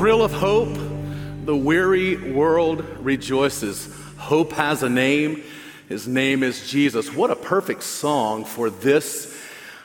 thrill 0.00 0.22
of 0.22 0.32
hope, 0.32 0.78
the 1.44 1.54
weary 1.54 2.32
world 2.32 2.82
rejoices. 3.00 3.94
Hope 4.16 4.50
has 4.52 4.82
a 4.82 4.88
name. 4.88 5.42
His 5.90 6.08
name 6.08 6.42
is 6.42 6.70
Jesus. 6.70 7.12
What 7.12 7.30
a 7.30 7.36
perfect 7.36 7.82
song 7.82 8.46
for 8.46 8.70
this, 8.70 9.38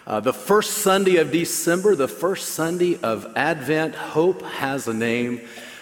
uh, 0.07 0.21
the 0.21 0.31
first 0.31 0.77
Sunday 0.77 1.17
of 1.17 1.33
December, 1.33 1.97
the 1.97 2.07
first 2.07 2.51
Sunday 2.51 2.97
of 3.03 3.27
Advent. 3.35 3.93
Hope 3.93 4.41
has 4.43 4.87
a 4.87 4.93
name, 4.93 5.41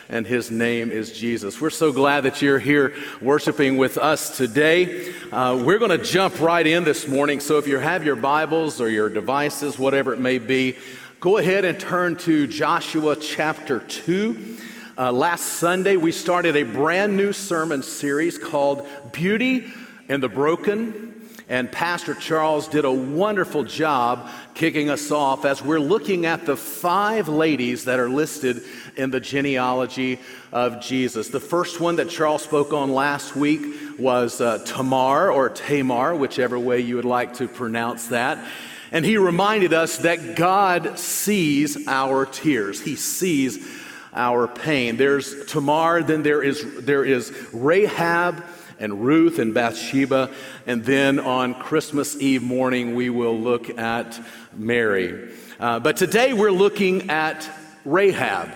and 0.10 0.26
his 0.26 0.50
name 0.50 0.90
is 0.90 1.12
Jesus. 1.12 1.62
We're 1.62 1.70
so 1.70 1.92
glad 1.92 2.22
that 2.22 2.42
you're 2.42 2.58
here 2.58 2.96
worshiping 3.22 3.78
with 3.78 4.00
us 4.00 4.36
today. 4.36 5.14
Uh, 5.32 5.62
we're 5.64 5.78
going 5.78 5.96
to 5.96 6.04
jump 6.04 6.40
right 6.42 6.66
in 6.66 6.86
this 6.86 7.08
morning. 7.08 7.40
So 7.40 7.60
if 7.60 7.68
you 7.68 7.78
have 7.78 8.04
your 8.04 8.16
Bibles 8.16 8.82
or 8.82 8.90
your 8.90 9.10
devices, 9.10 9.78
whatever 9.78 10.12
it 10.12 10.20
may 10.20 10.40
be, 10.40 10.76
go 11.24 11.38
ahead 11.38 11.64
and 11.64 11.80
turn 11.80 12.18
to 12.18 12.46
Joshua 12.48 13.16
chapter 13.16 13.80
2. 13.80 14.58
Uh, 14.98 15.10
last 15.10 15.46
Sunday, 15.46 15.96
we 15.96 16.12
started 16.12 16.58
a 16.58 16.64
brand 16.64 17.16
new 17.16 17.32
sermon 17.32 17.82
series 17.82 18.38
called 18.38 18.86
Beauty 19.14 19.72
and 20.10 20.22
the 20.22 20.28
broken. 20.28 21.30
And 21.48 21.72
Pastor 21.72 22.14
Charles 22.14 22.68
did 22.68 22.84
a 22.84 22.92
wonderful 22.92 23.64
job 23.64 24.30
kicking 24.54 24.90
us 24.90 25.12
off 25.12 25.46
as 25.46 25.64
we're 25.64 25.80
looking 25.80 26.26
at 26.26 26.46
the 26.46 26.58
five 26.58 27.30
ladies 27.30 27.86
that 27.86 28.02
are 28.02 28.10
listed 28.10 28.62
in 28.98 29.10
the 29.10 29.22
genealogy 29.22 30.20
of 30.52 30.82
Jesus. 30.82 31.30
The 31.30 31.40
first 31.40 31.80
one 31.80 31.96
that 31.96 32.10
Charles 32.10 32.44
spoke 32.44 32.74
on 32.74 32.92
last 32.92 33.34
week 33.34 33.62
was 33.98 34.42
uh, 34.42 34.58
Tamar 34.66 35.32
or 35.32 35.48
Tamar, 35.48 36.18
whichever 36.18 36.60
way 36.60 36.82
you 36.82 36.98
would 36.98 37.06
like 37.06 37.36
to 37.36 37.48
pronounce 37.48 38.08
that. 38.08 38.46
And 38.94 39.04
he 39.04 39.18
reminded 39.18 39.74
us 39.74 39.98
that 39.98 40.36
God 40.36 41.00
sees 41.00 41.88
our 41.88 42.28
tears. 42.28 42.80
He 42.80 42.96
sees 42.96 43.68
our 44.14 44.48
pain. 44.48 44.98
There's 44.98 45.48
Tamar, 45.48 46.04
then 46.04 46.22
there 46.22 46.44
is, 46.44 46.64
there 46.86 47.04
is 47.04 47.36
Rahab 47.52 48.44
and 48.80 49.04
Ruth 49.04 49.40
and 49.40 49.52
Bathsheba. 49.52 50.30
And 50.68 50.86
then 50.86 51.20
on 51.20 51.56
Christmas 51.56 52.16
Eve 52.18 52.44
morning, 52.44 52.94
we 52.94 53.10
will 53.10 53.38
look 53.38 53.68
at 53.80 54.20
Mary. 54.54 55.34
Uh, 55.60 55.80
but 55.80 55.98
today 55.98 56.34
we're 56.34 56.52
looking 56.52 57.10
at 57.10 57.50
Rahab. 57.86 58.52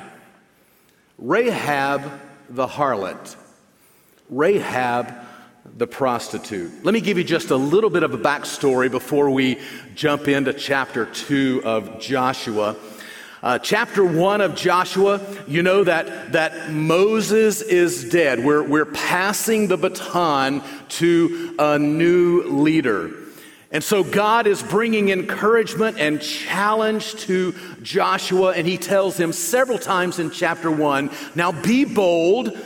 Rahab 1.17 2.11
the 2.47 2.67
harlot. 2.67 3.35
Rahab 4.29 5.26
the 5.75 5.87
prostitute. 5.87 6.83
Let 6.83 6.93
me 6.93 7.01
give 7.01 7.17
you 7.17 7.23
just 7.23 7.51
a 7.51 7.55
little 7.55 7.89
bit 7.89 8.03
of 8.03 8.13
a 8.13 8.17
backstory 8.17 8.89
before 8.89 9.29
we 9.29 9.59
jump 9.95 10.27
into 10.27 10.53
chapter 10.53 11.05
2 11.05 11.61
of 11.65 11.99
Joshua. 11.99 12.75
Uh, 13.43 13.59
chapter 13.59 14.03
1 14.03 14.41
of 14.41 14.55
Joshua, 14.55 15.21
you 15.47 15.61
know 15.61 15.83
that, 15.83 16.31
that 16.31 16.71
Moses 16.71 17.61
is 17.61 18.09
dead. 18.09 18.43
We're, 18.43 18.63
we're 18.63 18.85
passing 18.85 19.67
the 19.67 19.77
baton 19.77 20.63
to 20.89 21.55
a 21.59 21.77
new 21.77 22.43
leader. 22.43 23.11
And 23.71 23.83
so 23.83 24.03
God 24.03 24.47
is 24.47 24.63
bringing 24.63 25.09
encouragement 25.09 25.99
and 25.99 26.21
challenge 26.21 27.15
to 27.25 27.53
Joshua, 27.81 28.53
and 28.53 28.65
he 28.65 28.77
tells 28.77 29.19
him 29.19 29.33
several 29.33 29.77
times 29.77 30.19
in 30.19 30.31
chapter 30.31 30.71
1 30.71 31.11
now 31.35 31.51
be 31.51 31.85
bold, 31.85 32.57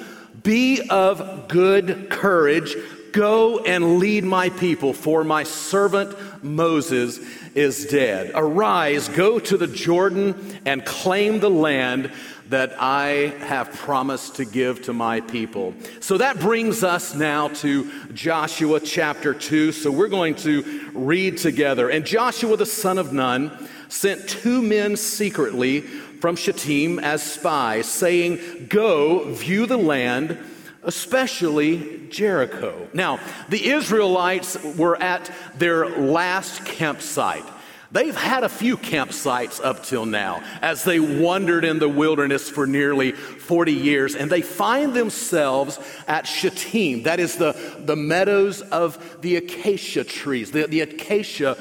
be 0.43 0.81
of 0.89 1.47
good 1.47 2.09
courage, 2.09 2.75
go 3.11 3.59
and 3.59 3.99
lead 3.99 4.23
my 4.23 4.49
people, 4.49 4.93
for 4.93 5.23
my 5.23 5.43
servant 5.43 6.15
Moses 6.43 7.19
is 7.53 7.85
dead. 7.85 8.31
Arise, 8.33 9.09
go 9.09 9.39
to 9.39 9.57
the 9.57 9.67
Jordan 9.67 10.59
and 10.65 10.85
claim 10.85 11.39
the 11.39 11.49
land 11.49 12.11
that 12.49 12.73
I 12.79 13.33
have 13.39 13.71
promised 13.71 14.35
to 14.35 14.45
give 14.45 14.81
to 14.83 14.93
my 14.93 15.21
people. 15.21 15.73
So 16.01 16.17
that 16.17 16.39
brings 16.39 16.83
us 16.83 17.15
now 17.15 17.47
to 17.47 17.89
Joshua 18.13 18.81
chapter 18.81 19.33
2. 19.33 19.71
So 19.71 19.89
we're 19.89 20.09
going 20.09 20.35
to 20.35 20.89
read 20.93 21.37
together. 21.37 21.89
And 21.89 22.05
Joshua 22.05 22.57
the 22.57 22.65
son 22.65 22.97
of 22.97 23.13
Nun 23.13 23.69
sent 23.87 24.27
two 24.27 24.61
men 24.61 24.97
secretly 24.97 25.85
from 26.21 26.35
Shittim 26.35 26.99
as 26.99 27.21
spies, 27.23 27.87
saying, 27.87 28.67
Go 28.69 29.33
view 29.33 29.65
the 29.65 29.77
land 29.77 30.37
especially 30.83 32.07
Jericho. 32.09 32.87
Now, 32.93 33.19
the 33.49 33.69
Israelites 33.69 34.57
were 34.77 35.01
at 35.01 35.31
their 35.57 35.87
last 35.87 36.65
campsite. 36.65 37.45
They've 37.91 38.15
had 38.15 38.45
a 38.45 38.49
few 38.49 38.77
campsites 38.77 39.59
up 39.61 39.83
till 39.83 40.05
now 40.05 40.41
as 40.61 40.85
they 40.85 41.01
wandered 41.01 41.65
in 41.65 41.79
the 41.79 41.89
wilderness 41.89 42.49
for 42.49 42.65
nearly 42.65 43.11
40 43.11 43.73
years, 43.73 44.15
and 44.15 44.31
they 44.31 44.41
find 44.41 44.93
themselves 44.93 45.77
at 46.07 46.25
Shittim. 46.25 47.03
That 47.03 47.19
is 47.19 47.35
the, 47.35 47.53
the 47.79 47.97
meadows 47.97 48.61
of 48.61 49.21
the 49.21 49.35
acacia 49.35 50.05
trees, 50.05 50.51
the, 50.51 50.67
the 50.67 50.79
acacia 50.81 51.57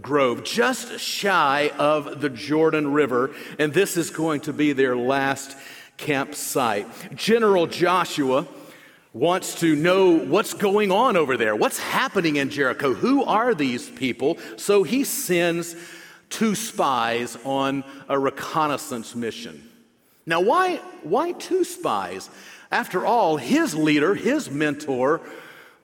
grove, 0.00 0.44
just 0.44 0.98
shy 0.98 1.70
of 1.78 2.20
the 2.20 2.30
Jordan 2.30 2.92
River, 2.92 3.34
and 3.58 3.72
this 3.72 3.96
is 3.96 4.10
going 4.10 4.40
to 4.42 4.52
be 4.52 4.72
their 4.72 4.96
last 4.96 5.56
campsite. 5.96 6.86
General 7.14 7.66
Joshua 7.66 8.46
wants 9.12 9.60
to 9.60 9.76
know 9.76 10.18
what's 10.18 10.54
going 10.54 10.90
on 10.90 11.16
over 11.16 11.36
there, 11.36 11.54
what's 11.54 11.78
happening 11.78 12.36
in 12.36 12.50
Jericho, 12.50 12.92
who 12.92 13.22
are 13.24 13.54
these 13.54 13.88
people? 13.90 14.38
So 14.56 14.82
he 14.82 15.04
sends 15.04 15.76
two 16.30 16.54
spies 16.56 17.38
on 17.44 17.84
a 18.08 18.18
reconnaissance 18.18 19.14
mission. 19.14 19.70
Now, 20.26 20.40
why, 20.40 20.76
why 21.02 21.32
two 21.32 21.64
spies? 21.64 22.28
After 22.72 23.06
all, 23.06 23.36
his 23.36 23.74
leader, 23.74 24.14
his 24.14 24.50
mentor, 24.50 25.20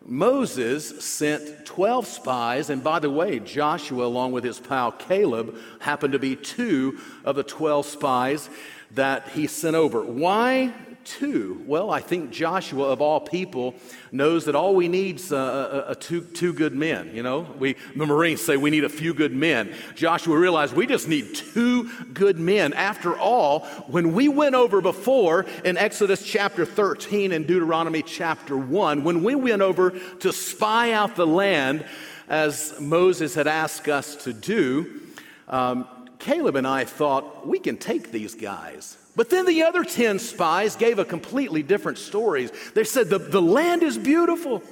Moses 0.05 1.05
sent 1.05 1.67
12 1.67 2.07
spies, 2.07 2.71
and 2.71 2.83
by 2.83 2.99
the 2.99 3.11
way, 3.11 3.39
Joshua, 3.39 4.07
along 4.07 4.33
with 4.33 4.45
his 4.45 4.59
pal 4.59 4.93
Caleb, 4.93 5.57
happened 5.81 6.13
to 6.13 6.19
be 6.19 6.37
two 6.37 6.99
of 7.25 7.37
the 7.37 7.43
12 7.43 7.87
spies 7.87 8.49
that 8.93 9.29
he 9.29 9.47
sent 9.47 9.77
over. 9.77 10.03
Why 10.03 10.73
two? 11.05 11.63
Well, 11.67 11.91
I 11.91 12.01
think 12.01 12.31
Joshua, 12.31 12.85
of 12.85 13.01
all 13.01 13.21
people, 13.21 13.75
knows 14.13 14.45
that 14.45 14.55
all 14.55 14.75
we 14.75 14.89
need 14.89 15.17
is 15.17 15.33
uh, 15.33 15.85
a, 15.89 15.93
a, 15.93 15.95
two, 15.95 16.23
two 16.23 16.53
good 16.53 16.75
men. 16.75 17.11
You 17.15 17.23
know, 17.23 17.41
we, 17.59 17.77
the 17.97 18.07
Marines 18.07 18.41
say 18.41 18.57
we 18.57 18.71
need 18.71 18.85
a 18.85 18.89
few 18.89 19.15
good 19.15 19.33
men. 19.33 19.75
Joshua 19.95 20.39
realized 20.39 20.75
we 20.75 20.87
just 20.87 21.09
need 21.09 21.35
two 21.35 21.91
good 22.13 22.39
men. 22.39 22.73
After 22.73 23.17
all, 23.19 23.61
when 23.89 24.13
we 24.13 24.29
went 24.29 24.55
over 24.55 24.81
before 24.81 25.47
in 25.65 25.77
Exodus 25.77 26.25
chapter 26.25 26.65
13 26.65 27.33
and 27.33 27.47
Deuteronomy 27.47 28.03
chapter 28.03 28.57
1, 28.57 29.05
when 29.05 29.23
we 29.23 29.35
went 29.35 29.63
over 29.63 29.91
to 30.21 30.33
spy 30.33 30.93
out 30.93 31.17
the 31.17 31.27
land 31.27 31.85
as 32.29 32.81
Moses 32.81 33.35
had 33.35 33.47
asked 33.47 33.89
us 33.89 34.17
to 34.25 34.33
do, 34.33 35.01
um, 35.49 35.87
Caleb 36.21 36.57
and 36.57 36.67
I 36.67 36.85
thought, 36.85 37.47
we 37.47 37.59
can 37.59 37.77
take 37.77 38.13
these 38.13 38.35
guys. 38.35 38.97
But 39.17 39.31
then 39.31 39.45
the 39.47 39.63
other 39.63 39.85
10 39.85 40.19
spies 40.19 40.77
gave 40.77 40.99
a 40.99 41.05
completely 41.05 41.63
different 41.63 41.99
story. 41.99 42.49
They 42.75 42.85
said, 42.85 43.09
the, 43.09 43.19
the 43.19 43.43
land 43.43 43.83
is 43.83 43.99
beautiful, 43.99 44.63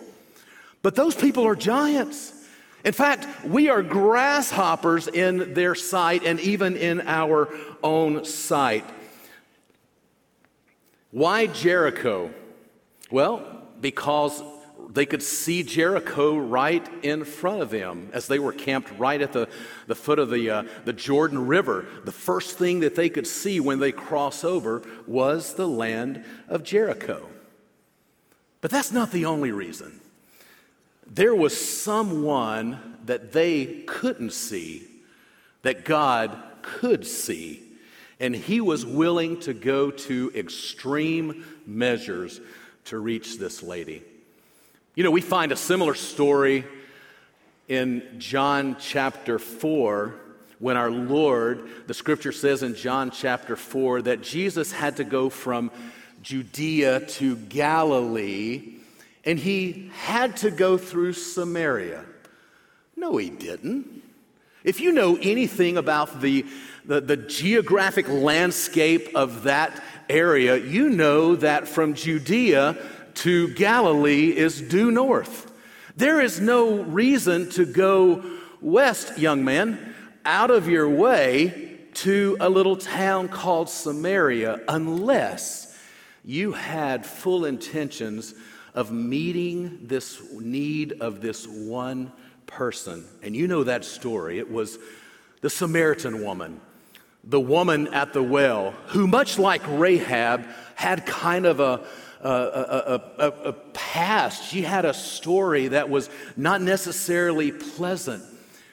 but 0.83 0.95
those 0.95 1.15
people 1.15 1.47
are 1.47 1.57
giants. 1.57 2.33
In 2.85 2.93
fact, 2.93 3.27
we 3.45 3.69
are 3.69 3.83
grasshoppers 3.83 5.09
in 5.09 5.55
their 5.55 5.75
sight 5.75 6.25
and 6.25 6.39
even 6.41 6.77
in 6.77 7.01
our 7.03 7.49
own 7.83 8.25
sight. 8.25 8.85
Why 11.11 11.47
Jericho? 11.47 12.31
Well, 13.11 13.63
because 13.81 14.43
they 14.91 15.05
could 15.05 15.23
see 15.23 15.63
Jericho 15.63 16.37
right 16.37 16.87
in 17.05 17.25
front 17.25 17.61
of 17.61 17.71
them 17.71 18.09
as 18.13 18.27
they 18.27 18.39
were 18.39 18.53
camped 18.53 18.91
right 18.99 19.21
at 19.21 19.33
the, 19.33 19.49
the 19.87 19.95
foot 19.95 20.19
of 20.19 20.31
the, 20.31 20.51
uh, 20.51 20.63
the 20.85 20.95
Jordan 20.95 21.47
River. 21.47 21.87
The 22.05 22.13
first 22.13 22.57
thing 22.57 22.81
that 22.81 22.95
they 22.95 23.11
could 23.11 23.27
see 23.27 23.61
when 23.61 23.81
they 23.81 23.93
cross 23.93 24.45
over 24.45 24.83
was 25.07 25.55
the 25.55 25.69
land 25.69 26.25
of 26.49 26.63
Jericho. 26.63 27.29
But 28.61 28.71
that's 28.71 28.91
not 28.91 29.13
the 29.13 29.27
only 29.27 29.53
reason. 29.53 30.01
There 31.07 31.35
was 31.35 31.59
someone 31.59 32.99
that 33.05 33.33
they 33.33 33.83
couldn't 33.87 34.33
see 34.33 34.87
that 35.63 35.85
God 35.85 36.37
could 36.63 37.07
see, 37.07 37.63
and 38.21 38.35
he 38.35 38.61
was 38.61 38.85
willing 38.87 39.41
to 39.41 39.55
go 39.55 39.91
to 39.91 40.33
extreme 40.35 41.45
measures 41.67 42.41
to 42.87 42.99
reach 42.99 43.39
this 43.39 43.63
lady. 43.63 44.03
You 44.99 45.05
know, 45.05 45.13
we 45.13 45.21
find 45.21 45.53
a 45.53 45.57
similar 45.57 45.95
story 45.95 46.65
in 47.69 48.03
John 48.19 48.77
chapter 48.81 49.39
4 49.39 50.13
when 50.59 50.77
our 50.77 50.91
Lord, 50.91 51.71
the 51.87 51.95
scripture 51.95 52.33
says 52.33 52.65
in 52.65 52.75
John 52.75 53.13
chapter 53.13 53.55
4 53.55 54.03
that 54.03 54.23
Jesus 54.23 54.73
had 54.73 54.97
to 54.97 55.05
go 55.05 55.31
from 55.31 55.71
Judea 56.21 57.07
to 57.11 57.37
Galilee 57.37 58.79
and 59.25 59.39
he 59.39 59.93
had 59.95 60.37
to 60.39 60.51
go 60.51 60.77
through 60.77 61.13
Samaria. 61.13 62.05
No, 62.97 63.19
he 63.19 63.31
didn't. 63.31 64.03
If 64.65 64.81
you 64.81 64.91
know 64.91 65.17
anything 65.23 65.77
about 65.77 66.21
the, 66.21 66.45
the, 66.85 67.01
the 67.01 67.17
geographic 67.17 68.09
landscape 68.09 69.11
of 69.15 69.45
that 69.45 69.81
area, 70.09 70.57
you 70.57 70.91
know 70.91 71.37
that 71.37 71.69
from 71.69 71.95
Judea 71.95 72.77
to 73.19 73.49
Galilee 73.49 74.37
is 74.37 74.61
due 74.61 74.91
north. 74.91 75.51
There 75.97 76.21
is 76.21 76.41
no 76.41 76.83
reason 76.83 77.51
to 77.51 77.65
go 77.65 78.23
west, 78.61 79.19
young 79.19 79.45
man, 79.45 79.95
out 80.25 80.51
of 80.51 80.69
your 80.69 80.89
way 80.89 81.79
to 81.95 82.37
a 82.39 82.49
little 82.49 82.77
town 82.77 83.29
called 83.29 83.69
Samaria 83.69 84.61
unless 84.69 85.77
you 86.25 86.53
had 86.53 87.05
full 87.05 87.45
intentions 87.45 88.35
of 88.75 88.93
meeting 88.93 89.81
this 89.83 90.23
need 90.33 91.01
of 91.01 91.21
this 91.21 91.47
one 91.49 92.13
person. 92.47 93.05
And 93.23 93.35
you 93.35 93.49
know 93.49 93.65
that 93.65 93.85
story. 93.85 94.39
It 94.39 94.49
was 94.49 94.79
the 95.41 95.51
Samaritan 95.51 96.23
woman, 96.23 96.61
the 97.25 97.41
woman 97.41 97.89
at 97.89 98.13
the 98.13 98.23
well, 98.23 98.73
who, 98.89 99.09
much 99.09 99.39
like 99.39 99.63
Rahab, 99.67 100.45
had 100.77 101.05
kind 101.07 101.47
of 101.47 101.59
a, 101.59 101.85
a, 102.23 103.03
a, 103.19 103.27
a, 103.27 103.29
a 103.49 103.53
past. 103.53 104.45
She 104.45 104.63
had 104.63 104.85
a 104.85 104.95
story 104.95 105.69
that 105.69 105.89
was 105.89 106.11
not 106.37 106.61
necessarily 106.61 107.53
pleasant. 107.53 108.23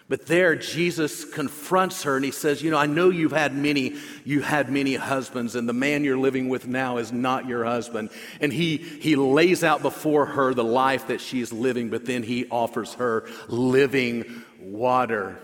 But 0.08 0.28
there 0.28 0.56
Jesus 0.56 1.26
confronts 1.26 2.04
her 2.04 2.16
and 2.16 2.24
he 2.24 2.30
says, 2.30 2.62
"You 2.62 2.70
know, 2.70 2.78
I 2.78 2.86
know 2.86 3.10
you've 3.10 3.32
had 3.32 3.56
many 3.56 3.96
you 4.24 4.42
had 4.42 4.70
many 4.70 4.96
husbands 4.96 5.56
and 5.56 5.68
the 5.68 5.74
man 5.74 6.04
you're 6.04 6.18
living 6.18 6.48
with 6.48 6.68
now 6.68 6.98
is 6.98 7.12
not 7.12 7.48
your 7.48 7.66
husband." 7.66 8.12
And 8.40 8.54
he 8.54 8.78
he 8.78 9.16
lays 9.16 9.64
out 9.64 9.82
before 9.82 10.28
her 10.28 10.54
the 10.54 10.64
life 10.64 11.08
that 11.08 11.22
she 11.22 11.42
is 11.42 11.52
living, 11.52 11.90
but 11.90 12.06
then 12.06 12.22
he 12.22 12.46
offers 12.50 12.94
her 12.96 13.28
living 13.48 14.44
water. 14.60 15.40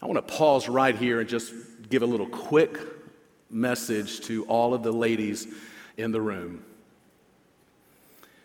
I 0.00 0.06
want 0.06 0.24
to 0.24 0.34
pause 0.34 0.68
right 0.68 0.94
here 0.94 1.18
and 1.18 1.28
just 1.28 1.52
give 1.90 2.02
a 2.02 2.06
little 2.06 2.28
quick 2.28 2.78
message 3.50 4.20
to 4.22 4.44
all 4.44 4.72
of 4.72 4.84
the 4.84 4.92
ladies 4.92 5.48
in 5.96 6.12
the 6.12 6.20
room. 6.20 6.64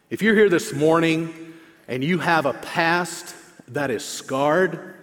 If 0.09 0.21
you're 0.21 0.35
here 0.35 0.47
this 0.47 0.71
morning 0.71 1.53
and 1.85 2.01
you 2.01 2.19
have 2.19 2.45
a 2.45 2.53
past 2.53 3.35
that 3.67 3.91
is 3.91 4.05
scarred, 4.05 4.95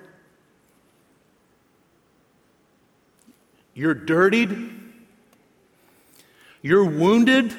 you're 3.75 3.93
dirtied, 3.93 4.57
you're 6.63 6.87
wounded. 6.87 7.55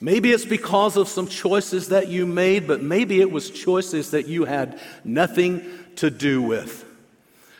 Maybe 0.00 0.32
it's 0.32 0.44
because 0.44 0.96
of 0.96 1.06
some 1.06 1.28
choices 1.28 1.90
that 1.90 2.08
you 2.08 2.26
made, 2.26 2.66
but 2.66 2.82
maybe 2.82 3.20
it 3.20 3.30
was 3.30 3.48
choices 3.48 4.10
that 4.10 4.26
you 4.26 4.46
had 4.46 4.80
nothing 5.04 5.62
to 5.96 6.10
do 6.10 6.42
with. 6.42 6.84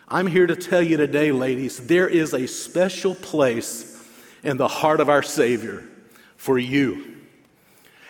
I'm 0.08 0.26
here 0.26 0.48
to 0.48 0.56
tell 0.56 0.82
you 0.82 0.96
today, 0.96 1.30
ladies, 1.30 1.86
there 1.86 2.08
is 2.08 2.34
a 2.34 2.48
special 2.48 3.14
place 3.14 4.02
in 4.42 4.56
the 4.56 4.66
heart 4.66 4.98
of 4.98 5.08
our 5.08 5.22
Savior 5.22 5.84
for 6.36 6.58
you. 6.58 7.17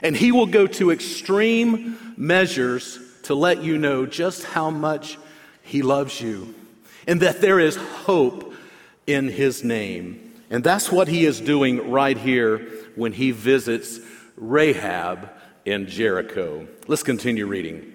And 0.03 0.17
He 0.17 0.33
will 0.33 0.47
go 0.47 0.67
to 0.67 0.91
extreme 0.91 2.15
measures 2.17 2.99
to 3.25 3.35
let 3.35 3.63
you 3.63 3.79
know 3.79 4.07
just 4.07 4.45
how 4.45 4.71
much 4.71 5.19
He 5.63 5.83
loves 5.83 6.21
you 6.21 6.55
and 7.07 7.21
that 7.23 7.41
there 7.41 7.59
is 7.59 7.77
hope 7.77 8.55
in 9.07 9.29
His 9.29 9.65
name. 9.65 10.35
And 10.51 10.63
that's 10.63 10.93
what 10.93 11.09
He 11.09 11.25
is 11.25 11.41
doing 11.41 11.91
right 11.91 12.17
here 12.17 12.59
when 12.95 13.13
He 13.13 13.31
visits 13.33 14.01
Rahab 14.37 15.31
in 15.65 15.87
Jericho. 15.87 16.67
Let's 16.87 17.03
continue 17.03 17.47
reading. 17.47 17.95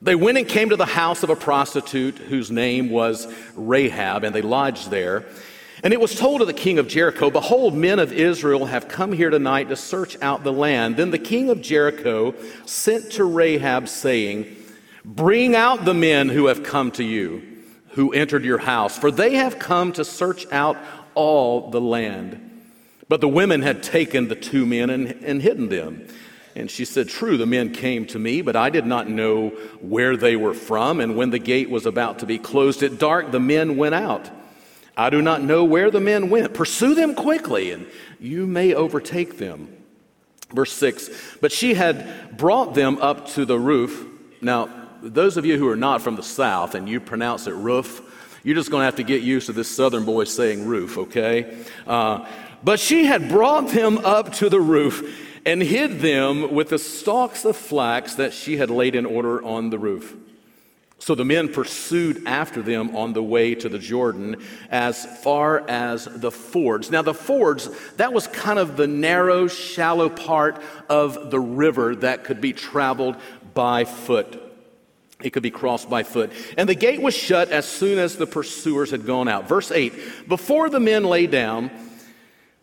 They 0.00 0.14
went 0.14 0.38
and 0.38 0.48
came 0.48 0.70
to 0.70 0.76
the 0.76 0.86
house 0.86 1.22
of 1.22 1.30
a 1.30 1.36
prostitute 1.36 2.18
whose 2.18 2.50
name 2.50 2.90
was 2.90 3.26
Rahab, 3.56 4.22
and 4.22 4.34
they 4.34 4.42
lodged 4.42 4.90
there. 4.90 5.26
And 5.82 5.92
it 5.92 6.00
was 6.00 6.14
told 6.14 6.40
to 6.40 6.44
the 6.44 6.52
king 6.52 6.78
of 6.78 6.88
Jericho, 6.88 7.30
Behold, 7.30 7.74
men 7.74 7.98
of 7.98 8.12
Israel 8.12 8.66
have 8.66 8.88
come 8.88 9.12
here 9.12 9.30
tonight 9.30 9.68
to 9.68 9.76
search 9.76 10.20
out 10.20 10.42
the 10.42 10.52
land. 10.52 10.96
Then 10.96 11.10
the 11.10 11.18
king 11.18 11.50
of 11.50 11.60
Jericho 11.60 12.34
sent 12.66 13.12
to 13.12 13.24
Rahab, 13.24 13.88
saying, 13.88 14.56
Bring 15.04 15.54
out 15.54 15.84
the 15.84 15.94
men 15.94 16.28
who 16.28 16.46
have 16.46 16.64
come 16.64 16.90
to 16.92 17.04
you, 17.04 17.42
who 17.90 18.12
entered 18.12 18.44
your 18.44 18.58
house, 18.58 18.98
for 18.98 19.10
they 19.10 19.34
have 19.34 19.58
come 19.58 19.92
to 19.92 20.04
search 20.04 20.50
out 20.50 20.76
all 21.14 21.70
the 21.70 21.80
land. 21.80 22.44
But 23.08 23.20
the 23.20 23.28
women 23.28 23.62
had 23.62 23.82
taken 23.82 24.28
the 24.28 24.36
two 24.36 24.66
men 24.66 24.90
and, 24.90 25.06
and 25.24 25.40
hidden 25.40 25.68
them. 25.68 26.08
And 26.54 26.68
she 26.68 26.84
said, 26.84 27.08
True, 27.08 27.36
the 27.36 27.46
men 27.46 27.72
came 27.72 28.04
to 28.06 28.18
me, 28.18 28.42
but 28.42 28.56
I 28.56 28.68
did 28.68 28.84
not 28.84 29.08
know 29.08 29.50
where 29.80 30.16
they 30.16 30.34
were 30.34 30.54
from. 30.54 30.98
And 30.98 31.16
when 31.16 31.30
the 31.30 31.38
gate 31.38 31.70
was 31.70 31.86
about 31.86 32.18
to 32.18 32.26
be 32.26 32.36
closed 32.36 32.82
at 32.82 32.98
dark, 32.98 33.30
the 33.30 33.40
men 33.40 33.76
went 33.76 33.94
out. 33.94 34.28
I 34.98 35.10
do 35.10 35.22
not 35.22 35.42
know 35.42 35.62
where 35.62 35.92
the 35.92 36.00
men 36.00 36.28
went. 36.28 36.52
Pursue 36.52 36.96
them 36.96 37.14
quickly, 37.14 37.70
and 37.70 37.86
you 38.18 38.48
may 38.48 38.74
overtake 38.74 39.38
them. 39.38 39.72
Verse 40.52 40.72
6 40.72 41.36
But 41.40 41.52
she 41.52 41.74
had 41.74 42.36
brought 42.36 42.74
them 42.74 42.98
up 42.98 43.28
to 43.28 43.44
the 43.44 43.58
roof. 43.58 44.04
Now, 44.40 44.68
those 45.00 45.36
of 45.36 45.46
you 45.46 45.56
who 45.56 45.68
are 45.68 45.76
not 45.76 46.02
from 46.02 46.16
the 46.16 46.22
South 46.24 46.74
and 46.74 46.88
you 46.88 46.98
pronounce 46.98 47.46
it 47.46 47.54
roof, 47.54 48.02
you're 48.42 48.56
just 48.56 48.72
going 48.72 48.80
to 48.80 48.86
have 48.86 48.96
to 48.96 49.04
get 49.04 49.22
used 49.22 49.46
to 49.46 49.52
this 49.52 49.70
Southern 49.70 50.04
boy 50.04 50.24
saying 50.24 50.66
roof, 50.66 50.98
okay? 50.98 51.64
Uh, 51.86 52.26
but 52.64 52.80
she 52.80 53.04
had 53.04 53.28
brought 53.28 53.68
them 53.68 53.98
up 53.98 54.32
to 54.34 54.48
the 54.48 54.60
roof 54.60 55.24
and 55.46 55.62
hid 55.62 56.00
them 56.00 56.52
with 56.52 56.70
the 56.70 56.78
stalks 56.78 57.44
of 57.44 57.56
flax 57.56 58.16
that 58.16 58.32
she 58.32 58.56
had 58.56 58.68
laid 58.68 58.96
in 58.96 59.06
order 59.06 59.42
on 59.44 59.70
the 59.70 59.78
roof. 59.78 60.16
So 61.00 61.14
the 61.14 61.24
men 61.24 61.48
pursued 61.48 62.26
after 62.26 62.60
them 62.60 62.96
on 62.96 63.12
the 63.12 63.22
way 63.22 63.54
to 63.54 63.68
the 63.68 63.78
Jordan 63.78 64.42
as 64.68 65.06
far 65.22 65.68
as 65.68 66.06
the 66.06 66.32
fords. 66.32 66.90
Now, 66.90 67.02
the 67.02 67.14
fords, 67.14 67.70
that 67.96 68.12
was 68.12 68.26
kind 68.26 68.58
of 68.58 68.76
the 68.76 68.88
narrow, 68.88 69.46
shallow 69.46 70.08
part 70.08 70.60
of 70.88 71.30
the 71.30 71.38
river 71.38 71.94
that 71.96 72.24
could 72.24 72.40
be 72.40 72.52
traveled 72.52 73.16
by 73.54 73.84
foot. 73.84 74.42
It 75.22 75.30
could 75.30 75.42
be 75.42 75.50
crossed 75.50 75.88
by 75.88 76.02
foot. 76.02 76.32
And 76.56 76.68
the 76.68 76.74
gate 76.74 77.00
was 77.00 77.14
shut 77.14 77.50
as 77.50 77.66
soon 77.66 77.98
as 77.98 78.16
the 78.16 78.26
pursuers 78.26 78.90
had 78.90 79.06
gone 79.06 79.28
out. 79.28 79.48
Verse 79.48 79.70
8 79.70 80.28
Before 80.28 80.68
the 80.68 80.80
men 80.80 81.04
lay 81.04 81.28
down, 81.28 81.70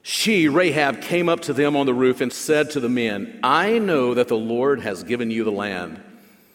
she, 0.02 0.50
Rahab, 0.50 1.02
came 1.02 1.30
up 1.30 1.42
to 1.42 1.54
them 1.54 1.76
on 1.76 1.86
the 1.86 1.94
roof 1.94 2.22
and 2.22 2.32
said 2.32 2.72
to 2.72 2.80
the 2.80 2.90
men, 2.90 3.40
I 3.44 3.80
know 3.80 4.14
that 4.14 4.28
the 4.28 4.38
Lord 4.38 4.82
has 4.82 5.04
given 5.04 5.32
you 5.32 5.44
the 5.46 5.52
land 5.52 6.02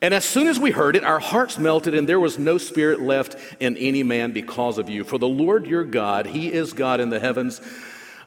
And 0.00 0.14
as 0.14 0.24
soon 0.24 0.46
as 0.46 0.60
we 0.60 0.70
heard 0.70 0.94
it, 0.94 1.02
our 1.04 1.18
hearts 1.18 1.58
melted, 1.58 1.94
and 1.94 2.08
there 2.08 2.20
was 2.20 2.38
no 2.38 2.56
spirit 2.58 3.00
left 3.00 3.36
in 3.58 3.76
any 3.76 4.02
man 4.02 4.32
because 4.32 4.78
of 4.78 4.88
you. 4.88 5.02
For 5.02 5.18
the 5.18 5.28
Lord 5.28 5.66
your 5.66 5.84
God, 5.84 6.26
He 6.26 6.52
is 6.52 6.72
God 6.72 7.00
in 7.00 7.10
the 7.10 7.18
heavens 7.18 7.60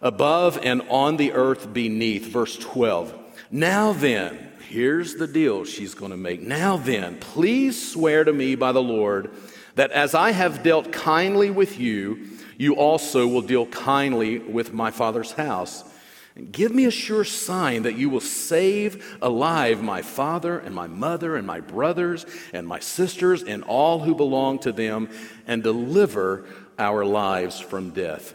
above 0.02 0.60
and 0.62 0.82
on 0.90 1.18
the 1.18 1.32
earth 1.32 1.74
beneath. 1.74 2.28
Verse 2.28 2.58
12. 2.58 3.16
Now 3.52 3.94
then, 3.94 4.52
here's 4.68 5.16
the 5.16 5.28
deal 5.28 5.64
she's 5.64 5.94
going 5.94 6.12
to 6.12 6.18
make. 6.18 6.42
Now 6.42 6.78
then, 6.78 7.18
please 7.20 7.92
swear 7.92 8.24
to 8.24 8.34
me 8.34 8.56
by 8.56 8.72
the 8.72 8.82
Lord 8.84 9.32
that 9.76 9.92
as 9.92 10.14
I 10.14 10.32
have 10.32 10.64
dealt 10.64 10.92
kindly 10.92 11.50
with 11.50 11.80
you, 11.80 12.28
you 12.58 12.76
also 12.76 13.28
will 13.28 13.42
deal 13.42 13.66
kindly 13.68 14.40
with 14.40 14.74
my 14.74 14.92
father's 14.92 15.32
house. 15.32 15.84
Give 16.52 16.74
me 16.74 16.86
a 16.86 16.92
sure 16.92 17.26
sign 17.26 17.84
that 17.84 17.98
you 17.98 18.10
will 18.10 18.22
save 18.22 19.18
alive 19.22 19.84
my 19.84 20.02
father 20.02 20.60
and 20.60 20.74
my 20.74 20.88
mother 20.88 21.36
and 21.36 21.46
my 21.46 21.60
brothers 21.60 22.26
and 22.54 22.66
my 22.66 22.80
sisters 22.80 23.44
and 23.44 23.64
all 23.64 24.00
who 24.00 24.16
belong 24.16 24.60
to 24.60 24.72
them 24.72 25.10
and 25.46 25.62
deliver 25.62 26.46
our 26.80 27.04
lives 27.04 27.60
from 27.60 27.90
death. 27.90 28.34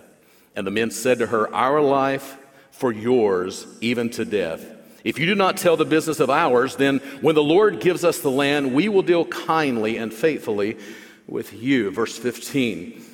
And 0.54 0.66
the 0.66 0.70
men 0.70 0.90
said 0.90 1.18
to 1.20 1.26
her, 1.28 1.52
Our 1.54 1.80
life 1.80 2.36
for 2.70 2.92
yours, 2.92 3.66
even 3.80 4.10
to 4.10 4.26
death. 4.26 4.64
If 5.02 5.18
you 5.18 5.24
do 5.24 5.34
not 5.34 5.56
tell 5.56 5.76
the 5.76 5.84
business 5.84 6.20
of 6.20 6.28
ours, 6.28 6.76
then 6.76 6.98
when 7.20 7.34
the 7.34 7.42
Lord 7.42 7.80
gives 7.80 8.04
us 8.04 8.18
the 8.18 8.30
land, 8.30 8.74
we 8.74 8.88
will 8.88 9.02
deal 9.02 9.24
kindly 9.24 9.96
and 9.96 10.12
faithfully 10.12 10.76
with 11.26 11.54
you. 11.54 11.90
Verse 11.90 12.18
15. 12.18 13.05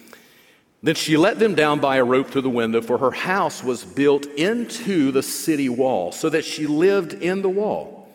Then 0.82 0.96
she 0.96 1.16
let 1.16 1.38
them 1.38 1.54
down 1.54 1.78
by 1.78 1.96
a 1.96 2.04
rope 2.04 2.28
through 2.28 2.42
the 2.42 2.50
window, 2.50 2.82
for 2.82 2.98
her 2.98 3.12
house 3.12 3.62
was 3.62 3.84
built 3.84 4.26
into 4.26 5.12
the 5.12 5.22
city 5.22 5.68
wall, 5.68 6.10
so 6.10 6.28
that 6.28 6.44
she 6.44 6.66
lived 6.66 7.14
in 7.14 7.42
the 7.42 7.48
wall. 7.48 8.08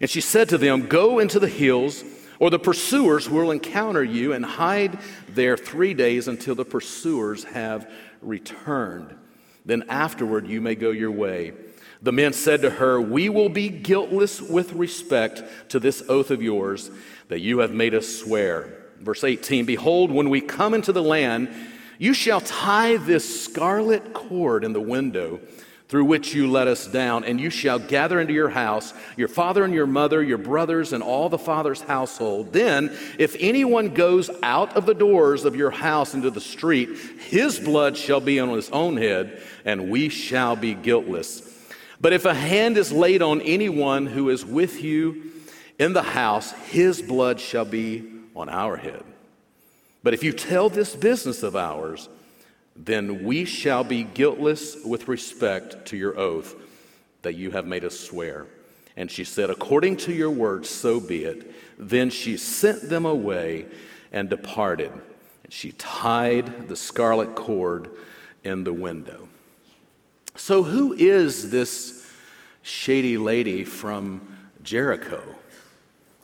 And 0.00 0.08
she 0.08 0.22
said 0.22 0.48
to 0.48 0.58
them, 0.58 0.86
Go 0.86 1.18
into 1.18 1.38
the 1.38 1.48
hills, 1.48 2.04
or 2.38 2.48
the 2.48 2.58
pursuers 2.58 3.28
will 3.28 3.50
encounter 3.50 4.02
you, 4.02 4.32
and 4.32 4.44
hide 4.44 4.98
there 5.28 5.58
three 5.58 5.92
days 5.92 6.26
until 6.26 6.54
the 6.54 6.64
pursuers 6.64 7.44
have 7.44 7.90
returned. 8.22 9.14
Then 9.66 9.84
afterward 9.88 10.46
you 10.46 10.62
may 10.62 10.74
go 10.74 10.92
your 10.92 11.10
way. 11.10 11.52
The 12.00 12.12
men 12.12 12.32
said 12.32 12.62
to 12.62 12.70
her, 12.70 13.00
We 13.00 13.28
will 13.28 13.48
be 13.48 13.68
guiltless 13.68 14.40
with 14.40 14.72
respect 14.72 15.42
to 15.70 15.78
this 15.78 16.02
oath 16.08 16.30
of 16.30 16.42
yours 16.42 16.90
that 17.28 17.40
you 17.40 17.58
have 17.58 17.72
made 17.72 17.94
us 17.94 18.08
swear. 18.08 18.84
Verse 19.00 19.24
18 19.24 19.66
Behold, 19.66 20.10
when 20.10 20.30
we 20.30 20.40
come 20.40 20.72
into 20.72 20.92
the 20.92 21.02
land, 21.02 21.48
you 21.98 22.14
shall 22.14 22.40
tie 22.40 22.96
this 22.96 23.44
scarlet 23.44 24.12
cord 24.12 24.64
in 24.64 24.72
the 24.72 24.80
window 24.80 25.40
through 25.88 26.04
which 26.04 26.34
you 26.34 26.50
let 26.50 26.66
us 26.66 26.86
down, 26.88 27.24
and 27.24 27.40
you 27.40 27.48
shall 27.48 27.78
gather 27.78 28.20
into 28.20 28.32
your 28.32 28.48
house 28.48 28.92
your 29.16 29.28
father 29.28 29.62
and 29.64 29.72
your 29.72 29.86
mother, 29.86 30.22
your 30.22 30.38
brothers, 30.38 30.92
and 30.92 31.02
all 31.02 31.28
the 31.28 31.38
father's 31.38 31.80
household. 31.80 32.52
Then, 32.52 32.96
if 33.18 33.36
anyone 33.38 33.94
goes 33.94 34.28
out 34.42 34.76
of 34.76 34.84
the 34.84 34.94
doors 34.94 35.44
of 35.44 35.54
your 35.54 35.70
house 35.70 36.12
into 36.14 36.30
the 36.30 36.40
street, 36.40 36.88
his 37.20 37.60
blood 37.60 37.96
shall 37.96 38.20
be 38.20 38.40
on 38.40 38.48
his 38.48 38.68
own 38.70 38.96
head, 38.96 39.40
and 39.64 39.88
we 39.88 40.08
shall 40.08 40.56
be 40.56 40.74
guiltless. 40.74 41.42
But 42.00 42.12
if 42.12 42.24
a 42.24 42.34
hand 42.34 42.76
is 42.76 42.90
laid 42.90 43.22
on 43.22 43.40
anyone 43.40 44.06
who 44.06 44.28
is 44.30 44.44
with 44.44 44.82
you 44.82 45.32
in 45.78 45.92
the 45.92 46.02
house, 46.02 46.50
his 46.68 47.00
blood 47.00 47.38
shall 47.40 47.64
be 47.64 48.10
on 48.34 48.48
our 48.48 48.76
head. 48.76 49.04
But 50.06 50.14
if 50.14 50.22
you 50.22 50.32
tell 50.32 50.68
this 50.68 50.94
business 50.94 51.42
of 51.42 51.56
ours, 51.56 52.08
then 52.76 53.24
we 53.24 53.44
shall 53.44 53.82
be 53.82 54.04
guiltless 54.04 54.76
with 54.84 55.08
respect 55.08 55.84
to 55.86 55.96
your 55.96 56.16
oath 56.16 56.54
that 57.22 57.34
you 57.34 57.50
have 57.50 57.66
made 57.66 57.84
us 57.84 57.98
swear. 57.98 58.46
And 58.96 59.10
she 59.10 59.24
said, 59.24 59.50
According 59.50 59.96
to 59.96 60.12
your 60.12 60.30
word, 60.30 60.64
so 60.64 61.00
be 61.00 61.24
it. 61.24 61.52
Then 61.76 62.10
she 62.10 62.36
sent 62.36 62.88
them 62.88 63.04
away 63.04 63.66
and 64.12 64.30
departed. 64.30 64.92
And 65.42 65.52
she 65.52 65.72
tied 65.72 66.68
the 66.68 66.76
scarlet 66.76 67.34
cord 67.34 67.90
in 68.44 68.62
the 68.62 68.72
window. 68.72 69.26
So, 70.36 70.62
who 70.62 70.92
is 70.92 71.50
this 71.50 72.08
shady 72.62 73.18
lady 73.18 73.64
from 73.64 74.20
Jericho? 74.62 75.20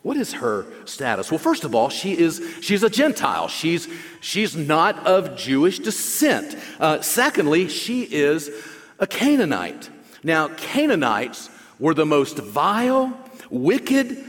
What 0.03 0.17
is 0.17 0.33
her 0.35 0.67
status? 0.85 1.31
Well, 1.31 1.39
first 1.39 1.65
of 1.65 1.75
all, 1.75 1.89
she 1.89 2.19
is 2.19 2.43
she's 2.61 2.83
a 2.83 2.91
Gentile. 2.91 3.47
She's 3.47 3.89
she's 4.21 4.57
not 4.57 5.07
of 5.07 5.37
Jewish 5.37 5.79
descent. 5.79 6.57
Uh, 6.81 7.01
secondly, 7.03 7.69
she 7.69 8.03
is 8.03 8.51
a 8.99 9.07
Canaanite. 9.07 9.91
Now, 10.25 10.49
Canaanites 10.49 11.51
were 11.79 11.95
the 11.95 12.07
most 12.07 12.39
vile, 12.39 13.17
wicked, 13.49 14.25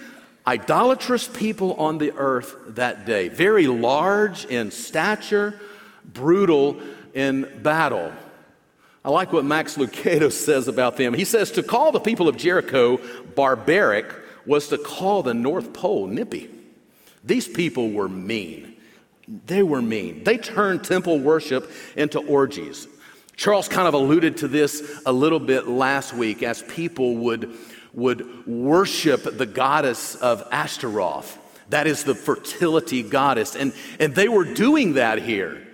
idolatrous 0.45 1.27
people 1.27 1.73
on 1.75 1.97
the 1.97 2.11
earth 2.17 2.55
that 2.69 3.05
day. 3.05 3.29
Very 3.29 3.67
large 3.67 4.45
in 4.45 4.69
stature, 4.69 5.59
brutal 6.05 6.79
in 7.15 7.61
battle. 7.63 8.11
I 9.05 9.09
like 9.09 9.33
what 9.33 9.43
Max 9.43 9.75
Lucado 9.77 10.31
says 10.45 10.67
about 10.67 10.97
them. 10.97 11.15
He 11.15 11.25
says 11.25 11.51
to 11.51 11.63
call 11.63 11.91
the 11.91 11.99
people 11.99 12.27
of 12.27 12.37
Jericho 12.37 12.99
barbaric 13.35 14.13
was 14.45 14.67
to 14.69 14.77
call 14.77 15.23
the 15.23 15.33
North 15.33 15.73
Pole 15.73 16.07
nippy. 16.07 16.49
These 17.23 17.47
people 17.47 17.91
were 17.91 18.09
mean. 18.09 18.75
They 19.45 19.63
were 19.63 19.81
mean. 19.81 20.23
They 20.23 20.37
turned 20.37 20.83
temple 20.83 21.19
worship 21.19 21.71
into 21.95 22.19
orgies. 22.19 22.87
Charles 23.35 23.67
kind 23.67 23.87
of 23.87 23.93
alluded 23.93 24.37
to 24.37 24.47
this 24.47 25.01
a 25.05 25.11
little 25.11 25.39
bit 25.39 25.67
last 25.67 26.13
week 26.13 26.43
as 26.43 26.61
people 26.63 27.15
would, 27.17 27.55
would 27.93 28.45
worship 28.45 29.23
the 29.23 29.45
goddess 29.45 30.15
of 30.15 30.47
Ashtaroth. 30.51 31.39
That 31.69 31.87
is 31.87 32.03
the 32.03 32.13
fertility 32.13 33.01
goddess. 33.01 33.55
And, 33.55 33.73
and 33.99 34.13
they 34.13 34.27
were 34.27 34.45
doing 34.45 34.93
that 34.93 35.19
here. 35.21 35.65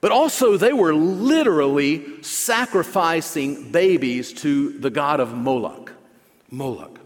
But 0.00 0.12
also, 0.12 0.56
they 0.56 0.72
were 0.72 0.94
literally 0.94 2.22
sacrificing 2.22 3.72
babies 3.72 4.32
to 4.34 4.78
the 4.78 4.90
god 4.90 5.18
of 5.18 5.34
Moloch. 5.34 5.92
Moloch. 6.50 7.00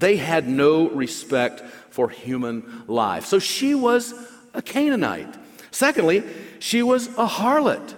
They 0.00 0.16
had 0.16 0.48
no 0.48 0.88
respect 0.88 1.60
for 1.90 2.08
human 2.08 2.84
life. 2.86 3.26
So 3.26 3.38
she 3.38 3.74
was 3.74 4.14
a 4.54 4.62
Canaanite. 4.62 5.36
Secondly, 5.70 6.24
she 6.58 6.82
was 6.82 7.08
a 7.18 7.26
harlot, 7.26 7.94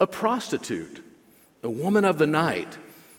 a 0.00 0.08
prostitute, 0.08 1.02
a 1.62 1.70
woman 1.70 2.04
of 2.04 2.18
the 2.18 2.26
night. 2.26 2.76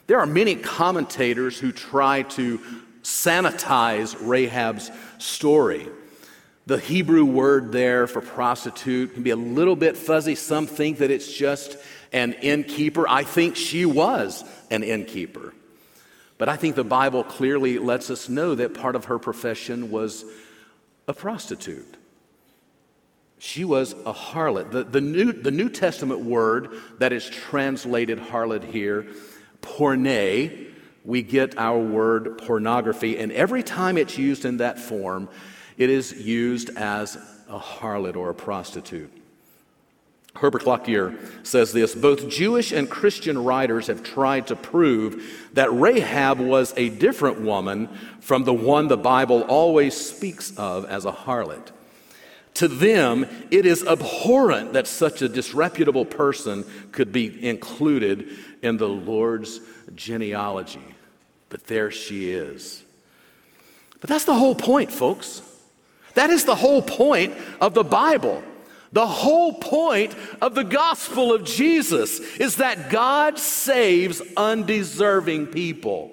There 0.08 0.20
are 0.20 0.26
many 0.26 0.56
commentators 0.56 1.58
who 1.58 1.72
try 1.72 2.24
to 2.24 2.60
sanitize 3.02 4.16
Rahab's 4.20 4.92
story. 5.18 5.88
The 6.66 6.80
Hebrew 6.80 7.24
word 7.24 7.72
there 7.72 8.08
for 8.08 8.20
prostitute 8.20 9.14
can 9.14 9.24
be 9.24 9.30
a 9.30 9.36
little 9.38 9.76
bit 9.76 9.96
fuzzy. 9.96 10.36
Some 10.36 10.68
think 10.68 10.98
that 10.98 11.12
it's 11.12 11.32
just 11.32 11.78
an 12.12 12.34
innkeeper. 12.34 13.08
I 13.08 13.24
think 13.24 13.56
she 13.56 13.86
was 13.86 14.44
an 14.70 14.84
innkeeper. 14.84 15.54
But 16.38 16.50
I 16.50 16.58
think 16.58 16.76
the 16.76 16.84
Bible 16.84 17.24
clearly 17.24 17.80
lets 17.80 18.10
us 18.10 18.28
know 18.28 18.56
that 18.56 18.74
part 18.74 18.96
of 18.96 19.06
her 19.06 19.18
profession 19.18 19.90
was 19.90 20.26
a 21.08 21.14
prostitute. 21.14 21.98
She 23.38 23.64
was 23.64 23.94
a 23.94 24.14
harlot. 24.14 24.72
The, 24.72 24.84
the, 24.84 25.02
New, 25.02 25.32
the 25.32 25.52
New 25.52 25.70
Testament 25.70 26.22
word 26.22 26.70
that 27.00 27.14
is 27.14 27.30
translated 27.30 28.20
harlot 28.20 28.64
here, 28.64 29.08
porne, 29.62 30.72
we 31.04 31.22
get 31.22 31.58
our 31.58 31.78
word 31.78 32.40
pornography, 32.40 33.20
and 33.20 33.32
every 33.32 33.62
time 33.62 33.98
it's 33.98 34.18
used 34.18 34.44
in 34.44 34.58
that 34.58 34.80
form, 34.80 35.30
it 35.78 35.90
is 35.90 36.12
used 36.14 36.72
as 36.76 37.16
a 37.48 37.60
harlot 37.60 38.16
or 38.16 38.32
a 38.32 38.34
prostitute. 38.34 39.12
Herbert 40.38 40.66
Lockyer 40.66 41.18
says 41.44 41.72
this 41.72 41.96
both 41.96 42.28
Jewish 42.28 42.72
and 42.72 42.90
Christian 42.90 43.44
writers 43.44 43.88
have 43.88 44.04
tried 44.04 44.48
to 44.48 44.56
prove 44.56 45.50
that 45.54 45.74
Rahab 45.74 46.40
was 46.40 46.74
a 46.76 46.90
different 46.90 47.42
woman 47.42 47.88
from 48.20 48.44
the 48.44 48.54
one 48.54 48.88
the 48.88 48.98
Bible 48.98 49.42
always 49.44 49.96
speaks 49.96 50.56
of 50.58 50.86
as 50.86 51.06
a 51.06 51.12
harlot. 51.12 51.72
To 52.56 52.68
them, 52.70 53.26
it 53.52 53.66
is 53.66 53.86
abhorrent 53.86 54.74
that 54.74 54.88
such 54.88 55.22
a 55.22 55.28
disreputable 55.30 56.06
person 56.06 56.66
could 56.92 57.12
be 57.12 57.46
included 57.46 58.30
in 58.62 58.78
the 58.78 58.88
Lord's 58.88 59.60
genealogy. 59.94 60.96
But 61.50 61.68
there 61.68 61.92
she 61.92 62.32
is. 62.32 62.84
But 64.00 64.10
that's 64.10 64.26
the 64.26 64.36
whole 64.36 64.56
point, 64.56 64.92
folks. 64.92 65.42
That 66.14 66.30
is 66.30 66.46
the 66.46 66.56
whole 66.56 66.82
point 66.82 67.36
of 67.60 67.74
the 67.74 67.84
Bible. 67.84 68.42
The 68.92 69.08
whole 69.08 69.54
point 69.54 70.16
of 70.42 70.56
the 70.56 70.64
gospel 70.64 71.34
of 71.34 71.44
Jesus 71.44 72.20
is 72.20 72.58
that 72.58 72.90
God 72.90 73.40
saves 73.40 74.22
undeserving 74.38 75.48
people. 75.48 76.12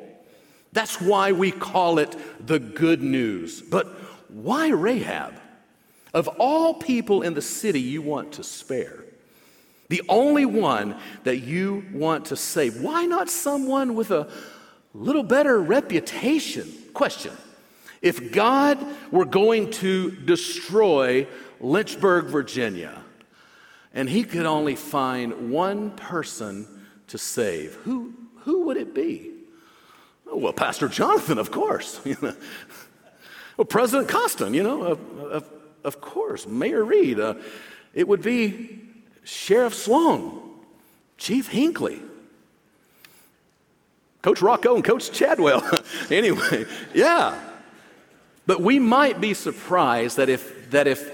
That's 0.73 1.01
why 1.01 1.33
we 1.33 1.51
call 1.51 1.99
it 1.99 2.17
the 2.45 2.59
good 2.59 3.03
news. 3.03 3.61
But 3.61 3.87
why 4.29 4.69
Rahab? 4.69 5.35
Of 6.15 6.29
all 6.29 6.75
people 6.75 7.23
in 7.23 7.35
the 7.35 7.43
city 7.43 7.81
you 7.81 8.03
want 8.03 8.33
to 8.33 8.45
spare, 8.45 9.05
the 9.89 10.03
only 10.09 10.47
one 10.47 10.97
that 11.25 11.39
you 11.39 11.85
want 11.93 12.27
to 12.27 12.37
save, 12.37 12.81
why 12.81 13.05
not 13.05 13.29
someone 13.29 13.95
with 13.95 14.11
a 14.11 14.31
little 14.95 15.23
better 15.23 15.61
reputation? 15.61 16.73
Question 16.95 17.33
If 18.01 18.33
God 18.33 18.79
were 19.11 19.27
going 19.27 19.71
to 19.73 20.11
destroy 20.11 21.27
Lynchburg, 21.63 22.27
Virginia, 22.27 23.03
and 23.95 24.09
he 24.11 24.25
could 24.25 24.47
only 24.47 24.75
find 24.75 25.51
one 25.51 25.93
person 25.93 26.67
to 27.09 27.19
save. 27.19 27.75
Who, 27.85 28.15
who 28.41 28.67
would 28.67 28.77
it 28.77 28.95
be? 28.95 29.31
Oh, 30.27 30.37
well, 30.39 30.53
Pastor 30.53 30.89
Jonathan, 30.89 31.39
of 31.39 31.51
course. 31.51 32.01
well, 32.23 33.65
President 33.69 34.09
Costin, 34.09 34.55
you 34.55 34.63
know, 34.63 34.83
of, 34.83 35.19
of, 35.21 35.51
of 35.85 36.01
course. 36.01 36.47
Mayor 36.47 36.85
Reed. 36.85 37.21
Uh, 37.21 37.35
it 37.95 38.09
would 38.09 38.23
be 38.23 38.81
Sheriff 39.25 39.75
Sloan, 39.75 40.41
Chief 41.19 41.49
Hinckley, 41.49 42.01
Coach 44.23 44.41
Rocco, 44.41 44.75
and 44.75 44.85
Coach 44.85 45.13
Chadwell. 45.13 45.63
anyway, 46.11 46.65
yeah. 46.95 47.39
But 48.47 48.61
we 48.61 48.79
might 48.79 49.21
be 49.21 49.35
surprised 49.35 50.17
that 50.17 50.29
if, 50.29 50.71
that 50.71 50.87
if 50.87 51.12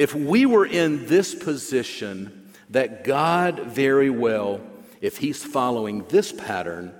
if 0.00 0.14
we 0.14 0.46
were 0.46 0.64
in 0.64 1.04
this 1.08 1.34
position, 1.34 2.50
that 2.70 3.04
God 3.04 3.60
very 3.66 4.08
well, 4.08 4.62
if 5.02 5.18
He's 5.18 5.44
following 5.44 6.06
this 6.08 6.32
pattern, 6.32 6.94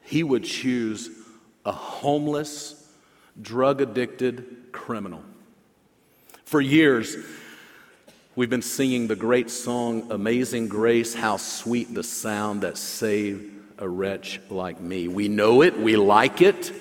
He 0.00 0.22
would 0.22 0.42
choose 0.42 1.10
a 1.66 1.72
homeless, 1.72 2.82
drug 3.42 3.82
addicted 3.82 4.72
criminal. 4.72 5.20
For 6.46 6.58
years, 6.58 7.18
we've 8.36 8.48
been 8.48 8.62
singing 8.62 9.06
the 9.06 9.16
great 9.16 9.50
song, 9.50 10.10
Amazing 10.10 10.68
Grace, 10.68 11.12
how 11.12 11.36
sweet 11.36 11.92
the 11.92 12.02
sound 12.02 12.62
that 12.62 12.78
saved 12.78 13.52
a 13.76 13.86
wretch 13.86 14.40
like 14.48 14.80
me. 14.80 15.08
We 15.08 15.28
know 15.28 15.60
it, 15.60 15.78
we 15.78 15.96
like 15.96 16.40
it. 16.40 16.72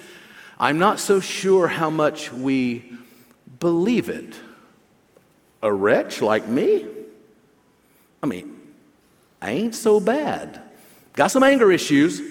I'm 0.57 0.79
not 0.79 1.01
so 1.01 1.19
sure 1.19 1.67
how 1.67 1.89
much 1.89 2.31
we 2.31 2.93
believe 3.59 4.07
it 4.07 4.35
a 5.65 5.73
wretch 5.73 6.21
like 6.21 6.47
me? 6.47 6.85
I 8.21 8.27
mean, 8.27 8.55
I 9.41 9.49
ain't 9.49 9.73
so 9.73 9.99
bad. 9.99 10.61
Got 11.13 11.31
some 11.31 11.41
anger 11.41 11.71
issues. 11.71 12.21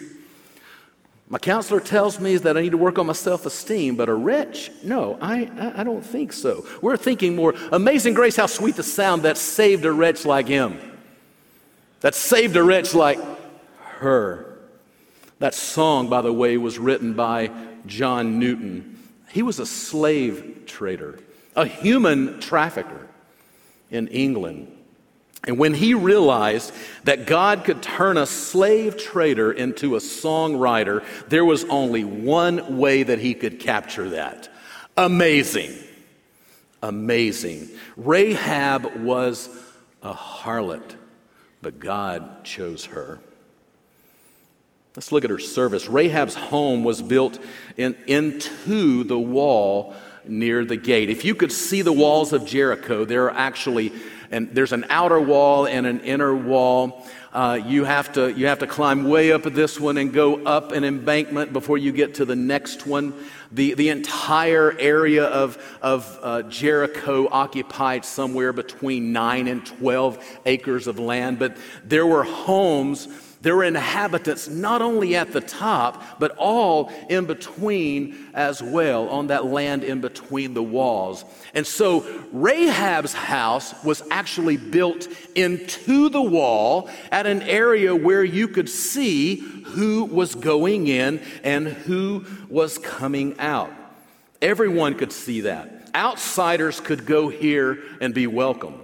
My 1.28 1.38
counselor 1.38 1.80
tells 1.80 2.20
me 2.20 2.36
that 2.36 2.56
I 2.56 2.60
need 2.60 2.70
to 2.70 2.78
work 2.78 2.96
on 2.96 3.06
my 3.06 3.12
self 3.12 3.44
esteem, 3.44 3.96
but 3.96 4.08
a 4.08 4.14
wretch? 4.14 4.70
No, 4.84 5.18
I, 5.20 5.50
I, 5.58 5.80
I, 5.80 5.84
don't 5.84 6.04
think 6.04 6.32
so. 6.32 6.64
We're 6.80 6.96
thinking 6.96 7.34
more 7.34 7.54
amazing 7.72 8.14
grace, 8.14 8.36
how 8.36 8.46
sweet 8.46 8.76
the 8.76 8.84
sound 8.84 9.22
that 9.22 9.36
saved 9.36 9.84
a 9.84 9.90
wretch 9.90 10.24
like 10.24 10.46
him, 10.46 10.78
that 12.02 12.14
saved 12.14 12.56
a 12.56 12.62
wretch 12.62 12.94
like 12.94 13.18
her. 13.98 14.58
That 15.40 15.54
song, 15.54 16.08
by 16.08 16.20
the 16.20 16.32
way, 16.32 16.56
was 16.56 16.78
written 16.78 17.14
by 17.14 17.50
John 17.86 18.38
Newton. 18.38 18.96
He 19.30 19.42
was 19.42 19.58
a 19.58 19.66
slave 19.66 20.64
trader, 20.66 21.18
a 21.56 21.66
human 21.66 22.38
trafficker 22.38 23.08
in 23.90 24.08
England. 24.08 24.70
And 25.46 25.58
when 25.58 25.74
he 25.74 25.92
realized 25.94 26.72
that 27.04 27.26
God 27.26 27.64
could 27.64 27.82
turn 27.82 28.16
a 28.16 28.26
slave 28.26 28.96
trader 28.96 29.52
into 29.52 29.94
a 29.94 29.98
songwriter, 29.98 31.04
there 31.28 31.44
was 31.44 31.64
only 31.64 32.02
one 32.04 32.78
way 32.78 33.02
that 33.02 33.18
he 33.18 33.34
could 33.34 33.60
capture 33.60 34.10
that. 34.10 34.48
Amazing. 34.96 35.74
Amazing. 36.82 37.68
Rahab 37.96 38.96
was 38.96 39.48
a 40.02 40.14
harlot, 40.14 40.96
but 41.60 41.78
God 41.78 42.44
chose 42.44 42.86
her. 42.86 43.20
Let's 44.96 45.10
look 45.10 45.24
at 45.24 45.30
her 45.30 45.38
service. 45.38 45.88
Rahab's 45.88 46.36
home 46.36 46.84
was 46.84 47.02
built 47.02 47.38
in, 47.76 47.96
into 48.06 49.02
the 49.04 49.18
wall 49.18 49.94
near 50.26 50.64
the 50.64 50.76
gate. 50.76 51.10
If 51.10 51.24
you 51.24 51.34
could 51.34 51.52
see 51.52 51.82
the 51.82 51.92
walls 51.92 52.32
of 52.32 52.46
Jericho, 52.46 53.04
there 53.04 53.24
are 53.24 53.36
actually 53.36 53.92
and 54.34 54.52
there's 54.52 54.72
an 54.72 54.86
outer 54.88 55.20
wall 55.20 55.66
and 55.66 55.86
an 55.86 56.00
inner 56.00 56.34
wall. 56.34 57.06
Uh, 57.32 57.60
you, 57.64 57.84
have 57.84 58.12
to, 58.12 58.32
you 58.32 58.46
have 58.46 58.58
to 58.60 58.66
climb 58.66 59.04
way 59.08 59.30
up 59.30 59.42
this 59.42 59.78
one 59.78 59.96
and 59.96 60.12
go 60.12 60.42
up 60.44 60.72
an 60.72 60.82
embankment 60.82 61.52
before 61.52 61.78
you 61.78 61.92
get 61.92 62.14
to 62.14 62.24
the 62.24 62.34
next 62.34 62.84
one. 62.86 63.14
The, 63.52 63.74
the 63.74 63.90
entire 63.90 64.76
area 64.78 65.24
of, 65.24 65.56
of 65.80 66.18
uh, 66.20 66.42
Jericho 66.42 67.28
occupied 67.30 68.04
somewhere 68.04 68.52
between 68.52 69.12
9 69.12 69.46
and 69.46 69.64
12 69.64 70.40
acres 70.46 70.88
of 70.88 70.98
land, 70.98 71.38
but 71.38 71.56
there 71.84 72.06
were 72.06 72.24
homes 72.24 73.06
there 73.44 73.54
were 73.54 73.64
inhabitants 73.64 74.48
not 74.48 74.80
only 74.80 75.14
at 75.16 75.32
the 75.32 75.40
top, 75.42 76.18
but 76.18 76.34
all 76.38 76.90
in 77.10 77.26
between 77.26 78.16
as 78.32 78.62
well, 78.62 79.08
on 79.10 79.26
that 79.26 79.44
land 79.44 79.84
in 79.84 80.00
between 80.00 80.54
the 80.54 80.62
walls. 80.62 81.26
And 81.52 81.66
so 81.66 82.00
Rahab's 82.32 83.12
house 83.12 83.74
was 83.84 84.02
actually 84.10 84.56
built 84.56 85.06
into 85.34 86.08
the 86.08 86.22
wall 86.22 86.88
at 87.12 87.26
an 87.26 87.42
area 87.42 87.94
where 87.94 88.24
you 88.24 88.48
could 88.48 88.70
see 88.70 89.36
who 89.36 90.06
was 90.06 90.34
going 90.34 90.86
in 90.86 91.20
and 91.42 91.68
who 91.68 92.24
was 92.48 92.78
coming 92.78 93.38
out. 93.38 93.70
Everyone 94.40 94.94
could 94.94 95.12
see 95.12 95.42
that. 95.42 95.90
Outsiders 95.94 96.80
could 96.80 97.04
go 97.04 97.28
here 97.28 97.78
and 98.00 98.14
be 98.14 98.26
welcome. 98.26 98.80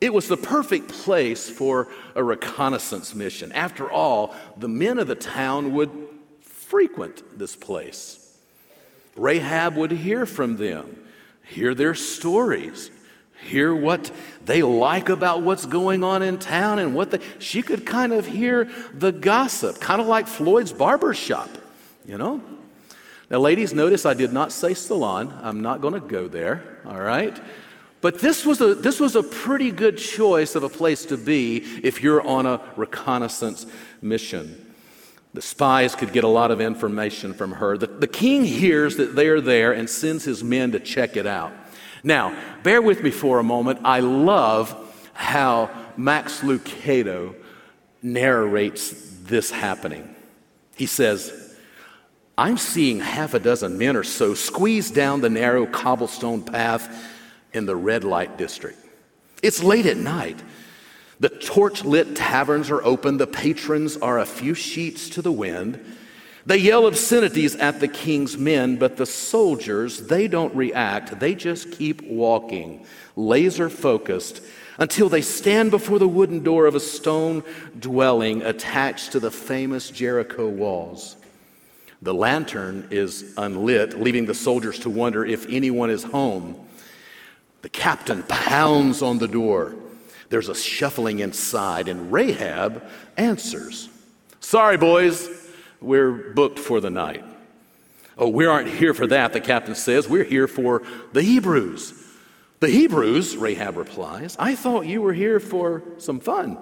It 0.00 0.12
was 0.12 0.28
the 0.28 0.36
perfect 0.36 0.88
place 0.88 1.50
for 1.50 1.88
a 2.14 2.22
reconnaissance 2.22 3.14
mission. 3.14 3.50
After 3.52 3.90
all, 3.90 4.34
the 4.56 4.68
men 4.68 4.98
of 4.98 5.08
the 5.08 5.16
town 5.16 5.72
would 5.74 5.90
frequent 6.40 7.38
this 7.38 7.56
place. 7.56 8.24
Rahab 9.16 9.76
would 9.76 9.90
hear 9.90 10.24
from 10.26 10.56
them, 10.56 11.04
hear 11.42 11.74
their 11.74 11.94
stories, 11.94 12.90
hear 13.42 13.74
what 13.74 14.12
they 14.44 14.62
like 14.62 15.08
about 15.08 15.42
what's 15.42 15.66
going 15.66 16.04
on 16.04 16.22
in 16.22 16.38
town 16.38 16.78
and 16.78 16.94
what 16.94 17.10
they, 17.10 17.20
she 17.40 17.62
could 17.62 17.84
kind 17.84 18.12
of 18.12 18.26
hear 18.26 18.70
the 18.94 19.10
gossip, 19.10 19.80
kind 19.80 20.00
of 20.00 20.06
like 20.06 20.28
Floyd's 20.28 20.72
barber 20.72 21.14
shop, 21.14 21.50
you 22.06 22.18
know? 22.18 22.40
Now, 23.30 23.38
ladies, 23.40 23.74
notice 23.74 24.06
I 24.06 24.14
did 24.14 24.32
not 24.32 24.52
say 24.52 24.74
salon. 24.74 25.36
I'm 25.42 25.60
not 25.60 25.80
going 25.80 25.94
to 25.94 26.00
go 26.00 26.28
there, 26.28 26.80
all 26.86 27.00
right? 27.00 27.38
But 28.00 28.20
this 28.20 28.46
was, 28.46 28.60
a, 28.60 28.74
this 28.74 29.00
was 29.00 29.16
a 29.16 29.22
pretty 29.22 29.70
good 29.70 29.98
choice 29.98 30.54
of 30.54 30.62
a 30.62 30.68
place 30.68 31.04
to 31.06 31.16
be 31.16 31.58
if 31.82 32.02
you're 32.02 32.24
on 32.24 32.46
a 32.46 32.60
reconnaissance 32.76 33.66
mission. 34.00 34.74
The 35.34 35.42
spies 35.42 35.94
could 35.94 36.12
get 36.12 36.24
a 36.24 36.28
lot 36.28 36.50
of 36.50 36.60
information 36.60 37.34
from 37.34 37.52
her. 37.52 37.76
The, 37.76 37.88
the 37.88 38.06
king 38.06 38.44
hears 38.44 38.96
that 38.96 39.16
they 39.16 39.28
are 39.28 39.40
there 39.40 39.72
and 39.72 39.90
sends 39.90 40.24
his 40.24 40.44
men 40.44 40.72
to 40.72 40.80
check 40.80 41.16
it 41.16 41.26
out. 41.26 41.52
Now, 42.04 42.36
bear 42.62 42.80
with 42.80 43.02
me 43.02 43.10
for 43.10 43.38
a 43.38 43.44
moment. 43.44 43.80
I 43.84 44.00
love 44.00 44.74
how 45.12 45.70
Max 45.96 46.40
Lucado 46.40 47.34
narrates 48.00 48.92
this 49.24 49.50
happening. 49.50 50.14
He 50.76 50.86
says, 50.86 51.56
I'm 52.38 52.56
seeing 52.56 53.00
half 53.00 53.34
a 53.34 53.40
dozen 53.40 53.76
men 53.78 53.96
or 53.96 54.04
so 54.04 54.34
squeeze 54.34 54.92
down 54.92 55.20
the 55.20 55.28
narrow 55.28 55.66
cobblestone 55.66 56.42
path 56.42 57.16
in 57.52 57.66
the 57.66 57.76
red 57.76 58.04
light 58.04 58.36
district. 58.36 58.78
It's 59.42 59.62
late 59.62 59.86
at 59.86 59.96
night. 59.96 60.42
The 61.20 61.28
torch 61.28 61.84
lit 61.84 62.14
taverns 62.14 62.70
are 62.70 62.82
open, 62.82 63.16
the 63.16 63.26
patrons 63.26 63.96
are 63.96 64.18
a 64.18 64.26
few 64.26 64.54
sheets 64.54 65.08
to 65.10 65.22
the 65.22 65.32
wind. 65.32 65.96
They 66.46 66.56
yell 66.56 66.86
obscenities 66.86 67.56
at 67.56 67.80
the 67.80 67.88
king's 67.88 68.38
men, 68.38 68.76
but 68.76 68.96
the 68.96 69.04
soldiers, 69.04 70.06
they 70.06 70.28
don't 70.28 70.54
react. 70.54 71.20
They 71.20 71.34
just 71.34 71.72
keep 71.72 72.02
walking, 72.02 72.86
laser 73.16 73.68
focused, 73.68 74.40
until 74.78 75.08
they 75.08 75.20
stand 75.20 75.70
before 75.70 75.98
the 75.98 76.08
wooden 76.08 76.42
door 76.42 76.66
of 76.66 76.74
a 76.74 76.80
stone 76.80 77.42
dwelling 77.78 78.42
attached 78.42 79.12
to 79.12 79.20
the 79.20 79.30
famous 79.30 79.90
Jericho 79.90 80.48
walls. 80.48 81.16
The 82.00 82.14
lantern 82.14 82.86
is 82.90 83.34
unlit, 83.36 84.00
leaving 84.00 84.26
the 84.26 84.34
soldiers 84.34 84.78
to 84.80 84.90
wonder 84.90 85.26
if 85.26 85.46
anyone 85.48 85.90
is 85.90 86.04
home. 86.04 86.67
The 87.62 87.68
captain 87.68 88.22
pounds 88.22 89.02
on 89.02 89.18
the 89.18 89.28
door. 89.28 89.74
There's 90.30 90.48
a 90.48 90.54
shuffling 90.54 91.20
inside, 91.20 91.88
and 91.88 92.12
Rahab 92.12 92.84
answers 93.16 93.88
Sorry, 94.40 94.76
boys, 94.76 95.28
we're 95.80 96.32
booked 96.32 96.58
for 96.58 96.80
the 96.80 96.90
night. 96.90 97.24
Oh, 98.16 98.28
we 98.28 98.46
aren't 98.46 98.68
here 98.68 98.94
for 98.94 99.06
that, 99.08 99.32
the 99.32 99.40
captain 99.40 99.74
says. 99.74 100.08
We're 100.08 100.24
here 100.24 100.48
for 100.48 100.82
the 101.12 101.22
Hebrews. 101.22 101.92
The 102.60 102.68
Hebrews, 102.68 103.36
Rahab 103.36 103.76
replies, 103.76 104.36
I 104.38 104.54
thought 104.54 104.86
you 104.86 105.02
were 105.02 105.12
here 105.12 105.38
for 105.38 105.82
some 105.98 106.18
fun. 106.18 106.58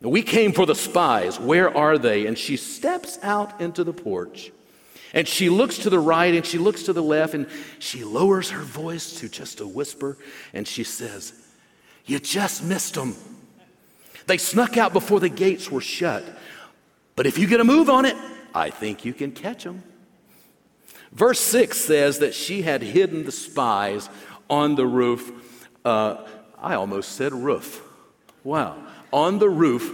We 0.00 0.22
came 0.22 0.52
for 0.52 0.66
the 0.66 0.74
spies. 0.74 1.38
Where 1.38 1.74
are 1.74 1.96
they? 1.98 2.26
And 2.26 2.36
she 2.36 2.56
steps 2.56 3.18
out 3.22 3.60
into 3.60 3.84
the 3.84 3.92
porch. 3.92 4.50
And 5.14 5.28
she 5.28 5.48
looks 5.48 5.78
to 5.78 5.90
the 5.90 5.98
right 5.98 6.34
and 6.34 6.44
she 6.44 6.58
looks 6.58 6.82
to 6.82 6.92
the 6.92 7.02
left 7.02 7.34
and 7.34 7.46
she 7.78 8.02
lowers 8.02 8.50
her 8.50 8.60
voice 8.60 9.20
to 9.20 9.28
just 9.28 9.60
a 9.60 9.66
whisper 9.66 10.18
and 10.52 10.66
she 10.66 10.82
says, 10.82 11.32
You 12.04 12.18
just 12.18 12.64
missed 12.64 12.94
them. 12.94 13.14
They 14.26 14.38
snuck 14.38 14.76
out 14.76 14.92
before 14.92 15.20
the 15.20 15.28
gates 15.28 15.70
were 15.70 15.80
shut. 15.80 16.24
But 17.14 17.26
if 17.26 17.38
you 17.38 17.46
get 17.46 17.60
a 17.60 17.64
move 17.64 17.88
on 17.88 18.04
it, 18.04 18.16
I 18.52 18.70
think 18.70 19.04
you 19.04 19.14
can 19.14 19.30
catch 19.30 19.62
them. 19.62 19.84
Verse 21.12 21.40
6 21.40 21.78
says 21.78 22.18
that 22.18 22.34
she 22.34 22.62
had 22.62 22.82
hidden 22.82 23.24
the 23.24 23.32
spies 23.32 24.08
on 24.50 24.74
the 24.74 24.86
roof. 24.86 25.30
Uh, 25.84 26.24
I 26.60 26.74
almost 26.74 27.12
said 27.12 27.32
roof. 27.32 27.82
Wow. 28.42 28.76
On 29.12 29.38
the 29.38 29.48
roof 29.48 29.92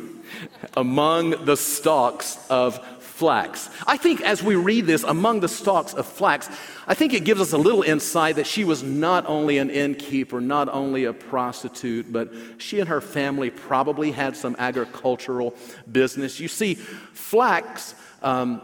among 0.77 1.45
the 1.45 1.57
stalks 1.57 2.39
of 2.49 2.79
flax. 3.21 3.69
I 3.87 3.99
think 3.99 4.23
as 4.23 4.43
we 4.43 4.55
read 4.55 4.87
this, 4.87 5.03
among 5.03 5.41
the 5.41 5.49
stalks 5.49 5.93
of 5.93 6.07
flax, 6.07 6.49
I 6.87 6.95
think 6.95 7.13
it 7.13 7.23
gives 7.23 7.39
us 7.39 7.53
a 7.53 7.59
little 7.59 7.83
insight 7.83 8.37
that 8.37 8.47
she 8.47 8.65
was 8.65 8.83
not 8.83 9.27
only 9.27 9.59
an 9.59 9.69
innkeeper, 9.69 10.41
not 10.41 10.71
only 10.71 11.05
a 11.05 11.13
prostitute, 11.13 12.11
but 12.11 12.33
she 12.57 12.81
and 12.81 12.89
her 12.89 13.03
family 13.03 13.51
probably 13.51 14.11
had 14.11 14.39
some 14.39 14.57
agricultural 14.59 15.55
business. 15.93 16.41
You 16.41 16.49
see, 16.49 16.77
flax 16.77 17.95
um, 18.23 18.63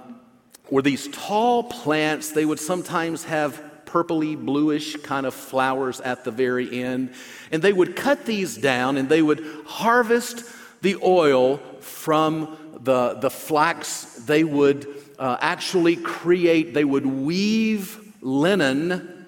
were 0.70 0.80
these 0.80 1.06
tall 1.08 1.64
plants, 1.64 2.32
they 2.32 2.46
would 2.46 2.58
sometimes 2.58 3.24
have 3.24 3.62
purpley 3.84 4.42
bluish 4.42 4.96
kind 5.02 5.26
of 5.26 5.34
flowers 5.34 6.00
at 6.00 6.24
the 6.24 6.30
very 6.30 6.82
end. 6.82 7.12
And 7.52 7.60
they 7.60 7.74
would 7.74 7.94
cut 7.94 8.24
these 8.24 8.56
down 8.56 8.96
and 8.96 9.10
they 9.10 9.20
would 9.20 9.46
harvest 9.66 10.50
the 10.80 10.96
oil 11.02 11.58
from 11.80 12.56
the, 12.80 13.14
the 13.14 13.30
flax, 13.30 14.04
they 14.26 14.44
would 14.44 14.86
uh, 15.18 15.36
actually 15.40 15.96
create, 15.96 16.74
they 16.74 16.84
would 16.84 17.06
weave 17.06 18.14
linen 18.20 19.26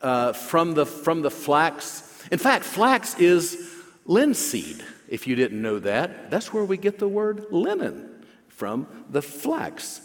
uh, 0.00 0.32
from, 0.32 0.74
the, 0.74 0.86
from 0.86 1.22
the 1.22 1.30
flax. 1.30 2.22
In 2.30 2.38
fact, 2.38 2.64
flax 2.64 3.18
is 3.18 3.70
linseed, 4.06 4.84
if 5.08 5.26
you 5.26 5.36
didn't 5.36 5.60
know 5.60 5.78
that. 5.80 6.30
That's 6.30 6.52
where 6.52 6.64
we 6.64 6.76
get 6.76 6.98
the 6.98 7.08
word 7.08 7.46
linen 7.50 8.24
from 8.48 8.86
the 9.10 9.22
flax. 9.22 10.00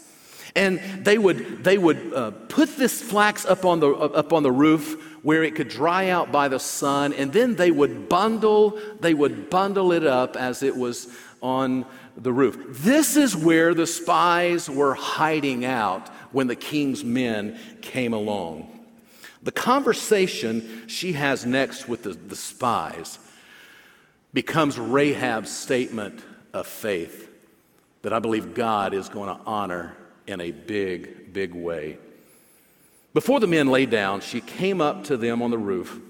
And 0.56 0.78
they 1.04 1.18
would, 1.18 1.64
they 1.64 1.78
would 1.78 2.12
uh, 2.14 2.30
put 2.30 2.76
this 2.76 3.02
flax 3.02 3.44
up 3.44 3.64
on, 3.64 3.80
the, 3.80 3.90
up 3.90 4.32
on 4.32 4.42
the 4.42 4.52
roof 4.52 5.18
where 5.22 5.42
it 5.42 5.54
could 5.54 5.68
dry 5.68 6.10
out 6.10 6.30
by 6.30 6.48
the 6.48 6.60
sun, 6.60 7.12
and 7.14 7.32
then 7.32 7.56
they 7.56 7.70
would 7.70 8.08
bundle, 8.08 8.78
they 9.00 9.14
would 9.14 9.48
bundle 9.48 9.90
it 9.90 10.06
up 10.06 10.36
as 10.36 10.62
it 10.62 10.76
was 10.76 11.08
on 11.40 11.84
the 12.16 12.32
roof. 12.32 12.58
This 12.68 13.16
is 13.16 13.36
where 13.36 13.74
the 13.74 13.86
spies 13.86 14.68
were 14.70 14.94
hiding 14.94 15.64
out 15.64 16.08
when 16.32 16.46
the 16.46 16.56
king's 16.56 17.04
men 17.04 17.58
came 17.80 18.12
along. 18.12 18.70
The 19.42 19.52
conversation 19.52 20.86
she 20.86 21.12
has 21.12 21.44
next 21.44 21.88
with 21.88 22.04
the, 22.04 22.14
the 22.14 22.36
spies 22.36 23.18
becomes 24.32 24.78
Rahab's 24.78 25.50
statement 25.50 26.24
of 26.52 26.66
faith 26.66 27.30
that 28.02 28.12
I 28.12 28.18
believe 28.18 28.54
God 28.54 28.94
is 28.94 29.08
going 29.08 29.34
to 29.34 29.40
honor 29.44 29.96
in 30.26 30.40
a 30.40 30.50
big, 30.50 31.32
big 31.32 31.54
way. 31.54 31.98
Before 33.12 33.38
the 33.38 33.46
men 33.46 33.68
lay 33.68 33.86
down, 33.86 34.20
she 34.20 34.40
came 34.40 34.80
up 34.80 35.04
to 35.04 35.16
them 35.16 35.40
on 35.40 35.50
the 35.50 35.58
roof, 35.58 36.00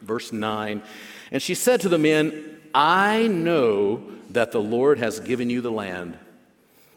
verse 0.00 0.32
9, 0.32 0.82
and 1.30 1.42
she 1.42 1.54
said 1.54 1.80
to 1.80 1.88
the 1.88 1.98
men, 1.98 2.49
I 2.74 3.26
know 3.26 4.02
that 4.30 4.52
the 4.52 4.60
Lord 4.60 4.98
has 4.98 5.20
given 5.20 5.50
you 5.50 5.60
the 5.60 5.72
land 5.72 6.18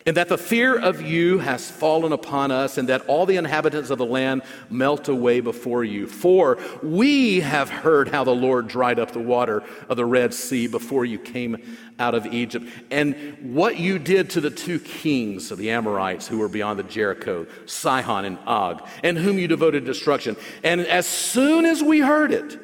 and 0.06 0.18
that 0.18 0.28
the 0.28 0.38
fear 0.38 0.78
of 0.78 1.02
you 1.02 1.40
has 1.40 1.70
fallen 1.70 2.12
upon 2.12 2.52
us, 2.52 2.78
and 2.78 2.90
that 2.90 3.06
all 3.08 3.26
the 3.26 3.38
inhabitants 3.38 3.90
of 3.90 3.98
the 3.98 4.06
land 4.06 4.42
melt 4.70 5.08
away 5.08 5.40
before 5.40 5.84
you. 5.84 6.08
For 6.08 6.58
we 6.82 7.40
have 7.40 7.70
heard 7.70 8.10
how 8.10 8.24
the 8.24 8.36
Lord 8.36 8.68
dried 8.68 9.00
up 9.00 9.12
the 9.12 9.20
water 9.20 9.64
of 9.88 9.96
the 9.96 10.06
Red 10.06 10.34
Sea 10.34 10.68
before 10.68 11.06
you 11.06 11.20
came 11.20 11.78
out 12.00 12.16
of 12.16 12.26
Egypt, 12.26 12.68
and 12.92 13.16
what 13.56 13.78
you 13.78 13.98
did 13.98 14.30
to 14.32 14.42
the 14.42 14.50
two 14.50 14.80
kings 14.80 15.52
of 15.52 15.58
the 15.58 15.72
Amorites 15.72 16.28
who 16.28 16.40
were 16.40 16.50
beyond 16.50 16.80
the 16.80 16.84
Jericho, 16.84 17.46
Sihon 17.66 18.26
and 18.26 18.40
Og, 18.46 18.86
and 19.04 19.18
whom 19.18 19.38
you 19.38 19.48
devoted 19.48 19.86
to 19.86 19.94
destruction. 19.94 20.36
And 20.64 20.82
as 20.82 21.08
soon 21.08 21.66
as 21.66 21.82
we 21.82 22.00
heard 22.00 22.32
it, 22.32 22.60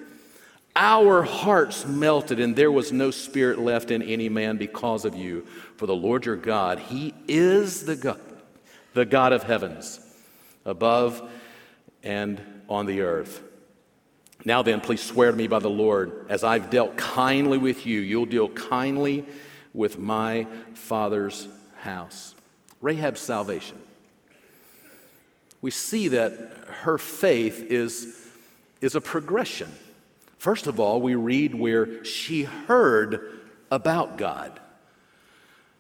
our 0.75 1.23
hearts 1.23 1.85
melted, 1.85 2.39
and 2.39 2.55
there 2.55 2.71
was 2.71 2.91
no 2.91 3.11
spirit 3.11 3.59
left 3.59 3.91
in 3.91 4.01
any 4.01 4.29
man 4.29 4.57
because 4.57 5.05
of 5.05 5.15
you. 5.15 5.45
For 5.75 5.85
the 5.85 5.95
Lord 5.95 6.25
your 6.25 6.35
God, 6.35 6.79
He 6.79 7.13
is 7.27 7.85
the 7.85 7.95
God, 7.95 8.19
the 8.93 9.05
God 9.05 9.33
of 9.33 9.43
heavens, 9.43 9.99
above 10.65 11.27
and 12.03 12.41
on 12.69 12.85
the 12.85 13.01
earth. 13.01 13.43
Now 14.45 14.61
then, 14.61 14.79
please 14.79 15.01
swear 15.01 15.31
to 15.31 15.37
me 15.37 15.47
by 15.47 15.59
the 15.59 15.69
Lord, 15.69 16.25
as 16.29 16.43
I've 16.43 16.69
dealt 16.69 16.95
kindly 16.95 17.57
with 17.57 17.85
you, 17.85 17.99
you'll 17.99 18.25
deal 18.25 18.47
kindly 18.49 19.25
with 19.73 19.99
my 19.99 20.47
father's 20.73 21.47
house. 21.81 22.35
Rahab's 22.81 23.19
salvation. 23.19 23.77
We 25.61 25.71
see 25.71 26.07
that 26.09 26.33
her 26.83 26.97
faith 26.97 27.63
is, 27.69 28.15
is 28.79 28.95
a 28.95 29.01
progression. 29.01 29.69
First 30.39 30.67
of 30.67 30.79
all, 30.79 31.01
we 31.01 31.15
read 31.15 31.53
where 31.53 32.03
she 32.05 32.43
heard 32.43 33.39
about 33.69 34.17
God. 34.17 34.57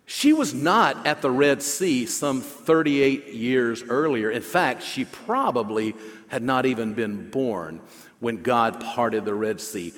She 0.05 0.33
was 0.33 0.53
not 0.53 1.07
at 1.07 1.21
the 1.21 1.31
Red 1.31 1.61
Sea 1.63 2.05
some 2.05 2.41
38 2.41 3.33
years 3.33 3.81
earlier. 3.83 4.29
In 4.29 4.41
fact, 4.41 4.83
she 4.83 5.05
probably 5.05 5.95
had 6.27 6.43
not 6.43 6.65
even 6.65 6.93
been 6.93 7.29
born 7.29 7.79
when 8.19 8.43
God 8.43 8.81
parted 8.81 9.23
the 9.23 9.33
Red 9.33 9.61
Sea. 9.61 9.93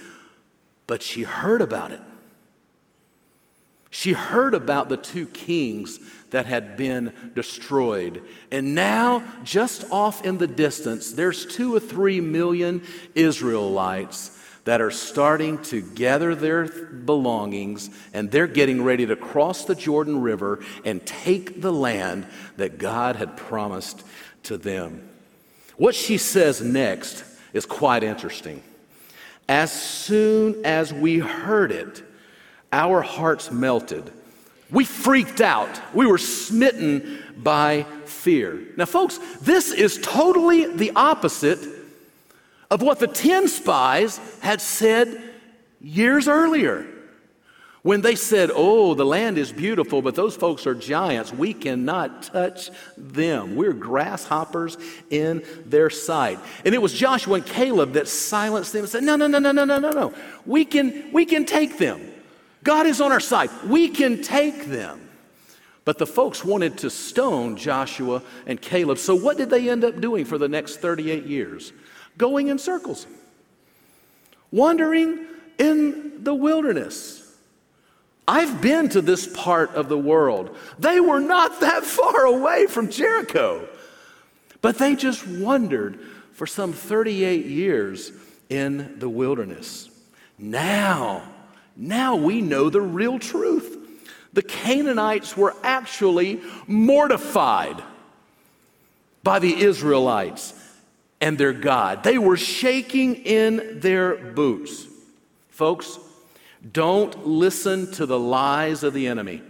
But 0.85 1.01
she 1.01 1.23
heard 1.23 1.61
about 1.61 1.91
it. 1.91 2.01
She 3.89 4.13
heard 4.13 4.53
about 4.53 4.89
the 4.89 4.97
two 4.97 5.25
kings 5.25 5.99
that 6.29 6.45
had 6.45 6.77
been 6.77 7.13
destroyed. 7.33 8.23
And 8.51 8.75
now, 8.75 9.23
just 9.43 9.89
off 9.91 10.23
in 10.23 10.37
the 10.37 10.47
distance, 10.47 11.13
there's 11.13 11.47
two 11.47 11.73
or 11.73 11.79
three 11.79 12.21
million 12.21 12.83
Israelites 13.15 14.37
that 14.65 14.81
are 14.81 14.91
starting 14.91 15.61
to 15.63 15.81
gather 15.81 16.35
their 16.35 16.65
belongings 16.65 17.89
and 18.13 18.29
they're 18.29 18.47
getting 18.47 18.83
ready 18.83 19.05
to 19.07 19.15
cross 19.15 19.65
the 19.65 19.75
Jordan 19.75 20.21
River 20.21 20.63
and 20.85 21.05
take 21.05 21.61
the 21.61 21.73
land 21.73 22.27
that 22.57 22.77
God 22.77 23.15
had 23.15 23.37
promised 23.37 24.03
to 24.43 24.57
them. 24.57 25.09
What 25.77 25.95
she 25.95 26.17
says 26.17 26.61
next 26.61 27.23
is 27.53 27.65
quite 27.65 28.03
interesting. 28.03 28.61
As 29.49 29.71
soon 29.71 30.63
as 30.63 30.93
we 30.93 31.19
heard 31.19 31.71
it, 31.71 32.03
our 32.71 33.01
hearts 33.01 33.51
melted. 33.51 34.11
We 34.69 34.85
freaked 34.85 35.41
out. 35.41 35.81
We 35.93 36.05
were 36.05 36.17
smitten 36.17 37.21
by 37.35 37.85
fear. 38.05 38.61
Now, 38.77 38.85
folks, 38.85 39.19
this 39.41 39.71
is 39.71 39.99
totally 40.01 40.73
the 40.73 40.91
opposite 40.95 41.59
of 42.71 42.81
what 42.81 42.99
the 42.99 43.07
10 43.07 43.49
spies 43.49 44.19
had 44.39 44.61
said 44.61 45.21
years 45.81 46.27
earlier. 46.27 46.87
When 47.83 48.01
they 48.01 48.15
said, 48.15 48.51
Oh, 48.53 48.93
the 48.93 49.05
land 49.05 49.39
is 49.39 49.51
beautiful, 49.51 50.01
but 50.03 50.15
those 50.15 50.35
folks 50.35 50.67
are 50.67 50.75
giants. 50.75 51.33
We 51.33 51.53
cannot 51.53 52.23
touch 52.23 52.69
them. 52.95 53.55
We're 53.55 53.73
grasshoppers 53.73 54.77
in 55.09 55.43
their 55.65 55.89
sight. 55.89 56.39
And 56.63 56.75
it 56.75 56.81
was 56.81 56.93
Joshua 56.93 57.35
and 57.35 57.45
Caleb 57.45 57.93
that 57.93 58.07
silenced 58.07 58.71
them 58.71 58.81
and 58.81 58.89
said, 58.89 59.03
No, 59.03 59.15
no, 59.15 59.27
no, 59.27 59.39
no, 59.39 59.51
no, 59.51 59.65
no, 59.65 59.79
no, 59.79 59.89
no. 59.89 60.13
We 60.45 60.63
can, 60.63 61.11
we 61.11 61.25
can 61.25 61.43
take 61.43 61.79
them. 61.79 62.07
God 62.63 62.85
is 62.85 63.01
on 63.01 63.11
our 63.11 63.19
side. 63.19 63.49
We 63.65 63.89
can 63.89 64.21
take 64.21 64.65
them. 64.65 65.09
But 65.83 65.97
the 65.97 66.05
folks 66.05 66.45
wanted 66.45 66.77
to 66.79 66.91
stone 66.91 67.57
Joshua 67.57 68.21
and 68.45 68.61
Caleb. 68.61 68.99
So 68.99 69.15
what 69.15 69.37
did 69.37 69.49
they 69.49 69.67
end 69.67 69.83
up 69.83 69.99
doing 69.99 70.25
for 70.25 70.37
the 70.37 70.47
next 70.47 70.77
38 70.77 71.25
years? 71.25 71.73
Going 72.21 72.49
in 72.49 72.59
circles, 72.59 73.07
wandering 74.51 75.25
in 75.57 76.23
the 76.23 76.35
wilderness. 76.35 77.17
I've 78.27 78.61
been 78.61 78.89
to 78.89 79.01
this 79.01 79.25
part 79.25 79.71
of 79.71 79.89
the 79.89 79.97
world. 79.97 80.55
They 80.77 80.99
were 80.99 81.19
not 81.19 81.61
that 81.61 81.83
far 81.97 82.25
away 82.25 82.67
from 82.67 82.91
Jericho, 82.91 83.67
but 84.61 84.77
they 84.77 84.95
just 84.95 85.25
wandered 85.25 85.99
for 86.33 86.45
some 86.45 86.73
38 86.73 87.47
years 87.47 88.11
in 88.49 88.99
the 88.99 89.09
wilderness. 89.09 89.89
Now, 90.37 91.23
now 91.75 92.15
we 92.17 92.39
know 92.41 92.69
the 92.69 92.81
real 92.81 93.17
truth. 93.17 93.79
The 94.33 94.43
Canaanites 94.43 95.35
were 95.35 95.55
actually 95.63 96.39
mortified 96.67 97.81
by 99.23 99.39
the 99.39 99.63
Israelites 99.63 100.53
and 101.21 101.37
their 101.37 101.53
God. 101.53 102.03
They 102.03 102.17
were 102.17 102.35
shaking 102.35 103.15
in 103.15 103.79
their 103.79 104.15
boots. 104.15 104.87
Folks, 105.49 105.99
don't 106.69 107.27
listen 107.27 107.91
to 107.93 108.05
the 108.05 108.19
lies 108.19 108.83
of 108.83 108.93
the 108.93 109.07
enemy. 109.07 109.41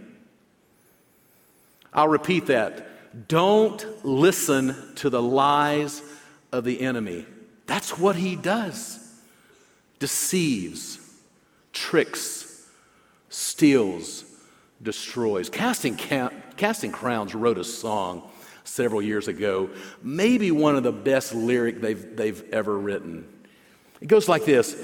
I'll 1.92 2.08
repeat 2.08 2.46
that. 2.46 3.28
Don't 3.28 3.84
listen 4.04 4.94
to 4.96 5.10
the 5.10 5.22
lies 5.22 6.02
of 6.52 6.64
the 6.64 6.80
enemy. 6.80 7.26
That's 7.66 7.98
what 7.98 8.16
he 8.16 8.36
does 8.36 8.98
deceives, 9.98 10.98
tricks, 11.72 12.68
steals, 13.28 14.24
destroys. 14.82 15.48
Casting, 15.48 15.96
Casting 16.56 16.90
Crowns 16.90 17.36
wrote 17.36 17.56
a 17.56 17.62
song 17.62 18.28
several 18.64 19.02
years 19.02 19.28
ago, 19.28 19.70
maybe 20.02 20.50
one 20.50 20.76
of 20.76 20.82
the 20.82 20.92
best 20.92 21.34
lyric 21.34 21.80
they've, 21.80 22.16
they've 22.16 22.42
ever 22.50 22.78
written. 22.78 23.26
It 24.00 24.08
goes 24.08 24.28
like 24.28 24.44
this 24.44 24.76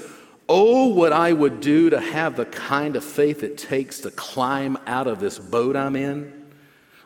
Oh, 0.51 0.87
what 0.87 1.13
I 1.13 1.31
would 1.31 1.61
do 1.61 1.91
to 1.91 1.99
have 1.99 2.35
the 2.35 2.45
kind 2.45 2.95
of 2.95 3.03
faith 3.03 3.43
it 3.43 3.55
takes 3.55 3.99
to 3.99 4.09
climb 4.09 4.79
out 4.87 5.05
of 5.05 5.19
this 5.19 5.37
boat 5.37 5.75
I'm 5.75 5.95
in 5.95 6.33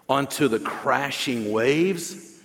onto 0.07 0.47
the 0.47 0.59
crashing 0.59 1.51
waves, 1.51 2.39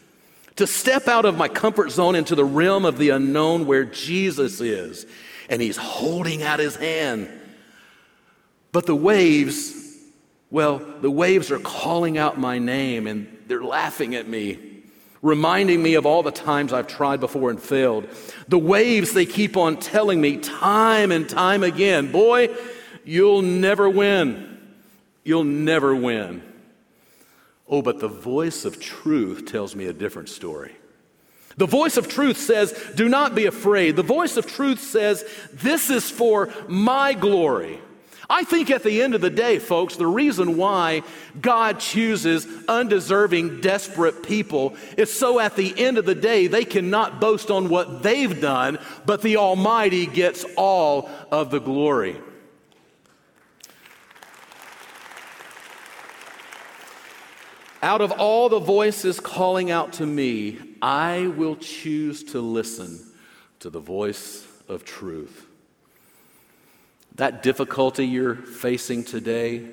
to 0.56 0.66
step 0.66 1.06
out 1.06 1.24
of 1.24 1.36
my 1.36 1.46
comfort 1.46 1.90
zone 1.90 2.16
into 2.16 2.34
the 2.34 2.44
realm 2.44 2.84
of 2.84 2.98
the 2.98 3.10
unknown 3.10 3.66
where 3.66 3.84
Jesus 3.84 4.60
is, 4.60 5.06
and 5.48 5.62
He's 5.62 5.76
holding 5.76 6.42
out 6.42 6.58
His 6.58 6.74
hand. 6.74 7.30
But 8.72 8.86
the 8.86 8.96
waves, 8.96 9.96
well, 10.50 10.78
the 10.78 11.10
waves 11.10 11.52
are 11.52 11.60
calling 11.60 12.18
out 12.18 12.40
my 12.40 12.58
name, 12.58 13.06
and 13.06 13.37
they're 13.48 13.64
laughing 13.64 14.14
at 14.14 14.28
me, 14.28 14.82
reminding 15.22 15.82
me 15.82 15.94
of 15.94 16.06
all 16.06 16.22
the 16.22 16.30
times 16.30 16.72
I've 16.72 16.86
tried 16.86 17.20
before 17.20 17.50
and 17.50 17.60
failed. 17.60 18.08
The 18.46 18.58
waves, 18.58 19.12
they 19.12 19.26
keep 19.26 19.56
on 19.56 19.78
telling 19.78 20.20
me 20.20 20.36
time 20.36 21.10
and 21.10 21.28
time 21.28 21.64
again, 21.64 22.12
boy, 22.12 22.54
you'll 23.04 23.42
never 23.42 23.88
win. 23.88 24.58
You'll 25.24 25.44
never 25.44 25.94
win. 25.94 26.42
Oh, 27.68 27.82
but 27.82 28.00
the 28.00 28.08
voice 28.08 28.64
of 28.64 28.80
truth 28.80 29.46
tells 29.46 29.74
me 29.74 29.86
a 29.86 29.92
different 29.92 30.28
story. 30.28 30.72
The 31.58 31.66
voice 31.66 31.96
of 31.96 32.08
truth 32.08 32.38
says, 32.38 32.72
Do 32.94 33.08
not 33.08 33.34
be 33.34 33.46
afraid. 33.46 33.96
The 33.96 34.02
voice 34.02 34.36
of 34.36 34.46
truth 34.46 34.80
says, 34.80 35.24
This 35.52 35.90
is 35.90 36.08
for 36.08 36.50
my 36.68 37.14
glory. 37.14 37.80
I 38.30 38.44
think 38.44 38.70
at 38.70 38.82
the 38.82 39.00
end 39.00 39.14
of 39.14 39.22
the 39.22 39.30
day, 39.30 39.58
folks, 39.58 39.96
the 39.96 40.06
reason 40.06 40.58
why 40.58 41.02
God 41.40 41.80
chooses 41.80 42.46
undeserving, 42.68 43.62
desperate 43.62 44.22
people 44.22 44.76
is 44.98 45.10
so 45.10 45.40
at 45.40 45.56
the 45.56 45.78
end 45.78 45.96
of 45.96 46.04
the 46.04 46.14
day, 46.14 46.46
they 46.46 46.66
cannot 46.66 47.22
boast 47.22 47.50
on 47.50 47.70
what 47.70 48.02
they've 48.02 48.38
done, 48.38 48.78
but 49.06 49.22
the 49.22 49.38
Almighty 49.38 50.04
gets 50.04 50.44
all 50.56 51.08
of 51.32 51.50
the 51.50 51.58
glory. 51.58 52.16
Out 57.82 58.02
of 58.02 58.12
all 58.12 58.50
the 58.50 58.58
voices 58.58 59.20
calling 59.20 59.70
out 59.70 59.94
to 59.94 60.04
me, 60.04 60.58
I 60.82 61.28
will 61.28 61.56
choose 61.56 62.24
to 62.24 62.42
listen 62.42 63.00
to 63.60 63.70
the 63.70 63.80
voice 63.80 64.46
of 64.68 64.84
truth. 64.84 65.47
That 67.18 67.42
difficulty 67.42 68.06
you're 68.06 68.36
facing 68.36 69.04
today, 69.04 69.68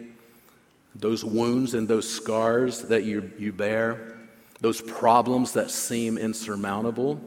those 0.96 1.24
wounds 1.24 1.76
and 1.76 1.88
those 1.88 2.10
scars 2.10 2.82
that 2.84 3.04
you, 3.04 3.32
you 3.38 3.54
bear, 3.54 4.18
those 4.62 4.82
problems 4.82 5.54
that 5.54 5.70
seem 5.70 6.18
insurmountable, 6.18 7.22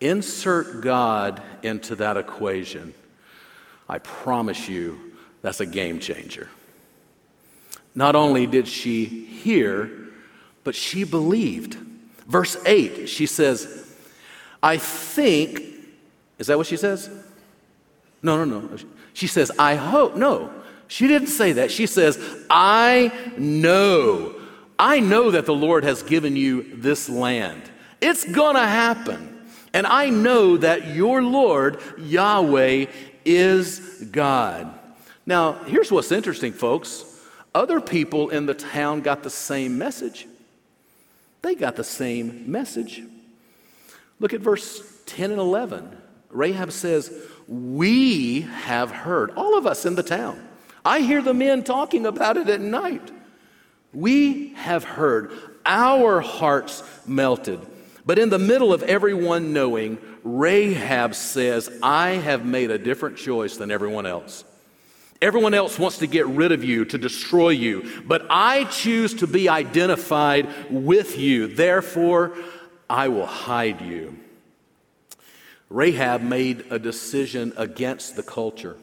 insert 0.00 0.80
God 0.80 1.42
into 1.62 1.96
that 1.96 2.16
equation. 2.16 2.94
I 3.88 3.98
promise 3.98 4.68
you, 4.68 5.12
that's 5.42 5.60
a 5.60 5.66
game 5.66 6.00
changer. 6.00 6.48
Not 7.94 8.16
only 8.16 8.46
did 8.46 8.66
she 8.66 9.04
hear, 9.04 9.90
but 10.64 10.74
she 10.74 11.04
believed. 11.04 11.76
Verse 12.26 12.56
8, 12.64 13.06
she 13.06 13.26
says, 13.26 13.86
I 14.62 14.78
think, 14.78 15.62
is 16.38 16.46
that 16.46 16.56
what 16.56 16.66
she 16.66 16.78
says? 16.78 17.10
No, 18.22 18.42
no, 18.42 18.60
no. 18.60 18.76
She 19.16 19.28
says, 19.28 19.50
I 19.58 19.76
hope. 19.76 20.14
No, 20.14 20.52
she 20.88 21.06
didn't 21.06 21.28
say 21.28 21.52
that. 21.52 21.70
She 21.70 21.86
says, 21.86 22.22
I 22.50 23.10
know. 23.38 24.34
I 24.78 25.00
know 25.00 25.30
that 25.30 25.46
the 25.46 25.54
Lord 25.54 25.84
has 25.84 26.02
given 26.02 26.36
you 26.36 26.76
this 26.76 27.08
land. 27.08 27.62
It's 28.02 28.30
going 28.30 28.56
to 28.56 28.66
happen. 28.66 29.48
And 29.72 29.86
I 29.86 30.10
know 30.10 30.58
that 30.58 30.88
your 30.88 31.22
Lord, 31.22 31.80
Yahweh, 31.96 32.86
is 33.24 34.04
God. 34.10 34.78
Now, 35.24 35.64
here's 35.64 35.90
what's 35.90 36.12
interesting, 36.12 36.52
folks. 36.52 37.02
Other 37.54 37.80
people 37.80 38.28
in 38.28 38.44
the 38.44 38.52
town 38.52 39.00
got 39.00 39.22
the 39.22 39.30
same 39.30 39.78
message. 39.78 40.26
They 41.40 41.54
got 41.54 41.76
the 41.76 41.84
same 41.84 42.52
message. 42.52 43.02
Look 44.20 44.34
at 44.34 44.42
verse 44.42 44.82
10 45.06 45.30
and 45.30 45.40
11. 45.40 46.02
Rahab 46.28 46.70
says, 46.70 47.10
We 47.48 48.42
have 48.42 48.90
heard, 48.90 49.30
all 49.36 49.56
of 49.56 49.66
us 49.66 49.86
in 49.86 49.94
the 49.94 50.02
town. 50.02 50.42
I 50.84 51.00
hear 51.00 51.22
the 51.22 51.34
men 51.34 51.64
talking 51.64 52.06
about 52.06 52.36
it 52.36 52.48
at 52.48 52.60
night. 52.60 53.10
We 53.92 54.54
have 54.54 54.84
heard, 54.84 55.32
our 55.64 56.20
hearts 56.20 56.82
melted. 57.06 57.60
But 58.04 58.18
in 58.18 58.30
the 58.30 58.38
middle 58.38 58.72
of 58.72 58.82
everyone 58.84 59.52
knowing, 59.52 59.98
Rahab 60.22 61.14
says, 61.14 61.70
I 61.82 62.10
have 62.10 62.44
made 62.44 62.70
a 62.70 62.78
different 62.78 63.16
choice 63.16 63.56
than 63.56 63.70
everyone 63.70 64.06
else. 64.06 64.44
Everyone 65.22 65.54
else 65.54 65.78
wants 65.78 65.98
to 65.98 66.06
get 66.06 66.26
rid 66.26 66.52
of 66.52 66.62
you, 66.62 66.84
to 66.84 66.98
destroy 66.98 67.48
you, 67.48 68.02
but 68.06 68.26
I 68.28 68.64
choose 68.64 69.14
to 69.14 69.26
be 69.26 69.48
identified 69.48 70.48
with 70.70 71.18
you. 71.18 71.46
Therefore, 71.46 72.36
I 72.88 73.08
will 73.08 73.26
hide 73.26 73.80
you. 73.80 74.18
Rahab 75.68 76.22
made 76.22 76.66
a 76.70 76.78
decision 76.78 77.52
against 77.56 78.16
the 78.16 78.22
culture. 78.22 78.76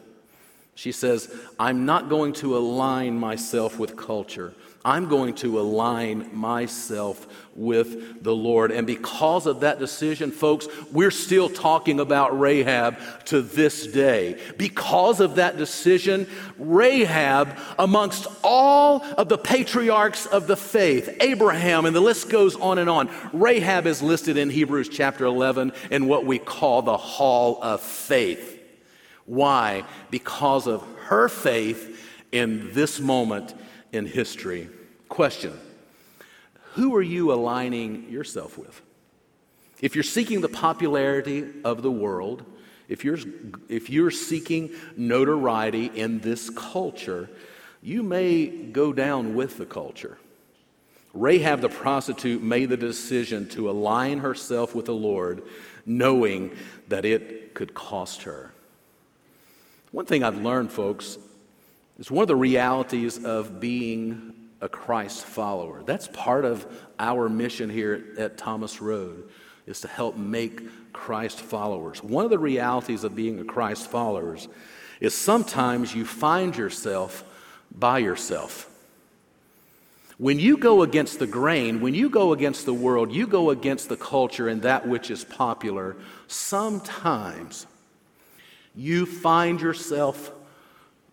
She 0.74 0.92
says, 0.92 1.34
I'm 1.58 1.86
not 1.86 2.08
going 2.08 2.32
to 2.34 2.56
align 2.56 3.18
myself 3.18 3.78
with 3.78 3.96
culture. 3.96 4.54
I'm 4.86 5.08
going 5.08 5.34
to 5.36 5.58
align 5.58 6.28
myself 6.36 7.26
with 7.54 8.22
the 8.22 8.34
Lord. 8.34 8.70
And 8.70 8.86
because 8.86 9.46
of 9.46 9.60
that 9.60 9.78
decision, 9.78 10.30
folks, 10.30 10.68
we're 10.92 11.10
still 11.10 11.48
talking 11.48 12.00
about 12.00 12.38
Rahab 12.38 12.98
to 13.26 13.40
this 13.40 13.86
day. 13.86 14.38
Because 14.58 15.20
of 15.20 15.36
that 15.36 15.56
decision, 15.56 16.28
Rahab, 16.58 17.56
amongst 17.78 18.26
all 18.42 19.02
of 19.02 19.30
the 19.30 19.38
patriarchs 19.38 20.26
of 20.26 20.46
the 20.46 20.56
faith, 20.56 21.16
Abraham, 21.20 21.86
and 21.86 21.96
the 21.96 22.00
list 22.00 22.28
goes 22.28 22.54
on 22.54 22.76
and 22.76 22.90
on, 22.90 23.08
Rahab 23.32 23.86
is 23.86 24.02
listed 24.02 24.36
in 24.36 24.50
Hebrews 24.50 24.90
chapter 24.90 25.24
11 25.24 25.72
in 25.90 26.08
what 26.08 26.26
we 26.26 26.38
call 26.38 26.82
the 26.82 26.98
Hall 26.98 27.58
of 27.62 27.80
Faith. 27.80 28.60
Why? 29.24 29.84
Because 30.10 30.66
of 30.66 30.86
her 31.06 31.30
faith 31.30 32.02
in 32.32 32.74
this 32.74 33.00
moment 33.00 33.54
in 33.94 34.06
history. 34.06 34.68
Question 35.08 35.58
Who 36.74 36.94
are 36.96 37.02
you 37.02 37.32
aligning 37.32 38.10
yourself 38.10 38.58
with? 38.58 38.82
If 39.80 39.94
you're 39.94 40.04
seeking 40.04 40.40
the 40.40 40.48
popularity 40.48 41.44
of 41.64 41.82
the 41.82 41.90
world, 41.90 42.44
if 42.88 43.04
you're, 43.04 43.18
if 43.68 43.90
you're 43.90 44.10
seeking 44.10 44.70
notoriety 44.96 45.86
in 45.86 46.20
this 46.20 46.50
culture, 46.50 47.28
you 47.82 48.02
may 48.02 48.46
go 48.46 48.92
down 48.92 49.34
with 49.34 49.58
the 49.58 49.66
culture. 49.66 50.18
Rahab 51.12 51.60
the 51.60 51.68
prostitute 51.68 52.42
made 52.42 52.70
the 52.70 52.76
decision 52.76 53.48
to 53.50 53.70
align 53.70 54.18
herself 54.18 54.74
with 54.74 54.86
the 54.86 54.94
Lord, 54.94 55.42
knowing 55.86 56.56
that 56.88 57.04
it 57.04 57.54
could 57.54 57.72
cost 57.72 58.22
her. 58.22 58.52
One 59.92 60.06
thing 60.06 60.24
I've 60.24 60.42
learned, 60.42 60.72
folks, 60.72 61.18
is 61.98 62.10
one 62.10 62.22
of 62.22 62.28
the 62.28 62.36
realities 62.36 63.24
of 63.24 63.60
being 63.60 64.34
a 64.60 64.68
Christ 64.68 65.24
follower. 65.24 65.82
That's 65.84 66.08
part 66.08 66.44
of 66.44 66.66
our 66.98 67.28
mission 67.28 67.70
here 67.70 68.14
at 68.18 68.38
Thomas 68.38 68.80
Road 68.80 69.28
is 69.66 69.80
to 69.82 69.88
help 69.88 70.16
make 70.16 70.92
Christ 70.92 71.40
followers. 71.40 72.02
One 72.02 72.24
of 72.24 72.30
the 72.30 72.38
realities 72.38 73.04
of 73.04 73.14
being 73.14 73.40
a 73.40 73.44
Christ 73.44 73.90
follower 73.90 74.36
is 75.00 75.14
sometimes 75.14 75.94
you 75.94 76.04
find 76.04 76.56
yourself 76.56 77.24
by 77.74 77.98
yourself. 77.98 78.70
When 80.16 80.38
you 80.38 80.56
go 80.56 80.82
against 80.82 81.18
the 81.18 81.26
grain, 81.26 81.80
when 81.80 81.94
you 81.94 82.08
go 82.08 82.32
against 82.32 82.66
the 82.66 82.74
world, 82.74 83.12
you 83.12 83.26
go 83.26 83.50
against 83.50 83.88
the 83.88 83.96
culture 83.96 84.48
and 84.48 84.62
that 84.62 84.86
which 84.86 85.10
is 85.10 85.24
popular, 85.24 85.96
sometimes 86.28 87.66
you 88.76 89.06
find 89.06 89.60
yourself 89.60 90.30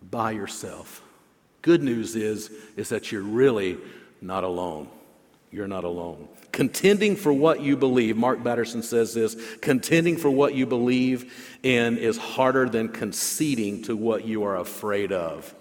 by 0.10 0.32
yourself. 0.32 1.02
Good 1.62 1.84
news 1.84 2.16
is, 2.16 2.50
is 2.76 2.90
that 2.90 3.12
you're 3.12 3.22
really 3.22 3.78
not 4.22 4.44
alone. 4.44 4.90
You're 5.52 5.68
not 5.68 5.84
alone. 5.84 6.28
Contending 6.52 7.16
for 7.16 7.32
what 7.32 7.62
you 7.62 7.78
believe, 7.78 8.18
Mark 8.18 8.44
Batterson 8.44 8.84
says 8.84 9.14
this 9.14 9.36
contending 9.62 10.18
for 10.18 10.30
what 10.30 10.54
you 10.54 10.66
believe 10.66 11.58
in 11.64 11.98
is 11.98 12.18
harder 12.18 12.68
than 12.68 12.90
conceding 12.90 13.84
to 13.84 13.96
what 13.96 14.26
you 14.26 14.44
are 14.44 14.58
afraid 14.58 15.12
of. 15.12 15.54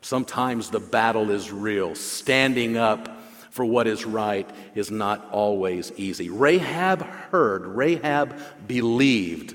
Sometimes 0.00 0.70
the 0.70 0.80
battle 0.80 1.30
is 1.30 1.52
real. 1.52 1.94
Standing 1.94 2.76
up 2.76 3.22
for 3.50 3.64
what 3.64 3.86
is 3.86 4.04
right 4.04 4.48
is 4.74 4.90
not 4.90 5.28
always 5.30 5.92
easy. 5.96 6.30
Rahab 6.30 7.02
heard, 7.02 7.66
Rahab 7.66 8.34
believed, 8.66 9.54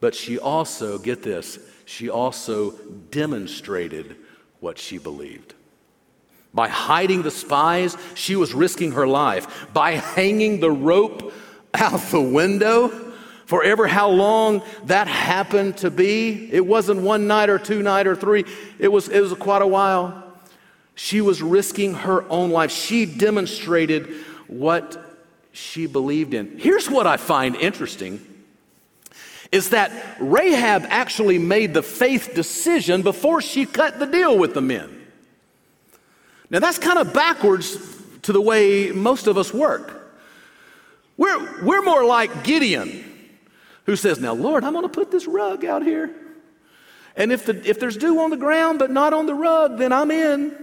but 0.00 0.14
she 0.14 0.38
also, 0.38 0.98
get 0.98 1.22
this, 1.22 1.58
she 1.88 2.10
also 2.10 2.72
demonstrated 3.10 4.14
what 4.60 4.78
she 4.78 4.98
believed. 4.98 5.54
By 6.52 6.68
hiding 6.68 7.22
the 7.22 7.30
spies, 7.30 7.96
she 8.14 8.36
was 8.36 8.52
risking 8.52 8.92
her 8.92 9.06
life. 9.06 9.66
By 9.72 9.92
hanging 9.92 10.60
the 10.60 10.70
rope 10.70 11.32
out 11.72 11.98
the 12.10 12.20
window, 12.20 12.88
for 13.46 13.64
ever 13.64 13.86
how 13.86 14.10
long 14.10 14.62
that 14.84 15.08
happened 15.08 15.78
to 15.78 15.90
be, 15.90 16.50
it 16.52 16.66
wasn't 16.66 17.00
one 17.00 17.26
night 17.26 17.48
or 17.48 17.58
two 17.58 17.82
night 17.82 18.06
or 18.06 18.14
three, 18.14 18.44
it 18.78 18.88
was, 18.88 19.08
it 19.08 19.20
was 19.20 19.32
quite 19.32 19.62
a 19.62 19.66
while. 19.66 20.34
She 20.94 21.22
was 21.22 21.40
risking 21.40 21.94
her 21.94 22.30
own 22.30 22.50
life. 22.50 22.70
She 22.70 23.06
demonstrated 23.06 24.12
what 24.46 25.16
she 25.52 25.86
believed 25.86 26.34
in. 26.34 26.58
Here's 26.58 26.90
what 26.90 27.06
I 27.06 27.16
find 27.16 27.56
interesting 27.56 28.20
is 29.50 29.70
that 29.70 29.90
Rahab 30.20 30.84
actually 30.88 31.38
made 31.38 31.74
the 31.74 31.82
faith 31.82 32.34
decision 32.34 33.02
before 33.02 33.40
she 33.40 33.64
cut 33.64 33.98
the 33.98 34.06
deal 34.06 34.36
with 34.36 34.54
the 34.54 34.60
men. 34.60 34.94
Now, 36.50 36.58
that's 36.58 36.78
kind 36.78 36.98
of 36.98 37.12
backwards 37.12 37.76
to 38.22 38.32
the 38.32 38.40
way 38.40 38.90
most 38.90 39.26
of 39.26 39.38
us 39.38 39.52
work. 39.52 39.94
We're, 41.16 41.64
we're 41.64 41.82
more 41.82 42.04
like 42.04 42.44
Gideon, 42.44 43.04
who 43.84 43.96
says, 43.96 44.20
Now, 44.20 44.34
Lord, 44.34 44.64
I'm 44.64 44.72
going 44.72 44.84
to 44.84 44.88
put 44.88 45.10
this 45.10 45.26
rug 45.26 45.64
out 45.64 45.82
here. 45.82 46.14
And 47.16 47.32
if, 47.32 47.46
the, 47.46 47.68
if 47.68 47.80
there's 47.80 47.96
dew 47.96 48.20
on 48.20 48.30
the 48.30 48.36
ground 48.36 48.78
but 48.78 48.90
not 48.90 49.12
on 49.12 49.26
the 49.26 49.34
rug, 49.34 49.78
then 49.78 49.92
I'm 49.92 50.10
in. 50.10 50.54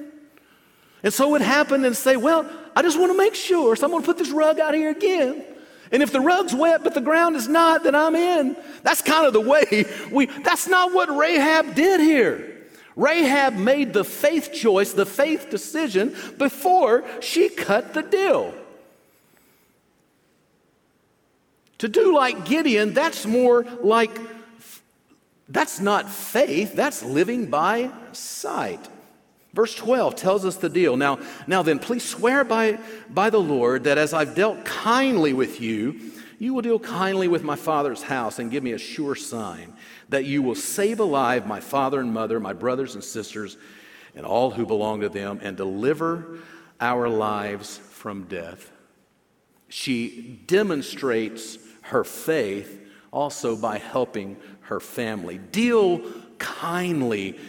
And 1.04 1.14
so 1.14 1.36
it 1.36 1.42
happened 1.42 1.86
and 1.86 1.96
say, 1.96 2.16
Well, 2.16 2.50
I 2.76 2.82
just 2.82 3.00
want 3.00 3.12
to 3.12 3.18
make 3.18 3.36
sure, 3.36 3.76
so 3.76 3.86
I'm 3.86 3.92
going 3.92 4.02
to 4.02 4.06
put 4.06 4.18
this 4.18 4.32
rug 4.32 4.60
out 4.60 4.74
here 4.74 4.92
again. 4.92 5.44
And 5.92 6.02
if 6.02 6.12
the 6.12 6.22
rug's 6.22 6.54
wet 6.54 6.84
but 6.84 6.94
the 6.94 7.02
ground 7.02 7.36
is 7.36 7.48
not, 7.48 7.84
then 7.84 7.96
I'm 7.96 8.16
in. 8.16 8.58
That's 8.84 9.02
kind 9.02 9.26
of 9.26 9.34
the 9.34 9.42
way 9.42 9.86
we, 10.12 10.26
that's 10.26 10.68
not 10.68 10.94
what 10.94 11.16
Rahab 11.16 11.76
did 11.76 12.00
here. 12.00 12.52
Rahab 12.96 13.56
made 13.56 13.94
the 13.94 14.06
faith 14.06 14.54
choice, 14.54 14.94
the 14.94 15.06
faith 15.06 15.50
decision 15.50 16.16
before 16.38 17.04
she 17.22 17.50
cut 17.50 17.94
the 17.94 18.02
deal. 18.02 18.54
To 21.80 21.90
do 21.90 22.16
like 22.16 22.46
Gideon, 22.46 22.94
that's 22.94 23.26
more 23.26 23.66
like, 23.82 24.18
that's 25.50 25.82
not 25.82 26.10
faith, 26.10 26.74
that's 26.74 27.04
living 27.04 27.48
by 27.48 27.92
sight. 28.14 28.80
Verse 29.56 29.74
12 29.74 30.16
tells 30.16 30.44
us 30.44 30.58
the 30.58 30.68
deal. 30.68 30.98
Now, 30.98 31.18
now 31.48 31.64
then, 31.64 31.80
please 31.80 32.04
swear 32.04 32.44
by, 32.44 32.78
by 33.10 33.30
the 33.30 33.40
Lord 33.40 33.86
that 33.86 33.98
as 33.98 34.14
I've 34.14 34.36
dealt 34.36 34.66
kindly 34.66 35.32
with 35.32 35.62
you, 35.62 36.12
you 36.38 36.54
will 36.54 36.62
deal 36.62 36.78
kindly 36.78 37.30
with 37.30 37.42
my 37.42 37.56
father's 37.56 38.04
house 38.04 38.38
and 38.38 38.52
give 38.52 38.64
me 38.64 38.74
a 38.74 38.78
sure 38.78 39.16
sign 39.16 39.74
that 40.10 40.26
you 40.26 40.42
will 40.42 40.56
save 40.56 41.00
alive 41.00 41.48
my 41.48 41.62
father 41.62 42.02
and 42.02 42.14
mother, 42.14 42.38
my 42.38 42.52
brothers 42.52 42.96
and 42.96 43.04
sisters, 43.04 43.56
and 44.14 44.26
all 44.26 44.52
who 44.52 44.66
belong 44.66 45.00
to 45.00 45.10
them, 45.10 45.40
and 45.42 45.56
deliver 45.56 46.40
our 46.82 47.08
lives 47.08 47.78
from 47.78 48.26
death. 48.26 48.70
She 49.70 50.42
demonstrates 50.48 51.58
her 51.84 52.04
faith 52.04 52.82
also 53.10 53.56
by 53.56 53.78
helping 53.78 54.36
her 54.62 54.82
family. 54.82 55.38
Deal 55.38 56.02
kindly 56.40 57.40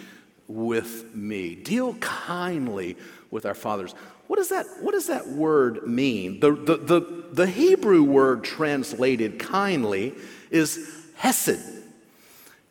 with 0.48 1.14
me. 1.14 1.54
Deal 1.54 1.94
kindly 1.94 2.96
with 3.30 3.46
our 3.46 3.54
fathers. 3.54 3.94
What 4.26 4.36
does 4.36 4.48
that, 4.48 4.66
what 4.80 4.92
does 4.92 5.06
that 5.06 5.28
word 5.28 5.86
mean? 5.86 6.40
The, 6.40 6.52
the, 6.52 6.76
the, 6.76 7.24
the 7.32 7.46
Hebrew 7.46 8.02
word 8.02 8.44
translated 8.44 9.38
kindly 9.38 10.14
is 10.50 11.04
hesed. 11.16 11.74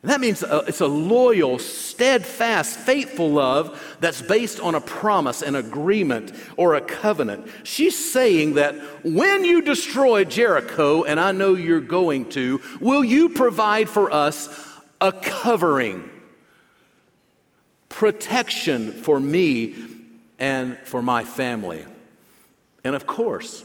And 0.02 0.12
that 0.12 0.22
means 0.22 0.44
uh, 0.44 0.66
it's 0.68 0.82
a 0.82 0.88
loyal, 0.88 1.58
steadfast, 1.58 2.78
faithful 2.78 3.32
love 3.32 3.98
that's 4.02 4.22
based 4.22 4.60
on 4.60 4.76
a 4.76 4.82
promise, 4.82 5.42
an 5.42 5.56
agreement, 5.56 6.32
or 6.58 6.76
a 6.76 6.82
covenant. 6.82 7.48
She's 7.64 8.12
saying 8.12 8.54
that 8.54 8.76
when 9.04 9.44
you 9.44 9.64
destroy 9.64 10.24
Jericho, 10.24 11.06
and 11.06 11.20
I 11.20 11.32
know 11.32 11.56
you're 11.56 11.80
going 11.82 12.30
to, 12.32 12.62
will 12.80 13.04
you 13.04 13.30
provide 13.30 13.90
for 13.90 14.12
us 14.12 14.48
a 15.02 15.12
covering, 15.12 16.08
protection 17.96 18.92
for 18.92 19.22
me 19.22 19.74
and 20.38 20.78
for 20.80 21.02
my 21.02 21.24
family? 21.24 21.86
And 22.84 22.94
of 22.94 23.08
course, 23.08 23.64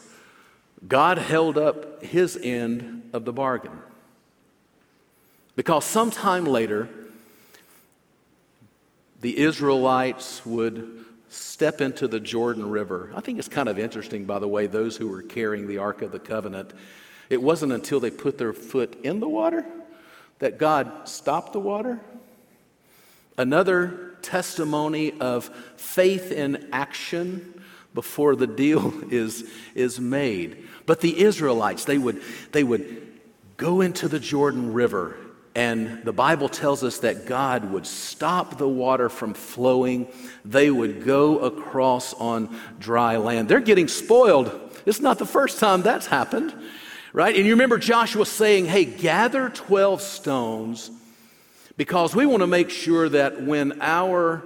God 0.86 1.18
held 1.18 1.58
up 1.58 2.04
his 2.04 2.38
end 2.40 3.10
of 3.12 3.24
the 3.24 3.32
bargain. 3.32 3.76
Because 5.56 5.84
sometime 5.84 6.44
later, 6.46 6.88
the 9.20 9.36
Israelites 9.36 10.46
would 10.46 11.04
step 11.28 11.80
into 11.80 12.06
the 12.06 12.20
Jordan 12.20 12.70
River. 12.70 13.12
I 13.16 13.20
think 13.20 13.40
it's 13.40 13.48
kind 13.48 13.68
of 13.68 13.80
interesting, 13.80 14.26
by 14.26 14.38
the 14.38 14.48
way, 14.48 14.68
those 14.68 14.96
who 14.96 15.08
were 15.08 15.22
carrying 15.22 15.66
the 15.66 15.78
Ark 15.78 16.02
of 16.02 16.12
the 16.12 16.20
Covenant. 16.20 16.72
It 17.28 17.42
wasn't 17.42 17.72
until 17.72 17.98
they 17.98 18.12
put 18.12 18.38
their 18.38 18.52
foot 18.52 18.96
in 19.02 19.18
the 19.18 19.28
water 19.28 19.66
that 20.38 20.56
God 20.56 21.08
stopped 21.08 21.52
the 21.52 21.60
water. 21.60 21.98
Another 23.36 24.09
testimony 24.22 25.12
of 25.20 25.46
faith 25.76 26.32
in 26.32 26.68
action 26.72 27.62
before 27.94 28.36
the 28.36 28.46
deal 28.46 28.92
is, 29.10 29.50
is 29.74 30.00
made. 30.00 30.68
But 30.86 31.00
the 31.00 31.22
Israelites, 31.22 31.84
they 31.84 31.98
would, 31.98 32.22
they 32.52 32.64
would 32.64 33.06
go 33.56 33.80
into 33.80 34.08
the 34.08 34.20
Jordan 34.20 34.72
River 34.72 35.16
and 35.54 36.04
the 36.04 36.12
Bible 36.12 36.48
tells 36.48 36.84
us 36.84 36.98
that 36.98 37.26
God 37.26 37.72
would 37.72 37.86
stop 37.86 38.56
the 38.56 38.68
water 38.68 39.08
from 39.08 39.34
flowing. 39.34 40.06
They 40.44 40.70
would 40.70 41.04
go 41.04 41.40
across 41.40 42.14
on 42.14 42.56
dry 42.78 43.16
land. 43.16 43.48
They're 43.48 43.60
getting 43.60 43.88
spoiled. 43.88 44.58
It's 44.86 45.00
not 45.00 45.18
the 45.18 45.26
first 45.26 45.58
time 45.58 45.82
that's 45.82 46.06
happened, 46.06 46.54
right? 47.12 47.34
And 47.34 47.44
you 47.44 47.52
remember 47.52 47.78
Joshua 47.78 48.26
saying, 48.26 48.66
hey, 48.66 48.84
gather 48.84 49.48
12 49.48 50.00
stones 50.00 50.90
because 51.80 52.14
we 52.14 52.26
want 52.26 52.42
to 52.42 52.46
make 52.46 52.68
sure 52.68 53.08
that 53.08 53.40
when 53.40 53.80
our 53.80 54.42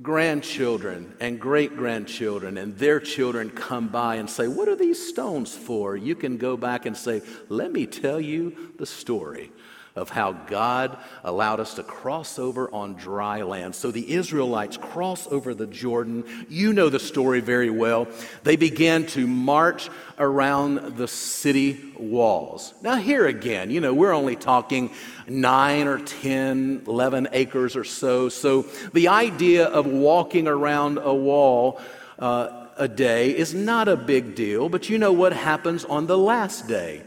grandchildren 0.00 1.14
and 1.20 1.38
great 1.38 1.76
grandchildren 1.76 2.56
and 2.56 2.78
their 2.78 2.98
children 2.98 3.50
come 3.50 3.88
by 3.88 4.14
and 4.14 4.30
say, 4.30 4.48
What 4.48 4.66
are 4.66 4.76
these 4.76 5.06
stones 5.06 5.54
for? 5.54 5.98
You 5.98 6.14
can 6.14 6.38
go 6.38 6.56
back 6.56 6.86
and 6.86 6.96
say, 6.96 7.20
Let 7.50 7.70
me 7.70 7.84
tell 7.84 8.18
you 8.18 8.72
the 8.78 8.86
story 8.86 9.52
of 9.96 10.08
how 10.08 10.32
God 10.32 10.96
allowed 11.24 11.60
us 11.60 11.74
to 11.74 11.82
cross 11.82 12.38
over 12.38 12.72
on 12.72 12.94
dry 12.94 13.42
land. 13.42 13.74
So 13.74 13.90
the 13.90 14.12
Israelites 14.12 14.76
cross 14.76 15.26
over 15.26 15.52
the 15.52 15.66
Jordan. 15.66 16.24
You 16.48 16.72
know 16.72 16.88
the 16.88 17.00
story 17.00 17.40
very 17.40 17.70
well. 17.70 18.06
They 18.44 18.56
began 18.56 19.06
to 19.08 19.26
march 19.26 19.90
around 20.18 20.96
the 20.96 21.08
city 21.08 21.92
walls. 21.98 22.72
Now, 22.82 22.96
here 22.96 23.26
again, 23.26 23.70
you 23.70 23.80
know, 23.80 23.92
we're 23.92 24.12
only 24.12 24.36
talking 24.36 24.90
nine 25.26 25.86
or 25.86 25.98
10, 25.98 26.84
11 26.86 27.28
acres 27.32 27.76
or 27.76 27.84
so. 27.84 28.28
So 28.28 28.62
the 28.92 29.08
idea 29.08 29.66
of 29.66 29.86
walking 29.86 30.46
around 30.46 30.98
a 30.98 31.14
wall 31.14 31.80
uh, 32.18 32.66
a 32.76 32.88
day 32.88 33.36
is 33.36 33.54
not 33.54 33.88
a 33.88 33.96
big 33.96 34.34
deal, 34.34 34.68
but 34.68 34.88
you 34.88 34.98
know 34.98 35.12
what 35.12 35.32
happens 35.32 35.84
on 35.84 36.06
the 36.06 36.18
last 36.18 36.66
day. 36.66 37.02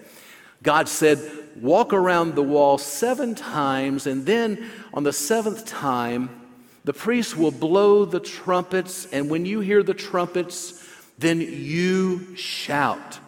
God 0.62 0.88
said, 0.88 1.20
Walk 1.56 1.94
around 1.94 2.36
the 2.36 2.44
wall 2.44 2.78
seven 2.78 3.36
times, 3.36 4.08
and 4.08 4.26
then 4.26 4.70
on 4.94 5.04
the 5.04 5.14
seventh 5.14 5.66
time, 5.66 6.42
the 6.84 6.94
priest 6.94 7.38
will 7.38 7.52
blow 7.52 8.06
the 8.06 8.20
trumpets, 8.20 9.06
and 9.12 9.30
when 9.30 9.46
you 9.46 9.60
hear 9.60 9.84
the 9.84 9.94
trumpets, 9.94 10.86
then 11.18 11.40
you 11.40 12.36
shout. 12.36 13.20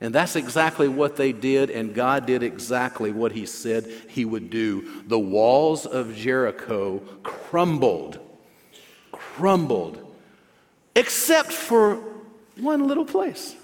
And 0.00 0.14
that's 0.14 0.36
exactly 0.36 0.88
what 0.88 1.16
they 1.16 1.32
did, 1.32 1.70
and 1.70 1.94
God 1.94 2.26
did 2.26 2.42
exactly 2.42 3.12
what 3.12 3.32
He 3.32 3.46
said 3.46 3.86
He 4.08 4.24
would 4.24 4.50
do. 4.50 5.02
The 5.06 5.18
walls 5.18 5.86
of 5.86 6.14
Jericho 6.14 6.98
crumbled, 7.22 8.18
crumbled, 9.12 10.14
except 10.94 11.52
for 11.52 12.02
one 12.58 12.86
little 12.86 13.04
place. 13.04 13.54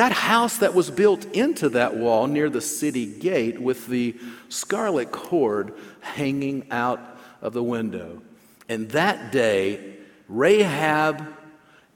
That 0.00 0.12
house 0.12 0.56
that 0.56 0.72
was 0.72 0.90
built 0.90 1.26
into 1.36 1.68
that 1.68 1.94
wall 1.94 2.26
near 2.26 2.48
the 2.48 2.62
city 2.62 3.04
gate 3.04 3.60
with 3.60 3.86
the 3.86 4.16
scarlet 4.48 5.12
cord 5.12 5.74
hanging 6.00 6.66
out 6.70 7.18
of 7.42 7.52
the 7.52 7.62
window. 7.62 8.22
And 8.66 8.88
that 8.92 9.30
day, 9.30 9.98
Rahab 10.26 11.22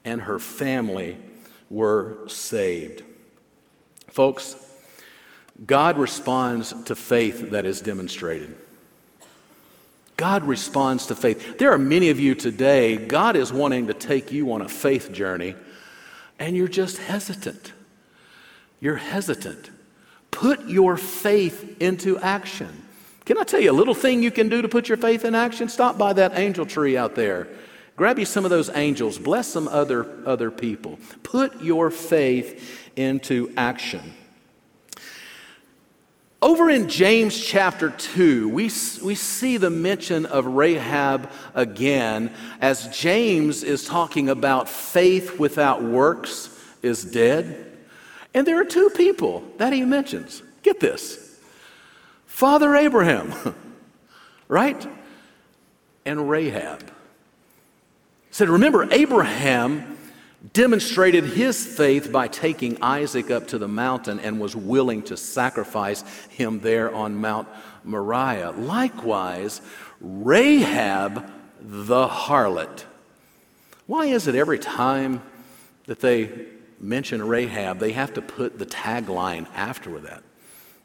and 0.03 0.21
her 0.21 0.37
family 0.37 1.17
were 1.71 2.19
saved. 2.27 3.01
Folks, 4.09 4.55
God 5.65 5.97
responds 5.97 6.73
to 6.83 6.95
faith 6.95 7.49
that 7.49 7.65
is 7.65 7.81
demonstrated. 7.81 8.55
God 10.15 10.43
responds 10.43 11.07
to 11.07 11.15
faith. 11.15 11.57
There 11.57 11.71
are 11.71 11.79
many 11.79 12.11
of 12.11 12.19
you 12.19 12.35
today, 12.35 12.97
God 12.97 13.35
is 13.35 13.51
wanting 13.51 13.87
to 13.87 13.95
take 13.95 14.31
you 14.31 14.53
on 14.53 14.61
a 14.61 14.69
faith 14.69 15.11
journey, 15.11 15.55
and 16.37 16.55
you're 16.55 16.67
just 16.67 16.99
hesitant. 16.99 17.73
You're 18.79 18.95
hesitant. 18.95 19.69
Put 20.31 20.67
your 20.67 20.97
faith 20.97 21.81
into 21.81 22.17
action. 22.19 22.83
Can 23.25 23.37
I 23.37 23.43
tell 23.43 23.59
you 23.59 23.71
a 23.71 23.73
little 23.73 23.95
thing 23.95 24.21
you 24.21 24.31
can 24.31 24.49
do 24.49 24.61
to 24.61 24.69
put 24.69 24.87
your 24.87 24.97
faith 24.97 25.25
in 25.25 25.33
action? 25.33 25.69
Stop 25.69 25.97
by 25.97 26.13
that 26.13 26.37
angel 26.37 26.65
tree 26.65 26.97
out 26.97 27.15
there. 27.15 27.47
Grab 27.95 28.19
you 28.19 28.25
some 28.25 28.43
of 28.43 28.51
those 28.51 28.69
angels. 28.69 29.17
Bless 29.17 29.47
some 29.47 29.67
other, 29.67 30.07
other 30.25 30.51
people. 30.51 30.99
Put 31.23 31.61
your 31.61 31.89
faith 31.89 32.89
into 32.95 33.51
action. 33.55 34.13
Over 36.41 36.69
in 36.69 36.89
James 36.89 37.43
chapter 37.43 37.89
2, 37.89 38.49
we, 38.49 38.65
we 38.65 39.15
see 39.15 39.57
the 39.57 39.71
mention 39.71 40.27
of 40.27 40.45
Rahab 40.45 41.31
again 41.55 42.31
as 42.61 42.87
James 42.95 43.63
is 43.63 43.85
talking 43.85 44.29
about 44.29 44.69
faith 44.69 45.39
without 45.39 45.81
works 45.81 46.49
is 46.83 47.03
dead. 47.03 47.74
And 48.35 48.45
there 48.45 48.59
are 48.59 48.65
two 48.65 48.89
people 48.89 49.43
that 49.57 49.71
he 49.71 49.83
mentions. 49.83 50.43
Get 50.61 50.81
this 50.81 51.39
Father 52.27 52.75
Abraham, 52.75 53.33
right? 54.49 54.85
And 56.05 56.29
Rahab. 56.29 56.91
said, 58.29 58.49
remember, 58.49 58.91
Abraham 58.91 59.97
demonstrated 60.53 61.23
his 61.23 61.65
faith 61.65 62.11
by 62.11 62.27
taking 62.27 62.77
Isaac 62.81 63.31
up 63.31 63.47
to 63.47 63.57
the 63.57 63.69
mountain 63.69 64.19
and 64.19 64.39
was 64.39 64.55
willing 64.55 65.01
to 65.03 65.17
sacrifice 65.17 66.03
him 66.27 66.59
there 66.59 66.93
on 66.93 67.15
Mount 67.15 67.47
Moriah. 67.85 68.51
Likewise, 68.51 69.61
Rahab 70.01 71.31
the 71.61 72.07
harlot. 72.07 72.83
Why 73.87 74.07
is 74.07 74.27
it 74.27 74.35
every 74.35 74.59
time 74.59 75.23
that 75.87 76.01
they 76.01 76.47
mention 76.79 77.25
Rahab, 77.25 77.79
they 77.79 77.91
have 77.93 78.13
to 78.13 78.21
put 78.21 78.59
the 78.59 78.65
tagline 78.65 79.47
after 79.53 79.99
that. 80.01 80.23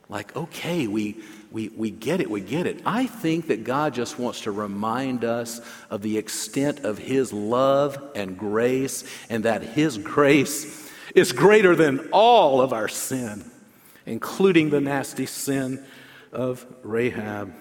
Like, 0.08 0.34
okay, 0.34 0.88
we, 0.88 1.18
we, 1.52 1.68
we 1.68 1.90
get 1.90 2.20
it, 2.20 2.28
we 2.28 2.40
get 2.40 2.66
it. 2.66 2.82
I 2.84 3.06
think 3.06 3.46
that 3.46 3.62
God 3.62 3.94
just 3.94 4.18
wants 4.18 4.40
to 4.42 4.50
remind 4.50 5.24
us 5.24 5.60
of 5.88 6.02
the 6.02 6.18
extent 6.18 6.80
of 6.80 6.98
His 6.98 7.32
love 7.32 8.10
and 8.16 8.36
grace, 8.36 9.04
and 9.28 9.44
that 9.44 9.62
His 9.62 9.98
grace 9.98 10.90
is 11.14 11.30
greater 11.32 11.76
than 11.76 12.08
all 12.12 12.60
of 12.60 12.72
our 12.72 12.88
sin, 12.88 13.48
including 14.04 14.70
the 14.70 14.80
nasty 14.80 15.26
sin 15.26 15.84
of 16.32 16.66
Rahab. 16.82 17.54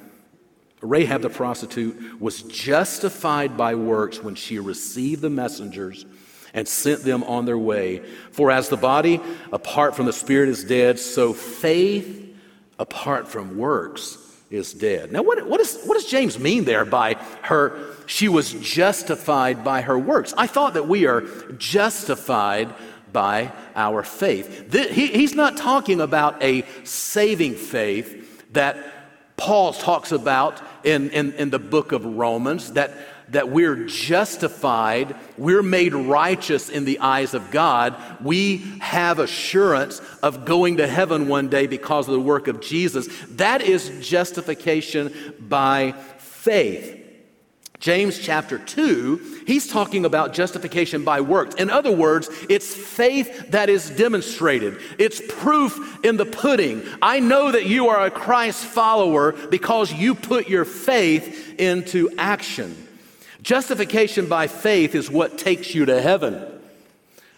Rahab 0.81 1.21
the 1.21 1.29
prostitute 1.29 2.19
was 2.19 2.41
justified 2.43 3.57
by 3.57 3.75
works 3.75 4.23
when 4.23 4.35
she 4.35 4.57
received 4.59 5.21
the 5.21 5.29
messengers 5.29 6.05
and 6.53 6.67
sent 6.67 7.03
them 7.03 7.23
on 7.23 7.45
their 7.45 7.57
way. 7.57 7.99
For 8.31 8.51
as 8.51 8.69
the 8.69 8.77
body 8.77 9.19
apart 9.51 9.95
from 9.95 10.05
the 10.05 10.13
spirit 10.13 10.49
is 10.49 10.63
dead, 10.63 10.99
so 10.99 11.33
faith 11.33 12.35
apart 12.77 13.27
from 13.27 13.57
works 13.57 14.17
is 14.49 14.73
dead. 14.73 15.11
Now, 15.11 15.21
what, 15.21 15.45
what, 15.45 15.59
is, 15.59 15.79
what 15.85 15.95
does 15.95 16.05
James 16.05 16.39
mean 16.39 16.63
there 16.63 16.85
by 16.85 17.15
her? 17.43 17.95
She 18.07 18.27
was 18.27 18.53
justified 18.53 19.63
by 19.63 19.81
her 19.81 19.97
works. 19.97 20.33
I 20.37 20.47
thought 20.47 20.73
that 20.73 20.87
we 20.87 21.05
are 21.05 21.21
justified 21.57 22.73
by 23.11 23.51
our 23.75 24.03
faith. 24.03 24.73
he, 24.73 25.07
he's 25.07 25.35
not 25.35 25.57
talking 25.57 26.01
about 26.01 26.41
a 26.41 26.63
saving 26.83 27.55
faith 27.55 28.51
that 28.53 28.77
Paul 29.37 29.73
talks 29.73 30.11
about 30.11 30.61
in, 30.83 31.09
in, 31.11 31.33
in 31.33 31.49
the 31.49 31.59
book 31.59 31.91
of 31.91 32.05
Romans, 32.05 32.73
that 32.73 32.91
that 33.31 33.49
we're 33.49 33.85
justified, 33.85 35.15
we're 35.37 35.63
made 35.63 35.93
righteous 35.93 36.69
in 36.69 36.85
the 36.85 36.99
eyes 36.99 37.33
of 37.33 37.51
God. 37.51 37.95
We 38.21 38.57
have 38.79 39.19
assurance 39.19 40.01
of 40.23 40.45
going 40.45 40.77
to 40.77 40.87
heaven 40.87 41.27
one 41.27 41.49
day 41.49 41.67
because 41.67 42.07
of 42.07 42.13
the 42.13 42.19
work 42.19 42.47
of 42.47 42.61
Jesus. 42.61 43.07
That 43.31 43.61
is 43.61 44.07
justification 44.07 45.13
by 45.39 45.93
faith. 46.17 46.97
James 47.79 48.19
chapter 48.19 48.59
2, 48.59 49.43
he's 49.47 49.65
talking 49.65 50.03
about 50.03 50.33
justification 50.33 51.05
by 51.05 51.21
works. 51.21 51.55
In 51.55 51.69
other 51.69 51.95
words, 51.95 52.29
it's 52.49 52.75
faith 52.75 53.51
that 53.51 53.69
is 53.69 53.89
demonstrated. 53.89 54.81
It's 54.97 55.21
proof 55.29 56.03
in 56.03 56.17
the 56.17 56.25
pudding. 56.25 56.83
I 57.01 57.21
know 57.21 57.53
that 57.53 57.65
you 57.65 57.87
are 57.87 58.05
a 58.05 58.11
Christ 58.11 58.65
follower 58.65 59.31
because 59.31 59.93
you 59.93 60.13
put 60.13 60.49
your 60.49 60.65
faith 60.65 61.57
into 61.57 62.09
action. 62.17 62.88
Justification 63.49 64.27
by 64.27 64.45
faith 64.45 64.93
is 64.93 65.09
what 65.09 65.39
takes 65.39 65.73
you 65.73 65.85
to 65.85 65.99
heaven. 65.99 66.39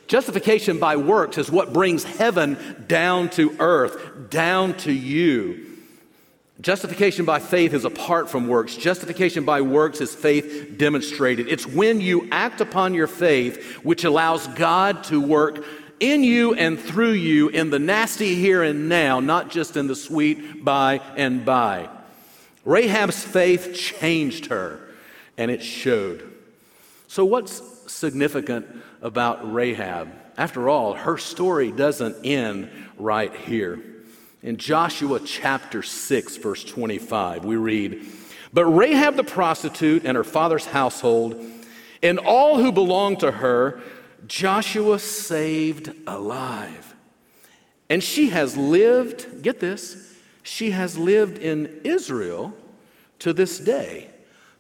Justification 0.07 0.77
by 0.77 0.97
works 0.97 1.37
is 1.37 1.49
what 1.49 1.71
brings 1.71 2.03
heaven 2.03 2.57
down 2.85 3.29
to 3.29 3.55
earth, 3.59 4.29
down 4.29 4.73
to 4.79 4.91
you. 4.91 5.77
Justification 6.59 7.23
by 7.23 7.39
faith 7.39 7.73
is 7.73 7.85
apart 7.85 8.29
from 8.29 8.49
works. 8.49 8.75
Justification 8.75 9.45
by 9.45 9.61
works 9.61 10.01
is 10.01 10.13
faith 10.13 10.75
demonstrated. 10.75 11.47
It's 11.47 11.65
when 11.65 12.01
you 12.01 12.27
act 12.29 12.59
upon 12.59 12.93
your 12.93 13.07
faith 13.07 13.77
which 13.77 14.03
allows 14.03 14.47
God 14.47 15.05
to 15.05 15.21
work 15.21 15.63
in 16.01 16.25
you 16.25 16.53
and 16.55 16.77
through 16.77 17.13
you 17.13 17.47
in 17.47 17.69
the 17.69 17.79
nasty 17.79 18.35
here 18.35 18.63
and 18.63 18.89
now, 18.89 19.21
not 19.21 19.49
just 19.49 19.77
in 19.77 19.87
the 19.87 19.95
sweet 19.95 20.65
by 20.65 20.99
and 21.15 21.45
by. 21.45 21.87
Rahab's 22.65 23.23
faith 23.23 23.73
changed 23.73 24.47
her 24.47 24.80
and 25.41 25.49
it 25.49 25.63
showed. 25.63 26.31
So, 27.07 27.25
what's 27.25 27.63
significant 27.91 28.67
about 29.01 29.51
Rahab? 29.51 30.07
After 30.37 30.69
all, 30.69 30.93
her 30.93 31.17
story 31.17 31.71
doesn't 31.71 32.23
end 32.23 32.69
right 32.95 33.35
here. 33.35 33.81
In 34.43 34.57
Joshua 34.57 35.19
chapter 35.19 35.81
6, 35.81 36.37
verse 36.37 36.63
25, 36.63 37.43
we 37.43 37.55
read, 37.55 38.05
But 38.53 38.65
Rahab 38.65 39.15
the 39.15 39.23
prostitute 39.23 40.05
and 40.05 40.15
her 40.15 40.23
father's 40.23 40.67
household 40.67 41.43
and 42.03 42.19
all 42.19 42.57
who 42.57 42.71
belonged 42.71 43.21
to 43.21 43.31
her, 43.31 43.81
Joshua 44.27 44.99
saved 44.99 45.91
alive. 46.05 46.93
And 47.89 48.03
she 48.03 48.29
has 48.29 48.55
lived, 48.55 49.41
get 49.41 49.59
this, 49.59 50.15
she 50.43 50.69
has 50.69 50.99
lived 50.99 51.39
in 51.39 51.81
Israel 51.83 52.53
to 53.19 53.33
this 53.33 53.57
day 53.57 54.10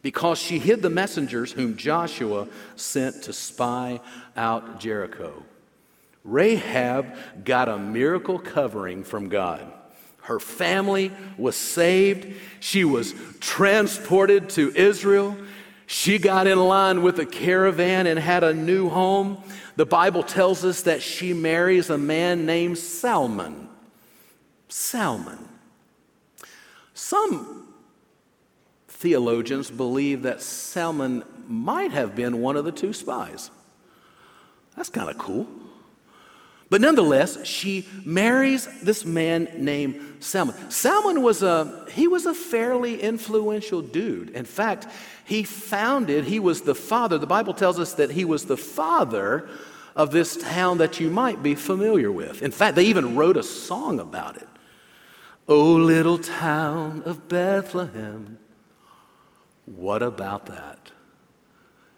because 0.01 0.39
she 0.39 0.59
hid 0.59 0.81
the 0.81 0.89
messengers 0.89 1.51
whom 1.51 1.77
Joshua 1.77 2.47
sent 2.75 3.23
to 3.23 3.33
spy 3.33 3.99
out 4.35 4.79
Jericho. 4.79 5.43
Rahab 6.23 7.15
got 7.43 7.67
a 7.69 7.77
miracle 7.77 8.39
covering 8.39 9.03
from 9.03 9.29
God. 9.29 9.71
Her 10.21 10.39
family 10.39 11.11
was 11.37 11.55
saved. 11.55 12.35
She 12.59 12.83
was 12.83 13.15
transported 13.39 14.49
to 14.51 14.71
Israel. 14.75 15.35
She 15.87 16.19
got 16.19 16.47
in 16.47 16.59
line 16.59 17.01
with 17.01 17.19
a 17.19 17.25
caravan 17.25 18.07
and 18.07 18.19
had 18.19 18.43
a 18.43 18.53
new 18.53 18.87
home. 18.87 19.43
The 19.75 19.85
Bible 19.85 20.23
tells 20.23 20.63
us 20.63 20.83
that 20.83 21.01
she 21.01 21.33
marries 21.33 21.89
a 21.89 21.97
man 21.97 22.45
named 22.45 22.77
Salmon. 22.77 23.67
Salmon. 24.69 25.49
Some 26.93 27.60
theologians 29.01 29.71
believe 29.71 30.21
that 30.21 30.41
Salmon 30.41 31.23
might 31.47 31.91
have 31.91 32.15
been 32.15 32.39
one 32.39 32.55
of 32.55 32.65
the 32.65 32.71
two 32.71 32.93
spies. 32.93 33.49
That's 34.75 34.89
kind 34.89 35.09
of 35.09 35.17
cool. 35.17 35.47
But 36.69 36.79
nonetheless, 36.79 37.45
she 37.45 37.85
marries 38.05 38.65
this 38.81 39.03
man 39.03 39.49
named 39.57 40.23
Salmon. 40.23 40.55
Salmon 40.71 41.21
was 41.21 41.43
a 41.43 41.85
he 41.91 42.07
was 42.07 42.25
a 42.25 42.33
fairly 42.33 43.01
influential 43.01 43.81
dude. 43.81 44.29
In 44.29 44.45
fact, 44.45 44.87
he 45.25 45.43
founded, 45.43 46.23
he 46.23 46.39
was 46.39 46.61
the 46.61 46.75
father. 46.75 47.17
The 47.17 47.27
Bible 47.27 47.53
tells 47.53 47.77
us 47.77 47.93
that 47.95 48.11
he 48.11 48.23
was 48.23 48.45
the 48.45 48.55
father 48.55 49.49
of 49.97 50.11
this 50.11 50.37
town 50.37 50.77
that 50.77 50.99
you 51.01 51.09
might 51.09 51.43
be 51.43 51.55
familiar 51.55 52.11
with. 52.11 52.41
In 52.41 52.51
fact, 52.51 52.75
they 52.75 52.85
even 52.85 53.15
wrote 53.15 53.35
a 53.35 53.43
song 53.43 53.99
about 53.99 54.37
it. 54.37 54.47
Oh, 55.49 55.73
little 55.73 56.19
town 56.19 57.03
of 57.05 57.27
Bethlehem, 57.27 58.37
what 59.75 60.03
about 60.03 60.47
that? 60.47 60.91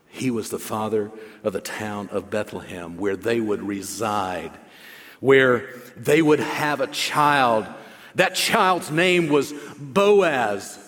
He 0.10 0.30
was 0.30 0.50
the 0.50 0.60
father 0.60 1.12
of 1.44 1.54
the 1.54 1.62
town 1.62 2.10
of 2.10 2.30
Bethlehem, 2.30 2.98
where 2.98 3.16
they 3.16 3.40
would 3.40 3.64
reside, 3.64 4.52
where 5.20 5.70
they 5.98 6.22
would 6.22 6.40
have 6.40 6.82
a 6.82 6.88
child. 6.88 7.66
That 8.16 8.36
child's 8.36 8.92
name 8.92 9.30
was 9.30 9.54
Boaz. 9.80 10.80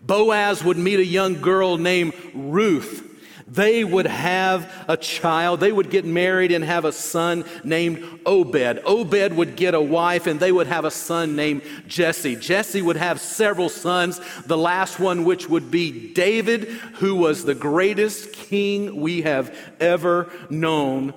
Boaz 0.00 0.64
would 0.64 0.78
meet 0.78 1.00
a 1.00 1.04
young 1.04 1.40
girl 1.40 1.76
named 1.76 2.14
Ruth 2.34 3.07
they 3.50 3.82
would 3.82 4.06
have 4.06 4.70
a 4.88 4.96
child. 4.96 5.60
They 5.60 5.72
would 5.72 5.90
get 5.90 6.04
married 6.04 6.52
and 6.52 6.62
have 6.64 6.84
a 6.84 6.92
son 6.92 7.44
named 7.64 8.20
Obed. 8.26 8.80
Obed 8.84 9.32
would 9.32 9.56
get 9.56 9.74
a 9.74 9.80
wife 9.80 10.26
and 10.26 10.38
they 10.38 10.52
would 10.52 10.66
have 10.66 10.84
a 10.84 10.90
son 10.90 11.34
named 11.34 11.62
Jesse. 11.86 12.36
Jesse 12.36 12.82
would 12.82 12.96
have 12.96 13.20
several 13.20 13.68
sons, 13.68 14.20
the 14.44 14.58
last 14.58 15.00
one, 15.00 15.24
which 15.24 15.48
would 15.48 15.70
be 15.70 16.12
David, 16.12 16.64
who 16.96 17.14
was 17.14 17.44
the 17.44 17.54
greatest 17.54 18.32
king 18.32 19.00
we 19.00 19.22
have 19.22 19.56
ever 19.80 20.30
known. 20.50 21.14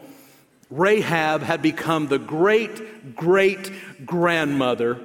Rahab 0.70 1.42
had 1.42 1.62
become 1.62 2.08
the 2.08 2.20
great 2.20 3.16
great 3.16 3.72
grandmother 4.06 5.02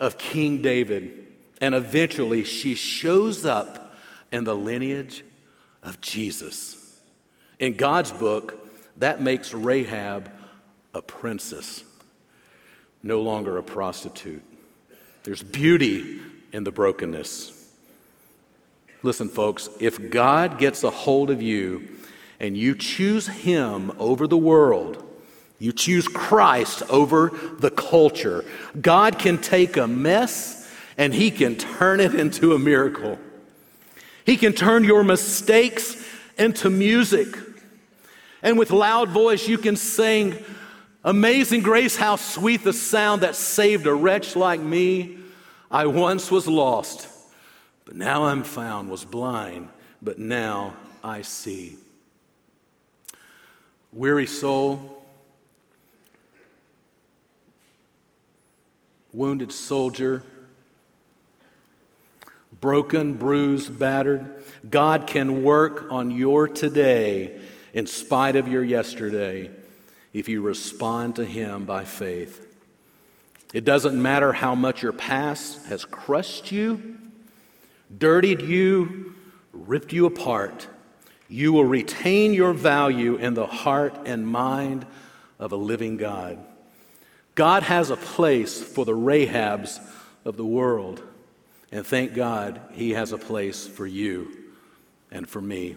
of 0.00 0.18
King 0.18 0.62
David. 0.62 1.26
And 1.60 1.74
eventually 1.74 2.42
she 2.42 2.74
shows 2.74 3.44
up 3.44 3.94
in 4.32 4.44
the 4.44 4.56
lineage 4.56 5.22
of 5.82 6.00
Jesus. 6.00 7.00
In 7.58 7.74
God's 7.74 8.12
book, 8.12 8.56
that 8.98 9.20
makes 9.20 9.54
Rahab 9.54 10.30
a 10.94 11.02
princess, 11.02 11.84
no 13.02 13.22
longer 13.22 13.56
a 13.58 13.62
prostitute. 13.62 14.42
There's 15.22 15.42
beauty 15.42 16.20
in 16.52 16.64
the 16.64 16.72
brokenness. 16.72 17.56
Listen, 19.02 19.28
folks, 19.28 19.68
if 19.80 20.10
God 20.10 20.58
gets 20.58 20.84
a 20.84 20.90
hold 20.90 21.30
of 21.30 21.40
you 21.40 21.88
and 22.38 22.56
you 22.56 22.74
choose 22.74 23.26
Him 23.26 23.92
over 23.98 24.26
the 24.26 24.36
world, 24.36 25.06
you 25.58 25.72
choose 25.72 26.08
Christ 26.08 26.82
over 26.90 27.30
the 27.58 27.70
culture, 27.70 28.44
God 28.80 29.18
can 29.18 29.38
take 29.38 29.76
a 29.76 29.86
mess 29.86 30.70
and 30.98 31.14
He 31.14 31.30
can 31.30 31.56
turn 31.56 32.00
it 32.00 32.14
into 32.14 32.54
a 32.54 32.58
miracle. 32.58 33.18
He 34.30 34.36
can 34.36 34.52
turn 34.52 34.84
your 34.84 35.02
mistakes 35.02 36.06
into 36.38 36.70
music. 36.70 37.36
And 38.42 38.56
with 38.60 38.70
loud 38.70 39.08
voice, 39.08 39.48
you 39.48 39.58
can 39.58 39.74
sing, 39.74 40.38
Amazing 41.02 41.62
grace, 41.62 41.96
how 41.96 42.14
sweet 42.14 42.62
the 42.62 42.72
sound 42.72 43.22
that 43.22 43.34
saved 43.34 43.88
a 43.88 43.92
wretch 43.92 44.36
like 44.36 44.60
me. 44.60 45.18
I 45.68 45.86
once 45.86 46.30
was 46.30 46.46
lost, 46.46 47.08
but 47.84 47.96
now 47.96 48.26
I'm 48.26 48.44
found, 48.44 48.88
was 48.88 49.04
blind, 49.04 49.68
but 50.00 50.20
now 50.20 50.74
I 51.02 51.22
see. 51.22 51.76
Weary 53.92 54.28
soul, 54.28 55.02
wounded 59.12 59.50
soldier, 59.50 60.22
broken, 62.60 63.14
bruised, 63.14 63.78
battered. 63.78 64.42
God 64.68 65.06
can 65.06 65.42
work 65.42 65.86
on 65.90 66.10
your 66.10 66.48
today 66.48 67.40
in 67.72 67.86
spite 67.86 68.36
of 68.36 68.48
your 68.48 68.64
yesterday 68.64 69.50
if 70.12 70.28
you 70.28 70.42
respond 70.42 71.16
to 71.16 71.24
Him 71.24 71.64
by 71.64 71.84
faith. 71.84 72.46
It 73.52 73.64
doesn't 73.64 74.00
matter 74.00 74.32
how 74.32 74.54
much 74.54 74.82
your 74.82 74.92
past 74.92 75.66
has 75.66 75.84
crushed 75.84 76.52
you, 76.52 76.98
dirtied 77.96 78.42
you, 78.42 79.14
ripped 79.52 79.92
you 79.92 80.06
apart, 80.06 80.68
you 81.28 81.52
will 81.52 81.64
retain 81.64 82.34
your 82.34 82.52
value 82.52 83.16
in 83.16 83.34
the 83.34 83.46
heart 83.46 83.96
and 84.04 84.26
mind 84.26 84.84
of 85.38 85.52
a 85.52 85.56
living 85.56 85.96
God. 85.96 86.38
God 87.34 87.62
has 87.62 87.90
a 87.90 87.96
place 87.96 88.60
for 88.60 88.84
the 88.84 88.96
Rahabs 88.96 89.80
of 90.24 90.36
the 90.36 90.44
world. 90.44 91.02
And 91.72 91.86
thank 91.86 92.14
God 92.14 92.60
he 92.72 92.90
has 92.90 93.12
a 93.12 93.18
place 93.18 93.66
for 93.66 93.86
you 93.86 94.36
and 95.10 95.28
for 95.28 95.40
me. 95.40 95.76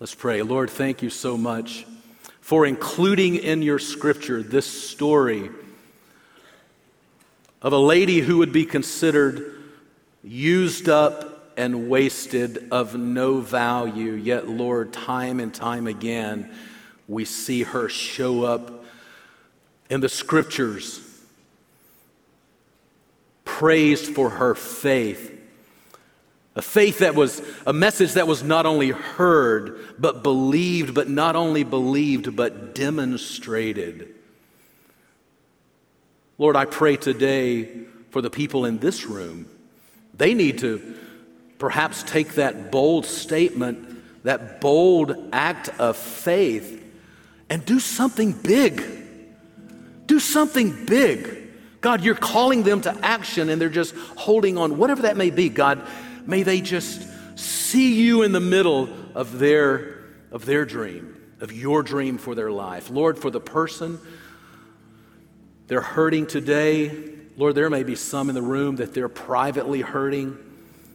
Let's 0.00 0.14
pray. 0.14 0.42
Lord, 0.42 0.70
thank 0.70 1.02
you 1.02 1.10
so 1.10 1.36
much 1.36 1.86
for 2.40 2.66
including 2.66 3.36
in 3.36 3.62
your 3.62 3.78
scripture 3.78 4.42
this 4.42 4.66
story 4.66 5.50
of 7.62 7.72
a 7.72 7.78
lady 7.78 8.20
who 8.20 8.38
would 8.38 8.52
be 8.52 8.66
considered 8.66 9.62
used 10.22 10.88
up 10.88 11.52
and 11.56 11.88
wasted 11.88 12.68
of 12.70 12.96
no 12.96 13.40
value. 13.40 14.12
Yet, 14.12 14.48
Lord, 14.48 14.92
time 14.92 15.40
and 15.40 15.54
time 15.54 15.86
again, 15.86 16.50
we 17.08 17.24
see 17.24 17.62
her 17.62 17.88
show 17.88 18.44
up 18.44 18.84
in 19.88 20.00
the 20.00 20.08
scriptures, 20.08 21.00
praised 23.54 24.16
for 24.16 24.30
her 24.30 24.52
faith. 24.56 25.30
A 26.56 26.62
faith 26.62 26.98
that 26.98 27.14
was 27.14 27.40
a 27.64 27.72
message 27.72 28.14
that 28.14 28.26
was 28.26 28.42
not 28.42 28.66
only 28.66 28.90
heard, 28.90 29.94
but 29.96 30.24
believed, 30.24 30.92
but 30.92 31.08
not 31.08 31.36
only 31.36 31.62
believed, 31.62 32.34
but 32.34 32.74
demonstrated. 32.74 34.12
Lord, 36.36 36.56
I 36.56 36.64
pray 36.64 36.96
today 36.96 37.68
for 38.10 38.20
the 38.20 38.28
people 38.28 38.64
in 38.64 38.78
this 38.78 39.06
room. 39.06 39.48
They 40.14 40.34
need 40.34 40.58
to 40.58 40.96
perhaps 41.60 42.02
take 42.02 42.34
that 42.34 42.72
bold 42.72 43.06
statement, 43.06 44.24
that 44.24 44.60
bold 44.60 45.28
act 45.32 45.68
of 45.78 45.96
faith, 45.96 46.84
and 47.48 47.64
do 47.64 47.78
something 47.78 48.32
big. 48.32 48.82
Do 50.08 50.18
something 50.18 50.86
big. 50.86 51.43
God, 51.84 52.02
you're 52.02 52.14
calling 52.14 52.62
them 52.62 52.80
to 52.80 52.98
action 53.02 53.50
and 53.50 53.60
they're 53.60 53.68
just 53.68 53.94
holding 54.16 54.56
on, 54.56 54.78
whatever 54.78 55.02
that 55.02 55.18
may 55.18 55.28
be. 55.28 55.50
God, 55.50 55.86
may 56.24 56.42
they 56.42 56.62
just 56.62 57.06
see 57.38 58.02
you 58.02 58.22
in 58.22 58.32
the 58.32 58.40
middle 58.40 58.88
of 59.14 59.38
their, 59.38 60.02
of 60.32 60.46
their 60.46 60.64
dream, 60.64 61.14
of 61.40 61.52
your 61.52 61.82
dream 61.82 62.16
for 62.16 62.34
their 62.34 62.50
life. 62.50 62.88
Lord, 62.88 63.18
for 63.18 63.30
the 63.30 63.38
person 63.38 63.98
they're 65.66 65.82
hurting 65.82 66.26
today. 66.26 66.90
Lord, 67.36 67.54
there 67.54 67.68
may 67.68 67.82
be 67.82 67.96
some 67.96 68.30
in 68.30 68.34
the 68.34 68.40
room 68.40 68.76
that 68.76 68.94
they're 68.94 69.10
privately 69.10 69.82
hurting. 69.82 70.38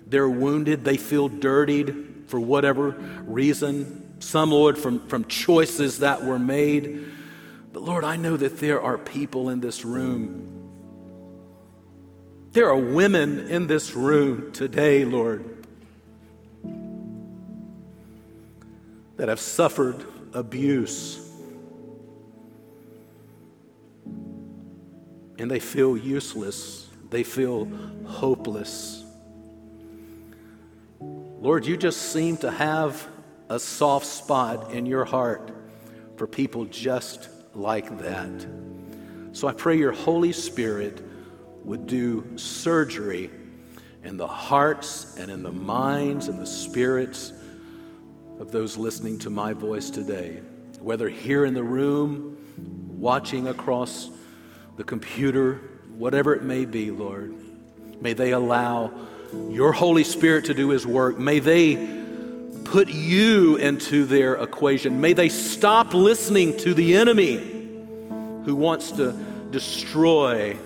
They're 0.07 0.27
wounded. 0.27 0.83
They 0.83 0.97
feel 0.97 1.29
dirtied 1.29 2.23
for 2.25 2.39
whatever 2.39 2.95
reason. 3.27 4.15
Some, 4.21 4.49
Lord, 4.49 4.75
from, 4.75 5.07
from 5.07 5.25
choices 5.25 5.99
that 5.99 6.25
were 6.25 6.39
made. 6.39 7.11
But 7.73 7.83
Lord, 7.83 8.03
I 8.03 8.15
know 8.15 8.37
that 8.37 8.57
there 8.57 8.81
are 8.81 8.97
people 8.97 9.49
in 9.49 9.59
this 9.59 9.85
room. 9.85 10.55
There 12.51 12.67
are 12.67 12.77
women 12.77 13.47
in 13.47 13.67
this 13.67 13.95
room 13.95 14.51
today, 14.51 15.05
Lord, 15.05 15.45
that 19.17 19.29
have 19.29 19.39
suffered 19.39 20.03
abuse 20.33 21.23
and 25.37 25.49
they 25.49 25.59
feel 25.59 25.95
useless, 25.95 26.87
they 27.11 27.23
feel 27.23 27.65
hopeless. 28.05 29.03
Lord, 30.99 31.67
you 31.67 31.77
just 31.77 32.11
seem 32.11 32.35
to 32.37 32.49
have 32.49 33.07
a 33.47 33.59
soft 33.59 34.07
spot 34.07 34.73
in 34.73 34.87
your 34.87 35.05
heart 35.05 35.51
for 36.17 36.25
people 36.25 36.65
just 36.65 37.29
like 37.53 37.99
that. 37.99 38.47
So 39.33 39.47
I 39.47 39.53
pray 39.53 39.77
your 39.77 39.91
Holy 39.91 40.33
Spirit 40.33 40.99
would 41.69 41.85
do 41.85 42.25
surgery 42.35 43.29
in 44.03 44.17
the 44.17 44.25
hearts 44.25 45.15
and 45.19 45.29
in 45.29 45.43
the 45.43 45.51
minds 45.51 46.27
and 46.27 46.39
the 46.39 46.45
spirits 46.47 47.31
of 48.39 48.51
those 48.51 48.75
listening 48.75 49.19
to 49.19 49.29
my 49.29 49.53
voice 49.53 49.91
today, 49.91 50.41
whether 50.79 51.07
here 51.07 51.45
in 51.45 51.53
the 51.53 51.63
room, 51.63 52.35
watching 52.99 53.49
across 53.49 54.09
the 54.77 54.83
computer, 54.83 55.61
whatever 55.95 56.33
it 56.33 56.41
may 56.41 56.65
be, 56.65 56.89
Lord. 56.89 57.35
May 58.01 58.13
they 58.13 58.31
allow 58.31 58.91
your 59.51 59.71
Holy 59.71 60.03
Spirit 60.03 60.45
to 60.45 60.55
do 60.55 60.69
His 60.69 60.87
work. 60.87 61.19
May 61.19 61.37
they 61.37 61.75
put 62.63 62.87
you 62.87 63.57
into 63.57 64.05
their 64.05 64.33
equation. 64.37 64.99
May 64.99 65.13
they 65.13 65.29
stop 65.29 65.93
listening 65.93 66.57
to 66.57 66.73
the 66.73 66.95
enemy 66.95 67.37
who 68.43 68.55
wants 68.55 68.91
to 68.93 69.11
destroy. 69.51 70.57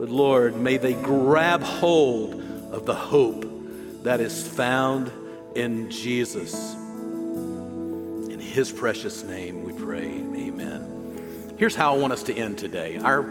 But 0.00 0.08
Lord, 0.08 0.56
may 0.56 0.78
they 0.78 0.94
grab 0.94 1.62
hold 1.62 2.32
of 2.72 2.86
the 2.86 2.94
hope 2.94 3.44
that 4.02 4.18
is 4.22 4.48
found 4.48 5.12
in 5.54 5.90
Jesus. 5.90 6.54
In 6.72 8.40
His 8.40 8.72
precious 8.72 9.22
name 9.24 9.62
we 9.62 9.74
pray. 9.74 10.06
Amen. 10.06 11.54
Here's 11.58 11.74
how 11.74 11.94
I 11.94 11.98
want 11.98 12.14
us 12.14 12.22
to 12.22 12.34
end 12.34 12.56
today. 12.56 12.96
Our, 12.96 13.30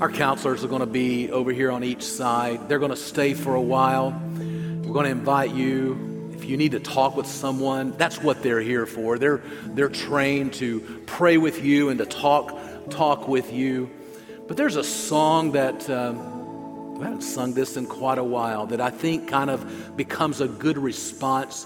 our 0.00 0.08
counselors 0.08 0.62
are 0.62 0.68
going 0.68 0.78
to 0.78 0.86
be 0.86 1.32
over 1.32 1.50
here 1.50 1.72
on 1.72 1.82
each 1.82 2.04
side. 2.04 2.68
They're 2.68 2.78
going 2.78 2.92
to 2.92 2.96
stay 2.96 3.34
for 3.34 3.56
a 3.56 3.60
while. 3.60 4.12
We're 4.12 4.92
going 4.92 5.06
to 5.06 5.10
invite 5.10 5.54
you. 5.56 6.30
If 6.34 6.44
you 6.44 6.56
need 6.56 6.70
to 6.70 6.80
talk 6.80 7.16
with 7.16 7.26
someone, 7.26 7.96
that's 7.96 8.22
what 8.22 8.44
they're 8.44 8.60
here 8.60 8.86
for. 8.86 9.18
They're, 9.18 9.42
they're 9.64 9.88
trained 9.88 10.54
to 10.54 11.02
pray 11.06 11.36
with 11.36 11.64
you 11.64 11.88
and 11.88 11.98
to 11.98 12.06
talk, 12.06 12.56
talk 12.90 13.26
with 13.26 13.52
you. 13.52 13.90
But 14.46 14.56
there's 14.56 14.76
a 14.76 14.84
song 14.84 15.52
that 15.52 15.90
um, 15.90 16.98
I 17.00 17.04
haven't 17.04 17.22
sung 17.22 17.52
this 17.52 17.76
in 17.76 17.86
quite 17.86 18.18
a 18.18 18.24
while 18.24 18.66
that 18.66 18.80
I 18.80 18.90
think 18.90 19.26
kind 19.28 19.50
of 19.50 19.96
becomes 19.96 20.40
a 20.40 20.46
good 20.46 20.78
response 20.78 21.64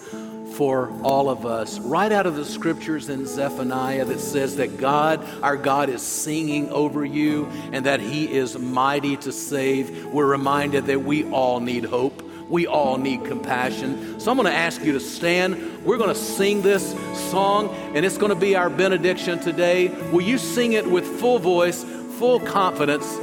for 0.55 0.91
all 1.03 1.28
of 1.28 1.45
us. 1.45 1.78
Right 1.78 2.11
out 2.11 2.26
of 2.26 2.37
the 2.37 2.45
scriptures 2.45 3.11
in 3.11 3.26
Zephaniah 3.26 4.07
that 4.07 4.18
says 4.18 4.57
that 4.57 4.78
God, 4.78 5.22
our 5.43 5.59
God, 5.59 5.91
is 5.91 6.01
singing 6.01 6.70
over 6.70 7.05
you 7.05 7.47
and 7.72 7.85
that 7.85 8.01
He 8.01 8.33
is 8.33 8.59
mighty 8.59 9.16
to 9.18 9.31
save. 9.31 10.07
We're 10.07 10.26
reminded 10.26 10.87
that 10.87 11.03
we 11.03 11.31
all 11.31 11.61
need 11.61 11.85
hope. 11.85 12.22
We 12.49 12.66
all 12.66 12.97
need 12.97 13.26
compassion. 13.26 14.18
So 14.18 14.31
I'm 14.31 14.37
going 14.37 14.51
to 14.51 14.57
ask 14.57 14.83
you 14.83 14.93
to 14.93 15.01
stand. 15.01 15.85
We're 15.85 15.99
going 15.99 16.09
to 16.09 16.20
sing 16.20 16.62
this 16.62 16.93
song, 17.31 17.68
and 17.95 18.05
it's 18.05 18.18
going 18.18 18.31
to 18.31 18.41
be 18.41 18.57
our 18.57 18.68
benediction 18.68 19.39
today. 19.39 19.89
Will 20.11 20.22
you 20.22 20.37
sing 20.37 20.72
it 20.72 20.85
with 20.85 21.07
full 21.20 21.39
voice, 21.39 21.85
full 22.21 22.39
confidence 22.39 23.16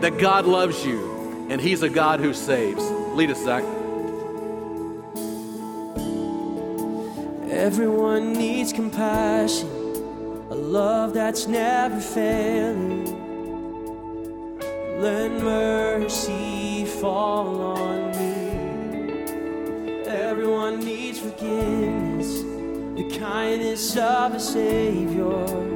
that 0.00 0.16
God 0.16 0.46
loves 0.46 0.86
you 0.86 1.48
and 1.50 1.60
He's 1.60 1.82
a 1.82 1.88
God 1.88 2.20
who 2.20 2.32
saves? 2.32 2.88
Lead 3.16 3.32
us, 3.32 3.42
Zach. 3.42 3.64
Everyone 7.50 8.32
needs 8.32 8.72
compassion, 8.72 9.68
a 10.50 10.54
love 10.54 11.14
that's 11.14 11.48
never 11.48 12.00
failing. 12.00 13.06
Let 15.00 15.32
mercy 15.32 16.84
fall 16.84 17.60
on 17.60 18.10
me. 18.12 19.24
Everyone 20.06 20.78
needs 20.78 21.18
forgiveness, 21.18 22.42
the 22.94 23.18
kindness 23.18 23.96
of 23.96 24.34
a 24.34 24.38
Savior, 24.38 25.73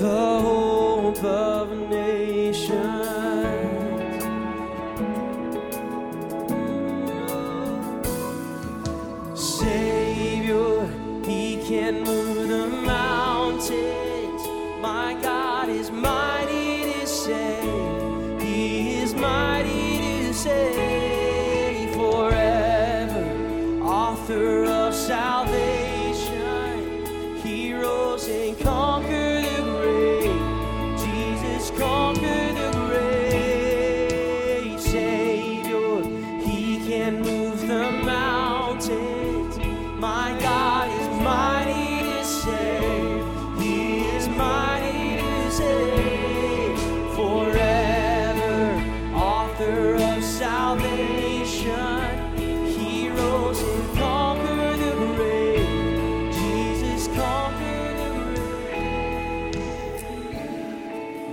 the 0.00 0.40
hope 0.40 1.22
of 1.24 1.70
a 1.70 2.03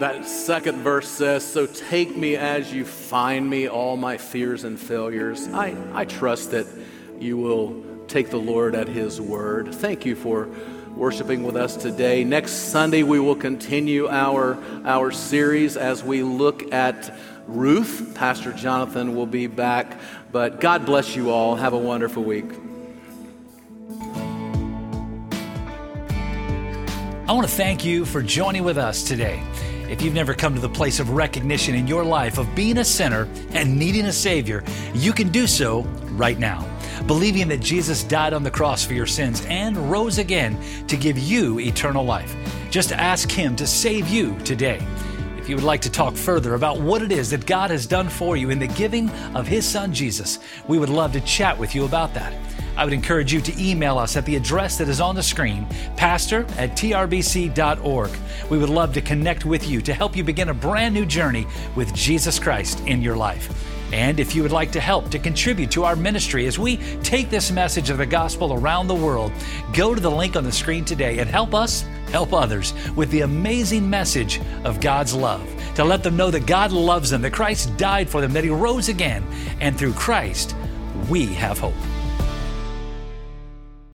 that 0.01 0.25
second 0.25 0.81
verse 0.81 1.07
says, 1.07 1.45
So 1.45 1.67
take 1.67 2.17
me 2.17 2.35
as 2.35 2.73
you 2.73 2.85
find 2.85 3.47
me, 3.47 3.67
all 3.67 3.97
my 3.97 4.17
fears 4.17 4.63
and 4.63 4.79
failures. 4.79 5.47
I, 5.49 5.75
I 5.93 6.05
trust 6.05 6.49
that 6.51 6.65
you 7.19 7.37
will 7.37 7.85
take 8.07 8.31
the 8.31 8.37
Lord 8.37 8.73
at 8.73 8.87
his 8.87 9.21
word. 9.21 9.75
Thank 9.75 10.03
you 10.03 10.15
for 10.15 10.49
worshiping 10.95 11.43
with 11.43 11.55
us 11.55 11.75
today. 11.75 12.23
Next 12.23 12.51
Sunday, 12.51 13.03
we 13.03 13.19
will 13.19 13.35
continue 13.35 14.07
our, 14.07 14.57
our 14.85 15.11
series 15.11 15.77
as 15.77 16.03
we 16.03 16.23
look 16.23 16.73
at 16.73 17.15
Ruth. 17.45 18.15
Pastor 18.15 18.53
Jonathan 18.53 19.15
will 19.15 19.27
be 19.27 19.45
back. 19.45 19.99
But 20.31 20.59
God 20.59 20.83
bless 20.83 21.15
you 21.15 21.29
all. 21.29 21.55
Have 21.55 21.73
a 21.73 21.77
wonderful 21.77 22.23
week. 22.23 22.51
I 27.27 27.33
want 27.33 27.47
to 27.47 27.53
thank 27.53 27.85
you 27.85 28.03
for 28.03 28.23
joining 28.23 28.63
with 28.63 28.79
us 28.79 29.03
today. 29.03 29.43
If 29.91 30.01
you've 30.01 30.13
never 30.13 30.33
come 30.33 30.55
to 30.55 30.61
the 30.61 30.69
place 30.69 31.01
of 31.01 31.09
recognition 31.09 31.75
in 31.75 31.85
your 31.85 32.05
life 32.05 32.37
of 32.37 32.55
being 32.55 32.77
a 32.77 32.85
sinner 32.85 33.27
and 33.51 33.77
needing 33.77 34.05
a 34.05 34.13
Savior, 34.13 34.63
you 34.93 35.11
can 35.11 35.27
do 35.27 35.45
so 35.45 35.81
right 36.11 36.39
now. 36.39 36.65
Believing 37.07 37.49
that 37.49 37.59
Jesus 37.59 38.05
died 38.05 38.31
on 38.31 38.41
the 38.41 38.49
cross 38.49 38.85
for 38.85 38.93
your 38.93 39.05
sins 39.05 39.45
and 39.49 39.75
rose 39.91 40.17
again 40.17 40.57
to 40.87 40.95
give 40.95 41.19
you 41.19 41.59
eternal 41.59 42.05
life. 42.05 42.33
Just 42.69 42.93
ask 42.93 43.29
Him 43.29 43.53
to 43.57 43.67
save 43.67 44.07
you 44.07 44.39
today. 44.45 44.81
If 45.37 45.49
you 45.49 45.55
would 45.55 45.65
like 45.65 45.81
to 45.81 45.91
talk 45.91 46.15
further 46.15 46.55
about 46.55 46.79
what 46.79 47.01
it 47.01 47.11
is 47.11 47.29
that 47.31 47.45
God 47.45 47.69
has 47.69 47.85
done 47.85 48.07
for 48.07 48.37
you 48.37 48.49
in 48.49 48.59
the 48.59 48.67
giving 48.67 49.09
of 49.35 49.45
His 49.45 49.65
Son 49.65 49.93
Jesus, 49.93 50.39
we 50.69 50.79
would 50.79 50.87
love 50.87 51.11
to 51.11 51.21
chat 51.21 51.57
with 51.57 51.75
you 51.75 51.83
about 51.83 52.13
that. 52.13 52.33
I 52.75 52.85
would 52.85 52.93
encourage 52.93 53.33
you 53.33 53.41
to 53.41 53.61
email 53.61 53.97
us 53.97 54.15
at 54.15 54.25
the 54.25 54.35
address 54.35 54.77
that 54.77 54.89
is 54.89 55.01
on 55.01 55.15
the 55.15 55.23
screen, 55.23 55.65
pastor 55.97 56.45
at 56.57 56.71
trbc.org. 56.71 58.11
We 58.49 58.57
would 58.57 58.69
love 58.69 58.93
to 58.93 59.01
connect 59.01 59.45
with 59.45 59.67
you 59.67 59.81
to 59.81 59.93
help 59.93 60.15
you 60.15 60.23
begin 60.23 60.49
a 60.49 60.53
brand 60.53 60.93
new 60.93 61.05
journey 61.05 61.47
with 61.75 61.93
Jesus 61.93 62.39
Christ 62.39 62.81
in 62.81 63.01
your 63.01 63.15
life. 63.15 63.49
And 63.93 64.21
if 64.21 64.35
you 64.35 64.41
would 64.41 64.53
like 64.53 64.71
to 64.71 64.79
help 64.79 65.09
to 65.09 65.19
contribute 65.19 65.69
to 65.71 65.83
our 65.83 65.97
ministry 65.97 66.47
as 66.47 66.57
we 66.57 66.77
take 67.03 67.29
this 67.29 67.51
message 67.51 67.89
of 67.89 67.97
the 67.97 68.05
gospel 68.05 68.53
around 68.53 68.87
the 68.87 68.95
world, 68.95 69.33
go 69.73 69.93
to 69.93 69.99
the 69.99 70.09
link 70.09 70.37
on 70.37 70.45
the 70.45 70.51
screen 70.51 70.85
today 70.85 71.19
and 71.19 71.29
help 71.29 71.53
us 71.53 71.81
help 72.11 72.33
others 72.33 72.73
with 72.95 73.09
the 73.11 73.21
amazing 73.21 73.89
message 73.89 74.41
of 74.63 74.79
God's 74.79 75.13
love. 75.13 75.45
To 75.75 75.83
let 75.83 76.03
them 76.03 76.17
know 76.17 76.31
that 76.31 76.45
God 76.45 76.71
loves 76.71 77.09
them, 77.09 77.21
that 77.21 77.33
Christ 77.33 77.75
died 77.77 78.09
for 78.09 78.21
them, 78.21 78.33
that 78.33 78.43
He 78.43 78.49
rose 78.49 78.89
again, 78.89 79.25
and 79.59 79.77
through 79.77 79.93
Christ, 79.93 80.55
we 81.09 81.25
have 81.27 81.57
hope. 81.57 81.73